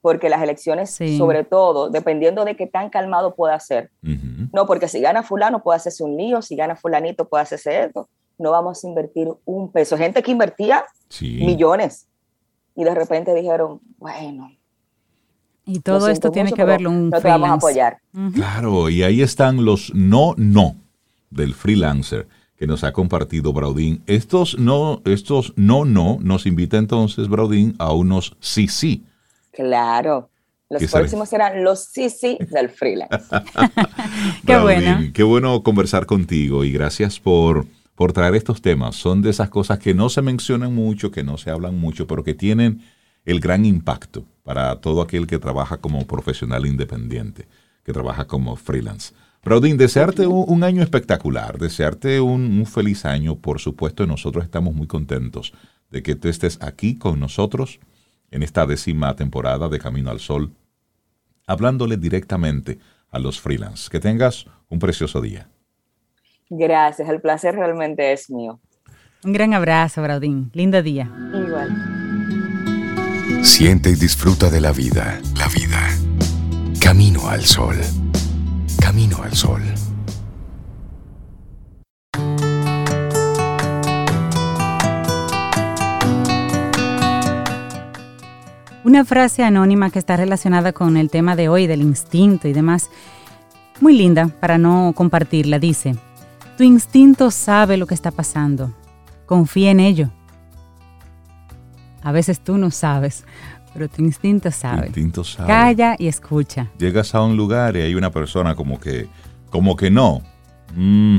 porque 0.01 0.29
las 0.29 0.43
elecciones, 0.43 0.99
sobre 1.19 1.43
todo, 1.43 1.91
dependiendo 1.91 2.45
de 2.45 2.55
qué 2.55 2.67
tan 2.67 2.91
calmado 2.91 3.35
pueda 3.35 3.59
ser, 3.59 3.91
no, 4.53 4.67
porque 4.67 4.89
si 4.89 5.01
gana 5.01 5.23
fulano 5.23 5.63
puede 5.63 5.77
hacerse 5.77 6.05
un 6.05 6.17
lío, 6.17 6.43
si 6.43 6.55
gana 6.55 6.77
fulanito 6.77 7.29
puede 7.29 7.43
hacerse 7.43 7.85
esto, 7.85 8.09
no 8.39 8.51
vamos 8.51 8.85
a 8.85 8.89
invertir 8.89 9.29
un 9.45 9.73
peso. 9.73 9.97
Gente 9.97 10.23
que 10.23 10.31
invertía 10.31 10.85
millones 11.21 12.07
y 12.77 12.85
de 12.85 12.95
repente 12.95 13.35
dijeron, 13.35 13.81
bueno. 13.99 14.53
Y 15.65 15.81
todo 15.81 16.09
esto 16.09 16.31
tiene 16.31 16.53
que 16.53 16.65
verlo 16.65 16.91
un 16.91 17.11
No 17.11 17.21
te 17.21 17.27
vamos 17.27 17.51
a 17.51 17.55
apoyar. 17.55 17.99
Claro, 18.35 18.89
y 18.89 19.03
ahí 19.03 19.23
están 19.23 19.65
los 19.65 19.93
no, 19.95 20.35
no 20.37 20.77
del 21.31 21.55
freelancer 21.55 22.29
que 22.57 22.67
nos 22.67 22.85
ha 22.85 22.93
compartido 22.93 23.53
Braudín. 23.53 24.03
Estos 24.07 24.59
no, 24.59 25.03
estos 25.05 25.53
no, 25.57 25.85
no, 25.85 26.19
nos 26.21 26.47
invita 26.47 26.79
entonces 26.79 27.29
Braudín 27.29 27.75
a 27.79 27.93
unos 27.93 28.37
sí, 28.41 28.69
sí. 28.69 29.05
Claro. 29.53 30.31
Los 30.69 30.91
próximos 30.91 31.29
serán 31.29 31.63
los 31.63 31.85
sí, 31.85 32.11
sí 32.11 32.39
del 32.51 32.71
freelance. 32.71 33.25
qué 34.47 34.57
bueno. 34.59 34.99
Qué 35.15 35.23
bueno 35.23 35.63
conversar 35.63 36.07
contigo 36.07 36.65
y 36.65 36.73
gracias 36.73 37.21
por, 37.21 37.67
por 37.95 38.13
traer 38.13 38.35
estos 38.35 38.61
temas. 38.61 38.97
Son 38.97 39.23
de 39.23 39.31
esas 39.31 39.49
cosas 39.49 39.79
que 39.79 39.95
no 39.95 40.09
se 40.09 40.23
mencionan 40.23 40.75
mucho, 40.75 41.13
que 41.13 41.23
no 41.23 41.39
se 41.39 41.51
hablan 41.51 41.79
mucho, 41.79 42.09
pero 42.09 42.25
que 42.25 42.35
tienen 42.35 42.83
el 43.25 43.41
gran 43.41 43.65
impacto 43.65 44.25
para 44.43 44.81
todo 44.81 45.03
aquel 45.03 45.27
que 45.27 45.39
trabaja 45.39 45.77
como 45.77 46.05
profesional 46.07 46.67
independiente, 46.67 47.47
que 47.85 47.93
trabaja 47.93 48.27
como 48.27 48.57
freelance. 48.57 49.15
Braudín, 49.47 49.77
desearte 49.77 50.27
un, 50.27 50.65
año 50.65 50.83
espectacular, 50.83 51.57
desearte 51.57 52.21
un, 52.21 52.67
feliz 52.67 53.05
año, 53.05 53.37
por 53.37 53.61
supuesto, 53.61 54.05
nosotros 54.05 54.43
estamos 54.43 54.75
muy 54.75 54.89
contentos 54.89 55.53
de 55.89 56.03
que 56.03 56.17
tú 56.17 56.27
estés 56.27 56.61
aquí 56.61 56.99
con 56.99 57.21
nosotros 57.21 57.79
en 58.33 58.43
esta 58.43 58.67
décima 58.67 59.15
temporada 59.15 59.69
de 59.69 59.79
Camino 59.79 60.11
al 60.11 60.19
Sol, 60.19 60.51
hablándole 61.47 61.97
directamente 61.97 62.81
a 63.09 63.21
los 63.21 63.41
freelance. 63.41 63.89
Que 63.89 64.01
tengas 64.01 64.47
un 64.69 64.81
precioso 64.81 65.21
día. 65.21 65.49
Gracias, 66.51 67.09
el 67.09 67.21
placer 67.21 67.55
realmente 67.55 68.13
es 68.13 68.29
mío. 68.29 68.59
Un 69.23 69.33
gran 69.33 69.55
abrazo, 69.55 70.03
Braudín. 70.03 70.51
Lindo 70.55 70.83
día. 70.83 71.09
Igual. 71.33 71.71
Siente 73.45 73.91
y 73.91 73.95
disfruta 73.95 74.51
de 74.51 74.61
la 74.61 74.73
vida. 74.73 75.21
La 75.39 75.47
vida. 75.47 75.89
Camino 76.81 77.29
al 77.29 77.43
sol. 77.43 77.77
Camino 78.87 79.21
al 79.21 79.33
sol. 79.33 79.63
Una 88.85 89.05
frase 89.05 89.43
anónima 89.43 89.91
que 89.91 89.99
está 89.99 90.17
relacionada 90.17 90.73
con 90.73 90.97
el 90.97 91.11
tema 91.11 91.35
de 91.35 91.49
hoy, 91.49 91.67
del 91.67 91.83
instinto 91.83 92.47
y 92.47 92.53
demás, 92.53 92.89
muy 93.81 93.99
linda 93.99 94.29
para 94.29 94.57
no 94.57 94.93
compartirla, 94.95 95.59
dice, 95.59 95.97
tu 96.57 96.63
instinto 96.63 97.33
sabe 97.33 97.77
lo 97.79 97.89
que 97.89 97.95
está 97.95 98.13
pasando, 98.13 98.73
confía 99.27 99.73
en 99.73 99.81
ello. 99.81 100.11
A 102.05 102.13
veces 102.13 102.39
tú 102.39 102.57
no 102.57 102.71
sabes, 102.71 103.25
pero 103.77 103.91
tu 103.91 104.03
instinto 104.03 104.51
sabe. 104.51 104.87
instinto 104.87 105.23
sabe. 105.23 105.49
Calla 105.49 105.97
y 105.99 106.07
escucha. 106.07 106.71
Llegas 106.79 107.15
a 107.15 107.21
un 107.21 107.37
lugar 107.37 107.77
y 107.77 107.83
hay 107.83 107.95
una 107.95 108.11
persona 108.11 108.55
como 108.55 108.81
que, 108.81 109.07
como 109.51 109.77
que 109.77 109.91
no. 109.91 110.23
Mm, 110.75 111.19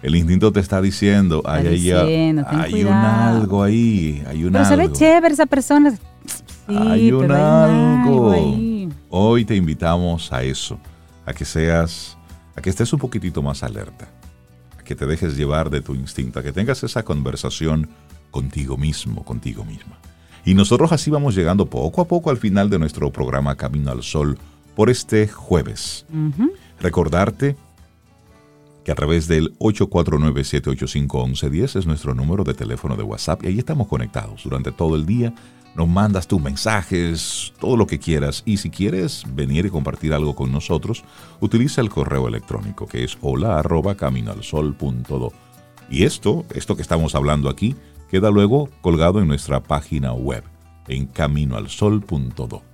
el 0.00 0.14
instinto 0.14 0.52
te 0.52 0.60
está 0.60 0.80
diciendo, 0.80 1.42
hay, 1.44 1.90
hay, 1.90 2.84
un 2.84 2.92
algo 2.92 3.64
ahí, 3.64 4.22
hay 4.28 4.44
un 4.44 4.52
pero 4.52 4.64
se 4.64 4.76
ve 4.76 4.92
chévere 4.92 5.34
esa 5.34 5.46
persona. 5.46 5.90
Sí, 5.90 5.98
hay 6.68 7.10
un 7.10 7.32
algo. 7.32 8.32
Hoy 9.10 9.44
te 9.44 9.56
invitamos 9.56 10.32
a 10.32 10.44
eso, 10.44 10.78
a 11.26 11.32
que 11.32 11.44
seas, 11.44 12.16
a 12.54 12.62
que 12.62 12.70
estés 12.70 12.92
un 12.92 13.00
poquitito 13.00 13.42
más 13.42 13.64
alerta, 13.64 14.08
a 14.78 14.84
que 14.84 14.94
te 14.94 15.04
dejes 15.04 15.36
llevar 15.36 15.68
de 15.68 15.80
tu 15.80 15.96
instinto, 15.96 16.38
a 16.38 16.44
que 16.44 16.52
tengas 16.52 16.84
esa 16.84 17.02
conversación 17.02 17.88
contigo 18.30 18.76
mismo, 18.76 19.24
contigo 19.24 19.64
misma. 19.64 19.98
Y 20.44 20.54
nosotros 20.54 20.92
así 20.92 21.10
vamos 21.10 21.34
llegando 21.34 21.66
poco 21.66 22.00
a 22.00 22.08
poco 22.08 22.30
al 22.30 22.36
final 22.36 22.68
de 22.68 22.78
nuestro 22.78 23.10
programa 23.12 23.56
Camino 23.56 23.92
al 23.92 24.02
Sol 24.02 24.38
por 24.74 24.90
este 24.90 25.28
jueves. 25.28 26.04
Recordarte 26.80 27.56
que 28.84 28.90
a 28.90 28.96
través 28.96 29.28
del 29.28 29.56
849-785-1110 29.58 31.78
es 31.78 31.86
nuestro 31.86 32.14
número 32.14 32.42
de 32.44 32.54
teléfono 32.54 32.96
de 32.96 33.04
WhatsApp 33.04 33.44
y 33.44 33.48
ahí 33.48 33.58
estamos 33.58 33.86
conectados 33.86 34.42
durante 34.42 34.72
todo 34.72 34.96
el 34.96 35.04
día. 35.06 35.32
Nos 35.76 35.88
mandas 35.88 36.26
tus 36.26 36.42
mensajes, 36.42 37.52
todo 37.58 37.76
lo 37.76 37.86
que 37.86 37.98
quieras. 37.98 38.42
Y 38.44 38.58
si 38.58 38.68
quieres 38.68 39.24
venir 39.34 39.64
y 39.66 39.70
compartir 39.70 40.12
algo 40.12 40.34
con 40.34 40.52
nosotros, 40.52 41.02
utiliza 41.40 41.80
el 41.80 41.88
correo 41.88 42.28
electrónico 42.28 42.86
que 42.86 43.04
es 43.04 43.16
hola 43.22 43.58
arroba 43.58 43.94
caminoalsol.do. 43.94 45.32
Y 45.88 46.04
esto, 46.04 46.44
esto 46.54 46.76
que 46.76 46.82
estamos 46.82 47.14
hablando 47.14 47.48
aquí, 47.48 47.74
queda 48.12 48.30
luego 48.30 48.68
colgado 48.82 49.20
en 49.20 49.26
nuestra 49.26 49.62
página 49.62 50.12
web 50.12 50.44
en 50.86 51.06
caminoalsol.do. 51.06 52.71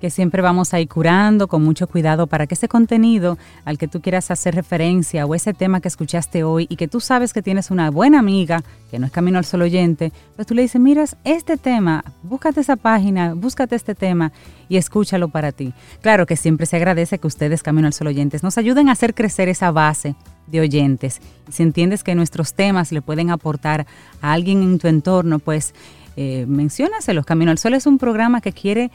Que 0.00 0.10
siempre 0.10 0.42
vamos 0.42 0.74
a 0.74 0.80
ir 0.80 0.88
curando 0.88 1.48
con 1.48 1.62
mucho 1.64 1.86
cuidado 1.86 2.26
para 2.26 2.46
que 2.46 2.54
ese 2.54 2.68
contenido 2.68 3.36
al 3.64 3.78
que 3.78 3.88
tú 3.88 4.00
quieras 4.00 4.30
hacer 4.30 4.54
referencia 4.54 5.26
o 5.26 5.34
ese 5.34 5.54
tema 5.54 5.80
que 5.80 5.88
escuchaste 5.88 6.44
hoy 6.44 6.66
y 6.68 6.76
que 6.76 6.88
tú 6.88 7.00
sabes 7.00 7.32
que 7.32 7.42
tienes 7.42 7.70
una 7.70 7.90
buena 7.90 8.18
amiga, 8.18 8.62
que 8.90 8.98
no 8.98 9.06
es 9.06 9.12
Camino 9.12 9.38
al 9.38 9.44
Sol 9.44 9.62
oyente, 9.62 10.12
pues 10.36 10.46
tú 10.46 10.54
le 10.54 10.62
dices, 10.62 10.80
miras, 10.80 11.16
este 11.24 11.56
tema, 11.56 12.04
búscate 12.22 12.60
esa 12.60 12.76
página, 12.76 13.34
búscate 13.34 13.74
este 13.76 13.94
tema 13.94 14.32
y 14.68 14.76
escúchalo 14.76 15.28
para 15.28 15.52
ti. 15.52 15.72
Claro 16.00 16.26
que 16.26 16.36
siempre 16.36 16.66
se 16.66 16.76
agradece 16.76 17.18
que 17.18 17.26
ustedes, 17.26 17.62
Camino 17.62 17.86
al 17.86 17.92
Sol 17.92 18.06
oyentes, 18.06 18.42
nos 18.42 18.58
ayuden 18.58 18.88
a 18.88 18.92
hacer 18.92 19.14
crecer 19.14 19.48
esa 19.48 19.70
base 19.70 20.14
de 20.46 20.60
oyentes. 20.60 21.20
Si 21.50 21.62
entiendes 21.62 22.04
que 22.04 22.14
nuestros 22.14 22.54
temas 22.54 22.92
le 22.92 23.02
pueden 23.02 23.30
aportar 23.30 23.86
a 24.20 24.32
alguien 24.32 24.62
en 24.62 24.78
tu 24.78 24.88
entorno, 24.88 25.38
pues 25.38 25.74
eh, 26.16 26.46
menciónaselos. 26.46 27.24
Camino 27.24 27.50
al 27.50 27.58
Sol 27.58 27.74
es 27.74 27.86
un 27.86 27.98
programa 27.98 28.40
que 28.40 28.52
quiere 28.52 28.90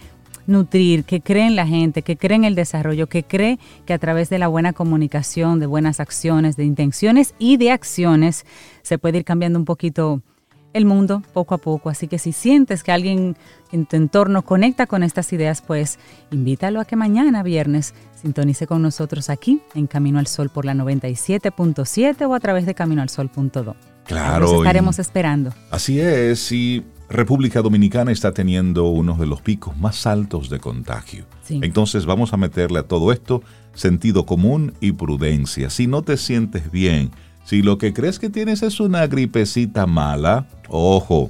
nutrir, 0.48 1.04
que 1.04 1.22
cree 1.22 1.48
en 1.48 1.56
la 1.56 1.68
gente, 1.68 2.02
que 2.02 2.18
cree 2.18 2.36
en 2.36 2.44
el 2.44 2.56
desarrollo, 2.56 3.08
que 3.08 3.24
cree 3.24 3.60
que 3.86 3.94
a 3.94 4.00
través 4.00 4.30
de 4.30 4.40
la 4.40 4.48
buena 4.48 4.74
comunicación, 4.74 5.60
de 5.60 5.66
buenas 5.66 6.00
acciones, 6.00 6.56
de 6.58 6.66
intenciones 6.66 7.34
y 7.40 7.58
de 7.58 7.72
acciones, 7.72 8.46
se 8.82 8.98
puede 8.98 9.20
ir 9.20 9.26
cambiando 9.26 9.60
un 9.60 9.66
poquito 9.66 10.22
el 10.74 10.86
mundo 10.86 11.24
poco 11.34 11.56
a 11.56 11.58
poco. 11.60 11.90
Así 11.90 12.08
que 12.08 12.20
si 12.20 12.32
sientes 12.32 12.84
que 12.84 12.92
alguien 12.92 13.38
en 13.72 13.86
tu 13.86 13.96
entorno 13.96 14.42
conecta 14.42 14.88
con 14.88 15.04
estas 15.04 15.32
ideas, 15.34 15.62
pues 15.62 16.00
invítalo 16.32 16.80
a 16.80 16.86
que 16.86 16.96
mañana 16.96 17.44
viernes 17.44 17.94
sintonice 18.22 18.68
con 18.68 18.82
nosotros 18.82 19.30
aquí 19.30 19.62
en 19.76 19.88
Camino 19.88 20.20
al 20.20 20.28
Sol 20.28 20.50
por 20.50 20.66
la 20.66 20.74
97.7 20.74 22.28
o 22.28 22.34
a 22.34 22.40
través 22.40 22.66
de 22.66 22.74
caminoalsol.do. 22.74 23.76
Claro. 24.06 24.46
Nos 24.46 24.58
estaremos 24.58 25.00
esperando. 25.00 25.54
Así 25.72 26.00
es, 26.00 26.52
y 26.52 26.84
República 27.14 27.62
Dominicana 27.62 28.12
está 28.12 28.32
teniendo 28.32 28.86
uno 28.86 29.16
de 29.16 29.28
los 29.28 29.40
picos 29.40 29.78
más 29.78 30.08
altos 30.08 30.50
de 30.50 30.60
contagio. 30.60 31.26
Entonces 31.48 32.08
vamos 32.08 32.34
a 32.34 32.38
meterle 32.38 32.80
a 32.80 32.88
todo 32.88 33.12
esto 33.12 33.44
sentido 33.76 34.26
común 34.26 34.74
y 34.82 34.94
prudencia. 34.94 35.70
Si 35.70 35.86
no 35.86 36.02
te 36.02 36.18
sientes 36.18 36.72
bien, 36.72 37.12
si 37.46 37.62
lo 37.62 37.78
que 37.78 37.94
crees 37.94 38.18
que 38.18 38.32
tienes 38.32 38.64
es 38.64 38.80
una 38.80 39.06
gripecita 39.06 39.86
mala, 39.86 40.48
ojo, 40.70 41.30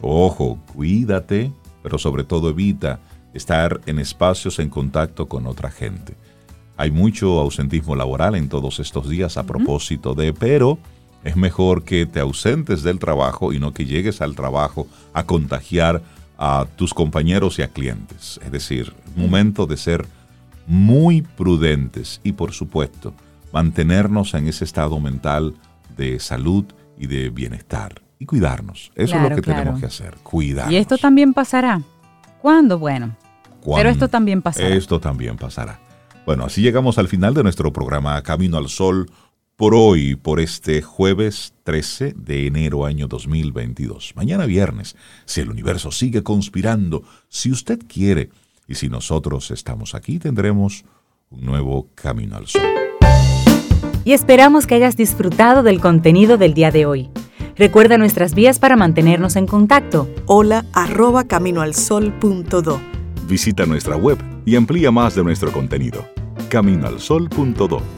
ojo, 0.00 0.58
cuídate, 0.74 1.52
pero 1.82 1.98
sobre 1.98 2.24
todo 2.24 2.48
evita 2.48 2.98
estar 3.34 3.82
en 3.84 3.98
espacios 3.98 4.58
en 4.58 4.70
contacto 4.70 5.28
con 5.28 5.46
otra 5.46 5.70
gente. 5.70 6.14
Hay 6.78 6.90
mucho 6.90 7.40
ausentismo 7.40 7.94
laboral 7.94 8.36
en 8.36 8.48
todos 8.48 8.80
estos 8.80 9.06
días 9.06 9.36
a 9.36 9.42
propósito 9.42 10.14
de, 10.14 10.32
pero 10.32 10.78
es 11.24 11.36
mejor 11.36 11.84
que 11.84 12.06
te 12.06 12.20
ausentes 12.20 12.82
del 12.82 12.98
trabajo 12.98 13.52
y 13.52 13.58
no 13.58 13.72
que 13.72 13.86
llegues 13.86 14.20
al 14.20 14.34
trabajo 14.34 14.86
a 15.12 15.24
contagiar 15.24 16.02
a 16.38 16.66
tus 16.76 16.94
compañeros 16.94 17.58
y 17.58 17.62
a 17.62 17.68
clientes. 17.68 18.40
Es 18.44 18.52
decir, 18.52 18.92
momento 19.16 19.66
de 19.66 19.76
ser 19.76 20.06
muy 20.66 21.22
prudentes 21.22 22.20
y 22.22 22.32
por 22.32 22.52
supuesto 22.52 23.14
mantenernos 23.52 24.34
en 24.34 24.46
ese 24.46 24.64
estado 24.64 25.00
mental 25.00 25.54
de 25.96 26.20
salud 26.20 26.64
y 26.96 27.06
de 27.06 27.30
bienestar 27.30 28.02
y 28.18 28.26
cuidarnos. 28.26 28.92
Eso 28.94 29.16
es 29.16 29.22
lo 29.22 29.34
que 29.34 29.42
tenemos 29.42 29.80
que 29.80 29.86
hacer, 29.86 30.14
cuidarnos. 30.22 30.72
Y 30.72 30.76
esto 30.76 30.98
también 30.98 31.32
pasará. 31.32 31.82
¿Cuándo? 32.40 32.78
Bueno. 32.78 33.16
Pero 33.64 33.88
esto 33.88 34.08
también 34.08 34.42
pasará. 34.42 34.68
Esto 34.68 35.00
también 35.00 35.36
pasará. 35.36 35.80
Bueno, 36.24 36.44
así 36.44 36.60
llegamos 36.62 36.98
al 36.98 37.08
final 37.08 37.34
de 37.34 37.42
nuestro 37.42 37.72
programa 37.72 38.20
Camino 38.22 38.58
al 38.58 38.68
Sol 38.68 39.10
por 39.58 39.74
hoy, 39.74 40.14
por 40.14 40.38
este 40.38 40.82
jueves 40.82 41.52
13 41.64 42.14
de 42.16 42.46
enero 42.46 42.86
año 42.86 43.08
2022. 43.08 44.12
Mañana 44.14 44.46
viernes, 44.46 44.94
si 45.24 45.40
el 45.40 45.50
universo 45.50 45.90
sigue 45.90 46.22
conspirando, 46.22 47.02
si 47.28 47.50
usted 47.50 47.80
quiere 47.88 48.30
y 48.68 48.76
si 48.76 48.88
nosotros 48.88 49.50
estamos 49.50 49.96
aquí, 49.96 50.20
tendremos 50.20 50.84
un 51.30 51.44
nuevo 51.44 51.88
Camino 51.96 52.36
al 52.36 52.46
Sol 52.46 52.62
y 54.04 54.12
esperamos 54.12 54.68
que 54.68 54.76
hayas 54.76 54.96
disfrutado 54.96 55.64
del 55.64 55.80
contenido 55.80 56.38
del 56.38 56.54
día 56.54 56.70
de 56.70 56.86
hoy. 56.86 57.10
Recuerda 57.56 57.98
nuestras 57.98 58.36
vías 58.36 58.60
para 58.60 58.76
mantenernos 58.76 59.34
en 59.34 59.48
contacto. 59.48 60.08
Hola 60.26 60.66
arroba 60.72 61.24
caminoalsol.do. 61.24 62.80
Visita 63.26 63.66
nuestra 63.66 63.96
web 63.96 64.18
y 64.46 64.54
amplía 64.54 64.92
más 64.92 65.16
de 65.16 65.24
nuestro 65.24 65.50
contenido. 65.50 66.06
Caminoalsol.do. 66.48 67.97